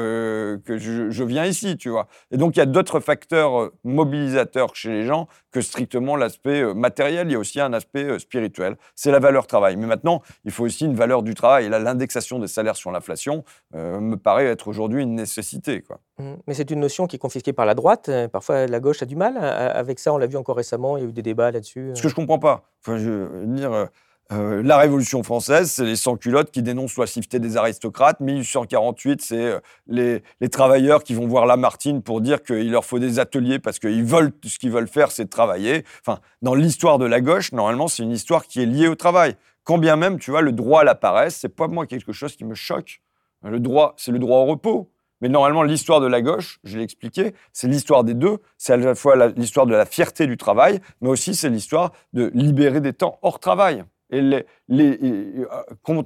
[0.65, 2.07] que je, viens ici, tu vois.
[2.31, 7.27] Et donc, il y a d'autres facteurs mobilisateurs chez les gens que strictement l'aspect matériel.
[7.27, 8.75] Il y a aussi un aspect spirituel.
[8.95, 9.75] C'est la valeur travail.
[9.77, 11.65] Mais maintenant, il faut aussi une valeur du travail.
[11.65, 13.43] Et là, l'indexation des salaires sur l'inflation
[13.73, 15.83] me paraît être aujourd'hui une nécessité.
[16.17, 16.33] Mmh.
[16.47, 18.09] Mais c'est une notion qui est confisquée par la droite.
[18.31, 20.13] Parfois, la gauche a du mal avec ça.
[20.13, 20.97] On l'a vu encore récemment.
[20.97, 21.91] Il y a eu des débats là-dessus.
[21.93, 22.69] Ce que je comprends pas.
[22.81, 23.87] Enfin, je veux dire.
[24.31, 28.19] Euh, la Révolution française, c'est les sans-culottes qui dénoncent l'oisiveté des aristocrates.
[28.21, 32.97] 1848, c'est euh, les, les, travailleurs qui vont voir Lamartine pour dire qu'il leur faut
[32.97, 35.85] des ateliers parce qu'ils veulent, ce qu'ils veulent faire, c'est travailler.
[36.01, 39.35] Enfin, dans l'histoire de la gauche, normalement, c'est une histoire qui est liée au travail.
[39.63, 42.35] Quand bien même, tu vois, le droit à la paresse, c'est pas moi quelque chose
[42.35, 43.01] qui me choque.
[43.43, 44.89] Le droit, c'est le droit au repos.
[45.21, 48.37] Mais normalement, l'histoire de la gauche, je l'ai expliqué, c'est l'histoire des deux.
[48.57, 52.31] C'est à la fois l'histoire de la fierté du travail, mais aussi c'est l'histoire de
[52.33, 53.83] libérer des temps hors travail.
[54.11, 55.45] Et les, euh,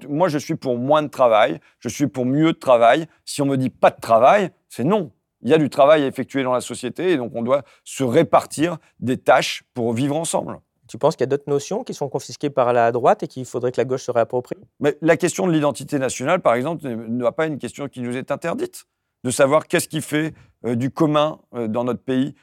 [0.07, 3.07] moi, je suis pour moins de travail, je suis pour mieux de travail.
[3.26, 5.11] Si on me dit pas de travail, c'est non.
[5.41, 8.03] Il y a du travail à effectuer dans la société et donc on doit se
[8.03, 10.60] répartir des tâches pour vivre ensemble.
[10.88, 13.45] Tu penses qu'il y a d'autres notions qui sont confisquées par la droite et qu'il
[13.45, 14.57] faudrait que la gauche se réapproprie?
[14.80, 18.18] Mais la question de l'identité nationale, par exemple, ne va pas une question qui nous
[18.18, 18.86] est interdite
[19.24, 20.34] de savoir qu'est-ce qui fait
[20.64, 22.36] du commun euh, dans notre pays,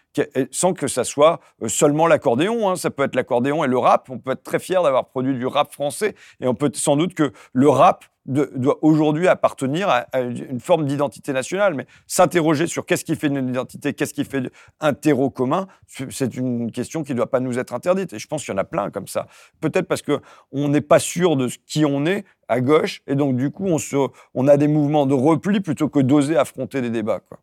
[0.51, 2.71] sans que ça soit euh, seulement l'accordéon.
[2.71, 2.77] Hein.
[2.77, 4.09] Ça peut être l'accordéon et le rap.
[4.11, 7.15] On peut être très fier d'avoir produit du rap français, et on peut sans doute
[7.15, 11.75] que le rap doit aujourd'hui appartenir à, une forme d'identité nationale.
[11.75, 16.37] Mais s'interroger sur qu'est-ce qui fait une identité, qu'est-ce qui fait un terreau commun, c'est
[16.37, 18.15] une question qui ne doit pas nous être interdite.
[18.15, 19.29] Et je pense qu'il y en a plein comme ça.
[19.61, 23.51] Peut-être parce qu'on n'est pas sûr de qui on est à gauche, et donc du
[23.51, 23.97] coup, on, se,
[24.35, 27.21] on a des mouvements de repli plutôt que d'oser affronter des débats.
[27.21, 27.39] Quoi.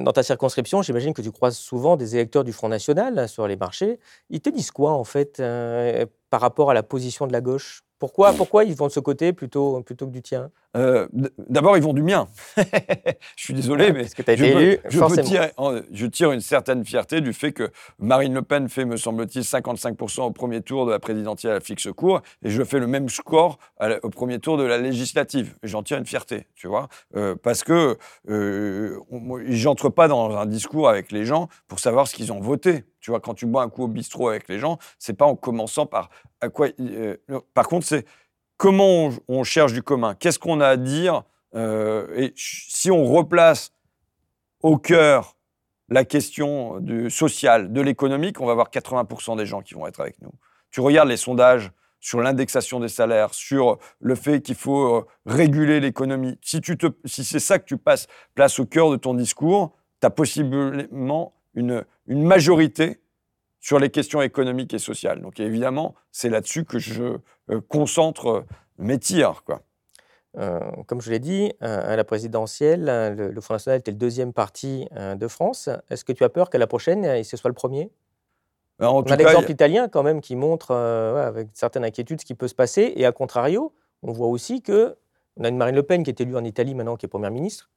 [0.00, 3.56] Dans ta circonscription, j'imagine que tu croises souvent des électeurs du Front National sur les
[3.56, 3.98] marchés.
[4.30, 7.82] Ils te disent quoi, en fait, euh, par rapport à la position de la gauche?
[7.98, 10.50] Pourquoi, pourquoi ils vont de ce côté plutôt, plutôt que du tien?
[10.76, 11.08] Euh,
[11.48, 12.28] D'abord, ils vont du mien.
[12.56, 12.62] je
[13.36, 14.78] suis désolé, mais que as été je, élu,
[15.90, 20.22] je, tire, une certaine fierté du fait que Marine Le Pen fait, me semble-t-il, 55%
[20.22, 23.58] au premier tour de la présidentielle à fixe court, et je fais le même score
[24.02, 25.54] au premier tour de la législative.
[25.62, 27.96] J'en tire une fierté, tu vois, euh, parce que
[28.28, 28.98] euh,
[29.46, 32.84] j'entre pas dans un discours avec les gens pour savoir ce qu'ils ont voté.
[33.06, 35.36] Tu vois, quand tu bois un coup au bistrot avec les gens, c'est pas en
[35.36, 36.10] commençant par
[36.40, 36.70] à quoi.
[36.80, 37.16] Euh,
[37.54, 38.04] par contre, c'est
[38.56, 40.16] comment on, cherche du commun?
[40.16, 41.22] Qu'est-ce qu'on a à dire
[41.54, 43.72] euh, Et si on replace
[44.60, 45.36] au cœur
[45.88, 50.00] la question du social, de l'économique, on va avoir 80% des gens qui vont être
[50.00, 50.32] avec nous.
[50.72, 51.70] Tu regardes les sondages
[52.00, 56.60] sur l'indexation des salaires, sur le fait qu'il faut réguler l'économie, si,
[57.04, 61.36] si c'est ça que tu passes place au cœur de ton discours, tu as possiblement
[61.56, 63.00] une, une majorité
[63.60, 65.20] sur les questions économiques et sociales.
[65.20, 67.18] Donc évidemment, c'est là-dessus que je
[67.68, 68.44] concentre
[68.78, 69.42] mes tirs.
[69.44, 69.62] Quoi.
[70.38, 72.84] Euh, comme je l'ai dit, euh, à la présidentielle,
[73.16, 75.68] le, Front National était le deuxième parti euh, de France.
[75.90, 77.90] Est-ce que tu as peur qu'à la prochaine, ce soit le premier?
[78.78, 82.54] On a l'exemple italien quand même qui montre avec certaines inquiétudes ce qui peut se
[82.54, 82.92] passer.
[82.96, 83.72] Et à contrario,
[84.02, 84.96] on voit aussi que
[85.38, 87.30] on a une Marine Le Pen qui est élue en Italie maintenant, qui est première
[87.30, 87.70] ministre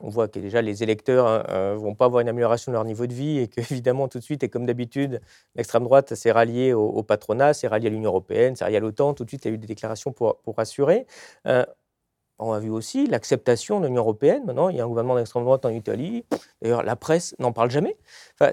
[0.00, 2.74] on voit que déjà les électeurs ne hein, euh, vont pas avoir une amélioration de
[2.74, 5.20] leur niveau de vie et qu'évidemment tout de suite, et comme d'habitude,
[5.54, 9.14] l'extrême droite s'est ralliée au, patronat, s'est ralliée à l'Union européenne, s'est ralliée à l'OTAN,
[9.14, 11.06] tout de suite il y a eu des déclarations pour, pour rassurer.
[11.46, 11.64] Euh,
[12.38, 14.44] on a vu aussi l'acceptation de l'Union européenne.
[14.46, 16.24] Maintenant, il y a un gouvernement d'extrême droite en Italie.
[16.62, 17.96] D'ailleurs, la presse n'en parle jamais.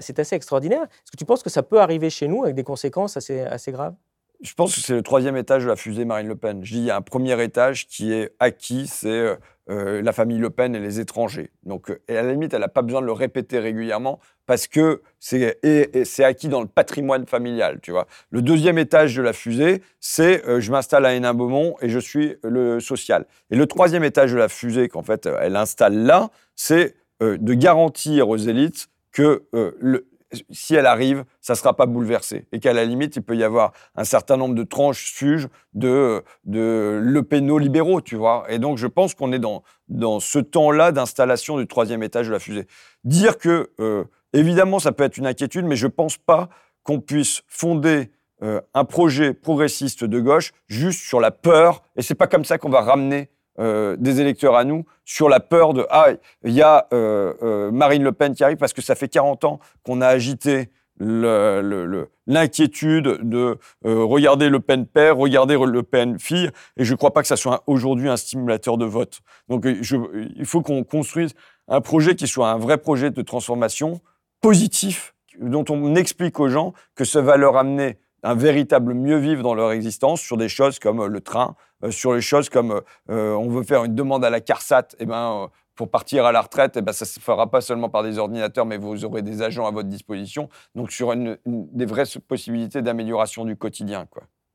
[0.00, 0.82] C'est assez extraordinaire.
[0.82, 3.70] Est-ce que tu penses que ça peut arriver chez nous avec des conséquences assez, assez
[3.70, 3.94] graves?
[4.40, 6.64] Je pense que c'est le troisième étage de la fusée Marine Le Pen.
[6.64, 9.36] Je dis, il y a un premier étage qui est acquis, c'est euh,
[9.70, 11.50] euh, la famille Le Pen et les étrangers.
[11.62, 14.66] Donc, euh, et à la limite, elle n'a pas besoin de le répéter régulièrement parce
[14.66, 18.06] que c'est acquis dans le patrimoine familial, tu vois.
[18.30, 22.78] Le deuxième étage de la fusée, c'est je m'installe à Hénin-Beaumont et je suis le
[22.78, 23.26] social.
[23.50, 28.28] Et le troisième étage de la fusée, qu'en fait, elle installe là, c'est de garantir
[28.28, 30.06] aux élites que le,
[30.50, 32.46] si elle arrive, ça ne sera pas bouleversé.
[32.52, 36.22] Et qu'à la limite, il peut y avoir un certain nombre de tranches suges de,
[36.44, 38.44] le libéraux, tu vois.
[38.48, 42.32] Et donc, je pense qu'on est dans, dans ce temps-là d'installation du troisième étage de
[42.32, 42.66] la fusée.
[43.04, 46.48] Dire que, euh, évidemment, ça peut être une inquiétude, mais je ne pense pas
[46.82, 48.10] qu'on puisse fonder
[48.42, 51.82] euh, un projet progressiste de gauche juste sur la peur.
[51.96, 55.40] Et c'est pas comme ça qu'on va ramener euh, des électeurs à nous sur la
[55.40, 56.08] peur de ah
[56.44, 59.44] il y a euh, euh, Marine Le Pen qui arrive parce que ça fait 40
[59.44, 60.68] ans qu'on a agité
[60.98, 67.20] l'inquiétude de regarder Le Pen père, regarder Le Pen fille, et je ne crois pas
[67.20, 69.20] que ça soit aujourd'hui un stimulateur de vote.
[69.50, 71.34] Donc il faut qu'on construise
[71.68, 74.00] un projet qui soit un vrai projet de transformation
[74.40, 79.42] positif, dont on explique aux gens que ça va leur amener un véritable mieux vivre
[79.42, 81.56] dans leur existence sur des choses comme le train,
[81.90, 82.80] sur les choses comme
[83.10, 86.32] euh, on veut faire une demande à la CARSAT, eh ben, euh, pour partir à
[86.32, 88.78] la retraite, et eh ben, ça ne se fera pas seulement par des ordinateurs, mais
[88.78, 90.48] vous aurez des agents à votre disposition.
[90.74, 94.06] Donc, sur une, des vraies possibilités d'amélioration du quotidien.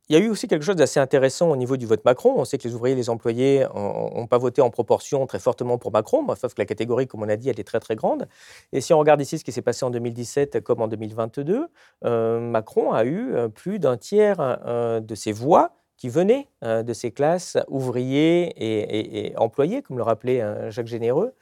[0.10, 2.34] Il y a eu aussi quelque chose d'assez intéressant au niveau du vote Macron.
[2.36, 5.78] On sait que les ouvriers et les employés n'ont pas voté en proportion très fortement
[5.78, 8.28] pour Macron, sauf que la catégorie, comme on a dit, elle est très très grande.
[8.74, 11.68] Et si on regarde ici ce qui s'est passé en 2017 comme en 2022,
[12.04, 14.60] Macron a eu plus d'un tiers
[15.02, 15.72] de ses voix
[16.02, 21.36] qui venaient euh, de ces classes ouvriers et, employés, comme le rappelait euh, Jacques Généreux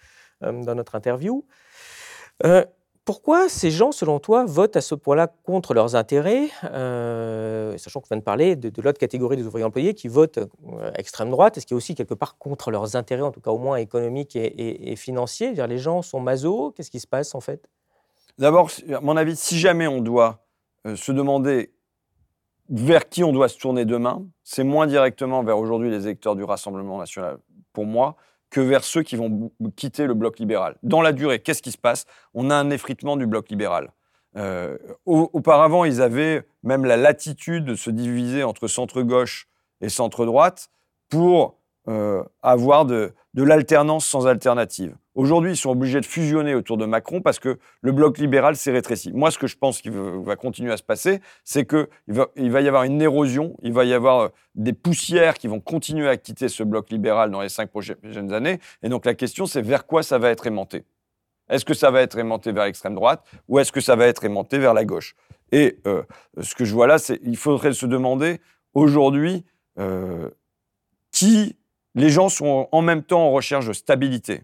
[0.44, 1.46] euh, dans notre interview.
[3.06, 6.50] pourquoi ces gens, selon toi, votent à ce point-là contre leurs intérêts,
[7.78, 10.40] sachant qu'on vient de parler de, l'autre catégorie des ouvriers employés qui votent
[10.96, 13.52] extrême droite, est-ce qu'il y a aussi quelque part contre leurs intérêts, en tout cas
[13.52, 15.54] au moins économiques et, financiers?
[15.54, 17.70] Les gens sont maso, qu'est-ce qui se passe en fait?
[18.38, 20.44] D'abord, à mon avis, si jamais on doit
[20.96, 21.72] se demander
[22.70, 26.44] vers qui on doit se tourner demain, c'est moins directement vers aujourd'hui les électeurs du
[26.44, 27.38] Rassemblement national,
[27.74, 28.16] pour moi,
[28.50, 30.76] que vers ceux qui vont quitter le bloc libéral.
[30.84, 32.06] Dans la durée, qu'est-ce qui se passe?
[32.34, 33.92] On a un effritement du bloc libéral.
[34.38, 39.48] Euh, auparavant, ils avaient même la latitude de se diviser entre centre-gauche
[39.82, 40.70] et centre-droite
[41.10, 44.96] pour euh, avoir de, l'alternance sans alternative.
[45.16, 48.72] Aujourd'hui, ils sont obligés de fusionner autour de Macron parce que le bloc libéral s'est
[48.72, 49.14] rétréci.
[49.14, 52.52] Moi, ce que je pense qu'il va continuer à se passer, c'est qu'il va, il
[52.52, 56.10] va y avoir une érosion, il va y avoir euh, des poussières qui vont continuer
[56.10, 58.60] à quitter ce bloc libéral dans les cinq prochaines années.
[58.84, 60.84] Et donc la question, c'est vers quoi ça va être aimanté?
[61.50, 64.24] Est-ce que ça va être aimanté vers l'extrême droite ou est-ce que ça va être
[64.24, 65.16] aimanté vers la gauche?
[65.52, 66.04] Et euh,
[66.42, 68.40] ce que je vois là, c'est qu'il faudrait se demander
[68.74, 69.46] aujourd'hui
[69.80, 70.30] euh,
[71.12, 71.56] qui
[71.96, 74.44] les gens sont en même temps en recherche de stabilité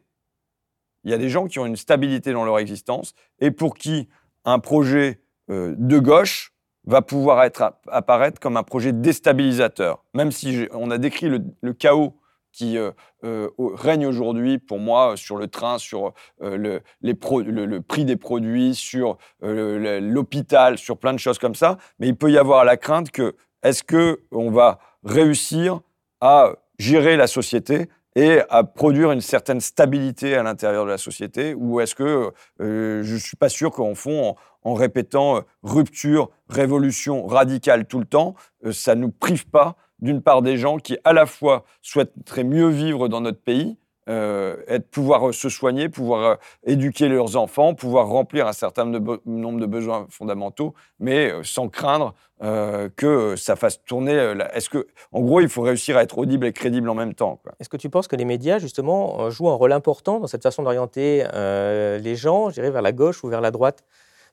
[1.06, 4.10] il y a des gens qui ont une stabilité dans leur existence et pour qui
[4.44, 6.52] un projet euh, de gauche
[6.86, 10.04] va pouvoir être, apparaître comme un projet déstabilisateur.
[10.14, 12.20] Même si on a décrit le, chaos
[12.52, 12.92] qui euh,
[13.24, 19.18] euh, règne aujourd'hui pour moi sur le train, sur le, le, prix des produits, sur
[19.42, 21.78] l'hôpital, sur plein de choses comme ça.
[22.00, 25.82] Mais il peut y avoir la crainte que est-ce qu'on va réussir
[26.22, 31.54] à gérer la société et à produire une certaine stabilité à l'intérieur de la société
[31.54, 32.32] Ou est-ce que
[32.62, 38.00] euh, je ne suis pas sûr qu'en fond, en, répétant euh, rupture, révolution radicale tout
[38.00, 38.36] le temps,
[38.66, 42.44] euh, ça ne nous prive pas d'une part des gens qui à la fois souhaiteraient
[42.44, 48.08] mieux vivre dans notre pays, euh, être, pouvoir se soigner, pouvoir éduquer leurs enfants, pouvoir
[48.08, 52.14] remplir un certain nombre de besoins fondamentaux, mais sans craindre
[52.98, 54.36] que ça fasse tourner.
[54.54, 57.40] Est-ce que, en gros, il faut réussir à être audible et crédible en même temps.
[57.60, 60.64] Est-ce que tu penses que les médias, justement, jouent un rôle important dans cette façon
[60.64, 63.84] d'orienter les gens, je vers la gauche ou vers la droite?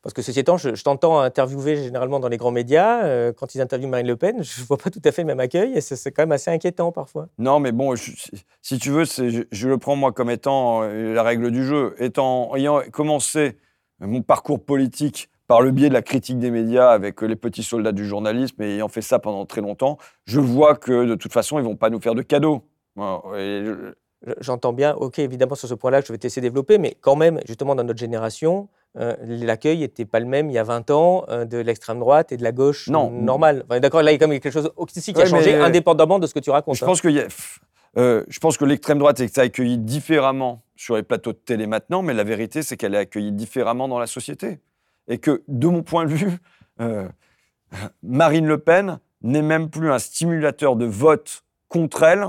[0.03, 3.05] Parce que ceci étant, je, t'entends interviewer généralement dans les grands médias.
[3.05, 5.27] Euh, quand ils interviewent Marine Le Pen, je ne vois pas tout à fait le
[5.27, 7.29] même accueil et c'est quand même assez inquiétant parfois.
[7.39, 11.23] Non, mais bon, si tu veux, je, je, le prends moi comme étant euh, la
[11.23, 11.95] règle du jeu.
[11.99, 13.59] Étant, ayant commencé
[14.01, 17.93] mon parcours politique par le biais de la critique des médias avec les petits soldats
[17.93, 21.59] du journalisme et ayant fait ça pendant très longtemps, je vois que de toute façon,
[21.59, 22.63] ils ne vont pas nous faire de cadeaux.
[24.41, 27.41] J'entends bien, ok, évidemment, sur ce point-là, je vais t'essayer de développer, mais quand même,
[27.47, 28.69] justement, dans notre génération,
[28.99, 32.31] euh, l'accueil n'était pas le même il y a 20 ans euh, de l'extrême droite
[32.31, 33.11] et de la gauche non.
[33.11, 33.65] normale.
[33.81, 36.27] D'accord, là, il y a quand même quelque chose aussi qui a changé, indépendamment de
[36.27, 36.77] ce que tu racontes.
[36.77, 36.89] Je, hein.
[36.89, 37.09] pense, que
[37.97, 42.03] euh, je pense que l'extrême droite est accueillie différemment sur les plateaux de télé maintenant,
[42.03, 44.61] mais la vérité, c'est qu'elle est accueillie différemment dans la société.
[45.09, 46.39] Et que, de mon point de vue,
[48.03, 52.27] Marine Le Pen n'est même plus un stimulateur de vote contre elle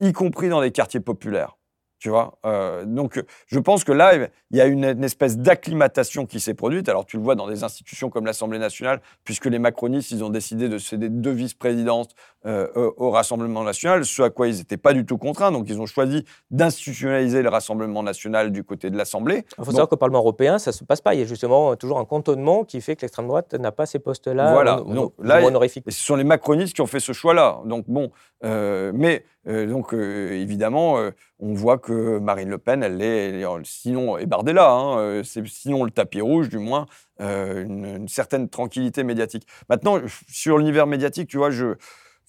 [0.00, 1.56] y compris dans les quartiers populaires.
[2.00, 4.14] Tu vois euh, Donc, je pense que là,
[4.50, 6.88] il y a une, espèce d'acclimatation qui s'est produite.
[6.88, 10.30] Alors, tu le vois dans des institutions comme l'Assemblée nationale, puisque les macronistes, ils ont
[10.30, 12.08] décidé de céder deux vice-présidences
[12.46, 15.52] euh, au Rassemblement national, ce à quoi ils n'étaient pas du tout contraints.
[15.52, 19.44] Donc, ils ont choisi d'institutionnaliser le Rassemblement national du côté de l'Assemblée.
[19.58, 21.12] Il faut savoir qu'au Parlement européen, ça ne se passe pas.
[21.12, 23.98] Il y a justement toujours un cantonnement qui fait que l'extrême droite n'a pas ces
[23.98, 24.54] postes-là.
[24.54, 24.76] Voilà.
[24.76, 27.60] Donc, là, ce sont les macronistes qui ont fait ce choix-là.
[27.66, 28.10] Donc, bon,
[28.42, 30.96] euh, mais donc, évidemment,
[31.40, 35.90] on voit que Marine Le Pen, elle est, sinon, et Bardella, hein, c'est sinon le
[35.90, 36.86] tapis rouge, du moins,
[37.18, 39.46] une, certaine tranquillité médiatique.
[39.68, 41.74] Maintenant, sur l'univers médiatique, tu vois, je,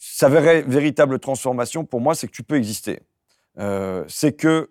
[0.03, 3.01] sa véritable transformation, pour moi, c'est que tu peux exister.
[4.07, 4.69] c'est que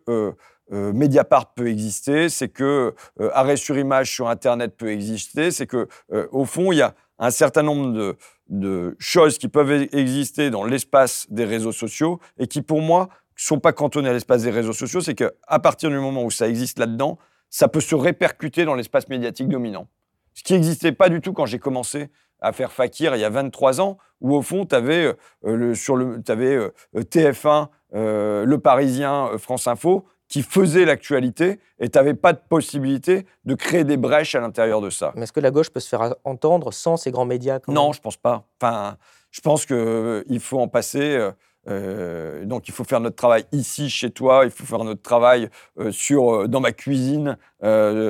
[0.70, 2.94] Mediapart peut exister, c'est que
[3.32, 5.86] arrêt sur image sur Internet peut exister, c'est que
[6.32, 8.16] au fond, il y a un certain nombre de,
[8.48, 13.08] de choses qui peuvent e-, exister dans l'espace des réseaux sociaux et qui, pour moi,
[13.08, 15.00] ne sont pas cantonnées à l'espace des réseaux sociaux.
[15.00, 19.08] C'est qu'à partir du moment où ça existe là-dedans, ça peut se répercuter dans l'espace
[19.08, 19.86] médiatique dominant.
[20.34, 22.10] Ce qui n'existait pas du tout quand j'ai commencé
[22.40, 25.14] à faire Fakir il y a 23 ans, où au fond, tu avais,
[25.44, 31.88] euh, sur le, avais, euh, TF1, euh, Le Parisien, France Info, qui faisait l'actualité et
[31.88, 35.12] tu n'avais pas de possibilité de créer des brèches à l'intérieur de ça.
[35.16, 38.00] Mais est-ce que la gauche peut se faire entendre sans ces grands médias Non, je
[38.00, 38.44] pense pas.
[38.60, 38.96] Enfin,
[39.32, 41.30] je pense qu'il euh, faut en passer.
[41.68, 45.50] Euh, donc il faut faire notre travail ici, chez toi, il faut faire notre travail
[45.90, 47.36] sur, dans ma cuisine,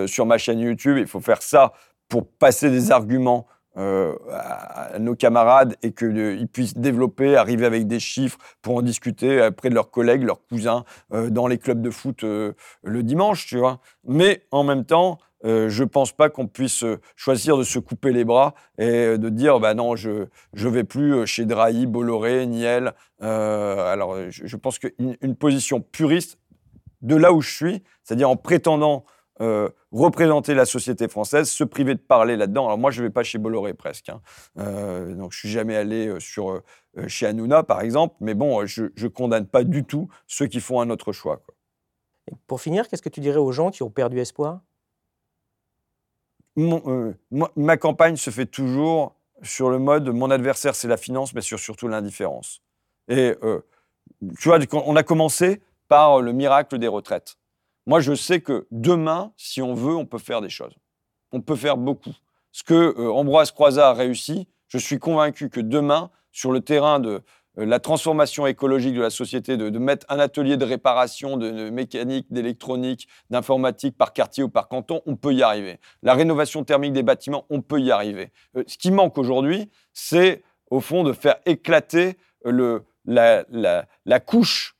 [0.06, 1.72] sur ma chaîne YouTube, il faut faire ça
[2.08, 3.46] pour passer des arguments
[3.80, 9.46] euh, à nos camarades et qu'ils puissent développer, arriver avec des chiffres pour en discuter
[9.46, 10.84] auprès de leurs collègues, leurs cousins,
[11.14, 12.52] euh, dans les clubs de foot euh,
[12.82, 13.80] le dimanche, tu vois.
[14.04, 16.84] Mais en même temps, je pense pas qu'on puisse
[17.16, 21.26] choisir de se couper les bras et de dire bah non, je ne vais plus
[21.26, 22.92] chez Drahi, Bolloré, Niel.
[23.20, 26.36] alors, je, pense qu'une position puriste
[27.00, 29.06] de là où je suis, c'est-à-dire en prétendant
[29.40, 32.66] euh, représenter la société française, se priver de parler là-dedans.
[32.66, 34.10] Alors moi, je ne vais pas chez Bolloré presque.
[34.10, 34.20] Hein.
[34.58, 36.62] Euh, donc je suis jamais allé euh, sur,
[37.06, 38.16] chez Hanouna, par exemple.
[38.20, 41.40] Mais bon, je ne condamne pas du tout ceux qui font un autre choix.
[42.46, 44.60] pour finir, qu'est-ce que tu dirais aux gens qui ont perdu espoir?
[46.56, 51.58] Ma campagne se fait toujours sur le mode mon adversaire, c'est la finance, mais sur
[51.58, 52.60] surtout l'indifférence.
[53.08, 53.34] Et
[54.38, 57.39] tu vois, on a commencé par le miracle des retraites.
[57.90, 60.76] Moi, je sais que demain, si on veut, on peut faire des choses.
[61.32, 62.14] On peut faire beaucoup.
[62.52, 67.00] Ce que euh, Ambroise Croizat a réussi, je suis convaincu que demain, sur le terrain
[67.00, 67.20] de
[67.58, 72.28] euh, la transformation écologique de la société, de, mettre un atelier de réparation de, mécanique,
[72.30, 75.80] d'électronique, d'informatique par quartier ou par canton, on peut y arriver.
[76.04, 78.30] La rénovation thermique des bâtiments, on peut y arriver.
[78.56, 82.18] Euh, ce qui manque aujourd'hui, c'est au fond de faire éclater
[83.04, 84.76] la couche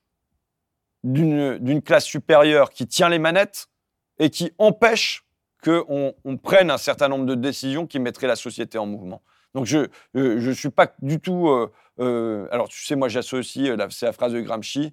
[1.03, 3.69] d'une classe supérieure qui tient les manettes
[4.19, 5.25] et qui empêche
[5.63, 9.23] qu'on on prenne un certain nombre de décisions qui mettraient la société en mouvement.
[9.55, 9.79] Donc je
[10.15, 11.49] ne euh, suis pas du tout...
[11.49, 14.93] Euh, euh, alors tu sais, moi j'associe, c'est la phrase de Gramsci,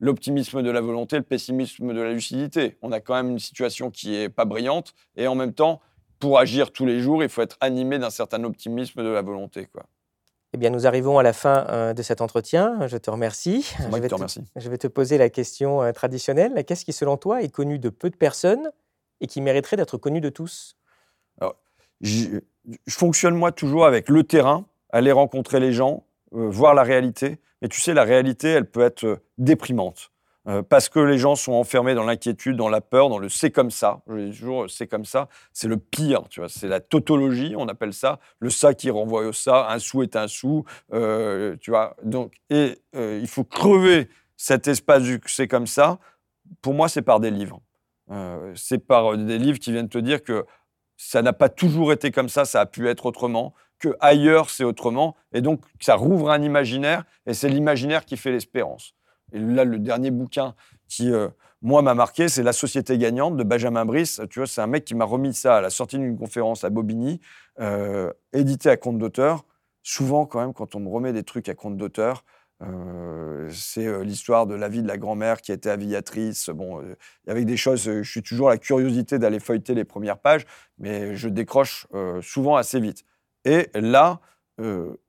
[0.00, 2.78] l'optimisme de la volonté, le pessimisme de la lucidité.
[2.80, 5.80] On a quand même une situation qui est pas brillante et en même temps,
[6.18, 9.66] pour agir tous les jours, il faut être animé d'un certain optimisme de la volonté.
[9.66, 9.84] Quoi.
[10.54, 12.86] Eh bien, nous arrivons à la fin euh, de cet entretien.
[12.86, 13.74] Je te remercie.
[13.90, 14.40] Moi je, vais te, remercie.
[14.54, 16.64] je vais te poser la question euh, traditionnelle.
[16.64, 18.70] Qu'est-ce qui, selon toi, est connu de peu de personnes
[19.20, 20.76] et qui mériterait d'être connu de tous?
[22.00, 22.38] Je,
[22.88, 26.04] fonctionne, moi, toujours avec le terrain, aller rencontrer les gens,
[26.34, 27.40] euh, voir la réalité.
[27.60, 30.12] Mais tu sais, la réalité, elle peut être déprimante.
[30.46, 33.50] Euh, parce que les gens sont enfermés dans l'inquiétude, dans la peur, dans le c'est
[33.50, 34.02] comme ça.
[34.08, 35.28] Je dis toujours c'est comme ça.
[35.52, 36.48] C'est le pire, tu vois.
[36.48, 38.18] C'est la tautologie, on appelle ça.
[38.40, 39.68] Le ça qui renvoie au ça.
[39.70, 41.96] Un sou est un sou, euh, tu vois.
[42.02, 45.98] Donc, et euh, il faut crever cet espace du c'est comme ça.
[46.60, 47.60] Pour moi, c'est par des livres.
[48.54, 50.44] c'est par des livres qui viennent te dire que
[50.96, 54.64] ça n'a pas toujours été comme ça, ça a pu être autrement, que ailleurs c'est
[54.64, 58.94] autrement, et donc ça rouvre un imaginaire, et c'est l'imaginaire qui fait l'espérance.
[59.32, 60.54] Et là, le dernier bouquin
[60.88, 61.28] qui, euh,
[61.62, 64.20] moi, m'a marqué, c'est La Société gagnante de Benjamin Brice.
[64.30, 66.70] Tu vois, c'est un mec qui m'a remis ça à la sortie d'une conférence à
[66.70, 67.20] Bobigny,
[67.60, 69.44] euh, édité à compte d'auteur.
[69.82, 72.24] Souvent, quand même, quand on me remet des trucs à compte d'auteur,
[72.62, 76.48] euh, c'est l'histoire de la vie de la grand-mère qui était aviatrice.
[76.50, 76.82] Bon,
[77.26, 80.46] avec des choses, je suis toujours la curiosité d'aller feuilleter les premières pages,
[80.78, 81.86] mais je décroche
[82.22, 83.04] souvent assez vite.
[83.44, 84.20] Et là,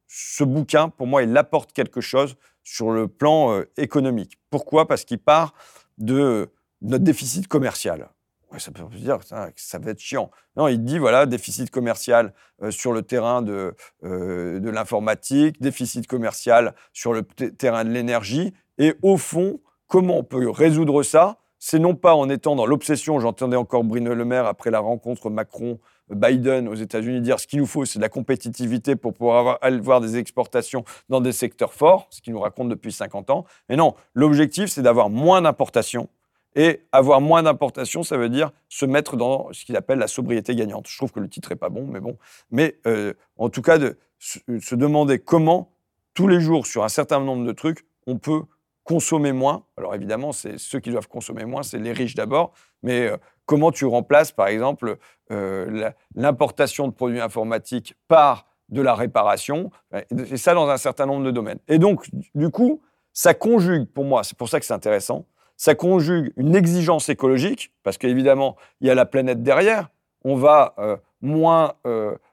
[0.08, 2.36] ce bouquin, pour moi, il apporte quelque chose
[2.66, 4.38] sur le plan euh, économique.
[4.50, 4.88] Pourquoi?
[4.88, 5.54] Parce qu'il part
[5.98, 6.50] de
[6.82, 8.10] notre déficit commercial.
[8.58, 9.26] ça peut dire que
[9.56, 10.30] ça, va être chiant.
[10.58, 16.08] Non, il dit voilà, déficit commercial euh, sur le terrain de, euh, de l'informatique, déficit
[16.08, 18.54] commercial sur le terrain de l'énergie.
[18.78, 21.38] Et au fond, comment on peut résoudre ça?
[21.60, 25.30] C'est non pas en étant dans l'obsession, j'entendais encore Bruno Le Maire après la rencontre
[25.30, 25.80] Macron
[26.10, 30.02] Biden aux États-Unis dire ce qu'il nous faut, c'est de la compétitivité pour pouvoir avoir,
[30.02, 33.46] des exportations dans des secteurs forts, ce qu'il nous raconte depuis 50 ans.
[33.70, 36.10] Mais non, l'objectif, c'est d'avoir moins d'importations.
[36.58, 40.56] Et avoir moins d'importations, ça veut dire se mettre dans ce qu'il appelle la sobriété
[40.56, 40.88] gagnante.
[40.88, 42.18] Je trouve que le titre est pas bon, mais bon.
[42.50, 45.74] Mais euh, en tout cas, de se demander comment,
[46.14, 48.44] tous les jours, sur un certain nombre de trucs, on peut
[48.86, 49.66] consommer moins.
[49.78, 52.54] Alors évidemment, c'est ceux qui doivent consommer moins, c'est les riches d'abord,
[52.84, 54.98] mais euh, comment tu remplaces, par exemple,
[55.32, 61.24] euh, l'importation de produits informatiques par de la réparation, et ça dans un certain nombre
[61.24, 61.60] de domaines.
[61.68, 62.82] Et donc, du coup,
[63.14, 67.72] ça conjugue, pour moi, c'est pour ça que c'est intéressant, ça conjugue une exigence écologique,
[67.84, 69.90] parce qu'évidemment, il y a la planète derrière,
[70.24, 71.74] on va euh, moins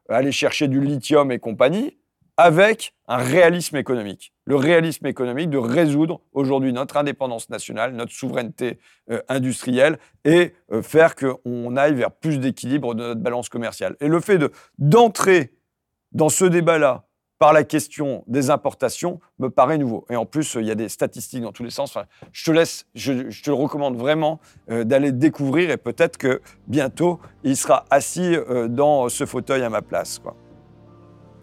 [0.08, 1.98] aller chercher du lithium et compagnie,
[2.42, 4.32] avec un réalisme économique.
[4.46, 8.80] Le réalisme économique de résoudre aujourd'hui notre indépendance nationale, notre souveraineté
[9.12, 13.96] euh, industrielle et euh, faire qu'on aille vers plus d'équilibre de notre balance commerciale.
[14.00, 14.40] Et le fait
[14.78, 15.54] d'entrer
[16.10, 17.04] dans ce débat-là
[17.38, 20.04] par la question des importations me paraît nouveau.
[20.10, 21.96] Et en plus, il y a des statistiques dans tous les sens.
[22.32, 27.20] je te laisse, je, te le recommande vraiment euh, d'aller découvrir et peut-être que bientôt,
[27.44, 28.34] il sera assis
[28.68, 30.20] dans ce fauteuil à ma place.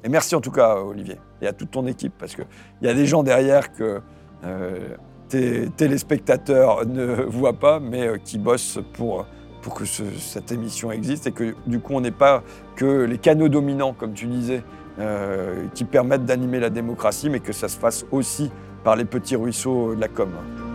[0.03, 2.45] Et merci en tout cas, Olivier, et à toute ton équipe, parce qu'il
[2.81, 4.01] y a des gens derrière que
[4.45, 4.95] euh,
[5.27, 9.26] tes téléspectateurs ne voient pas, mais euh, qui bossent pour,
[9.61, 12.43] pour que cette émission existe et que du coup, on n'est pas
[12.76, 14.63] que les canaux dominants, comme tu disais,
[14.99, 18.51] euh, qui permettent d'animer la démocratie, mais que ça se fasse aussi
[18.84, 20.30] par les petits ruisseaux de la com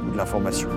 [0.06, 0.68] ou de l'information.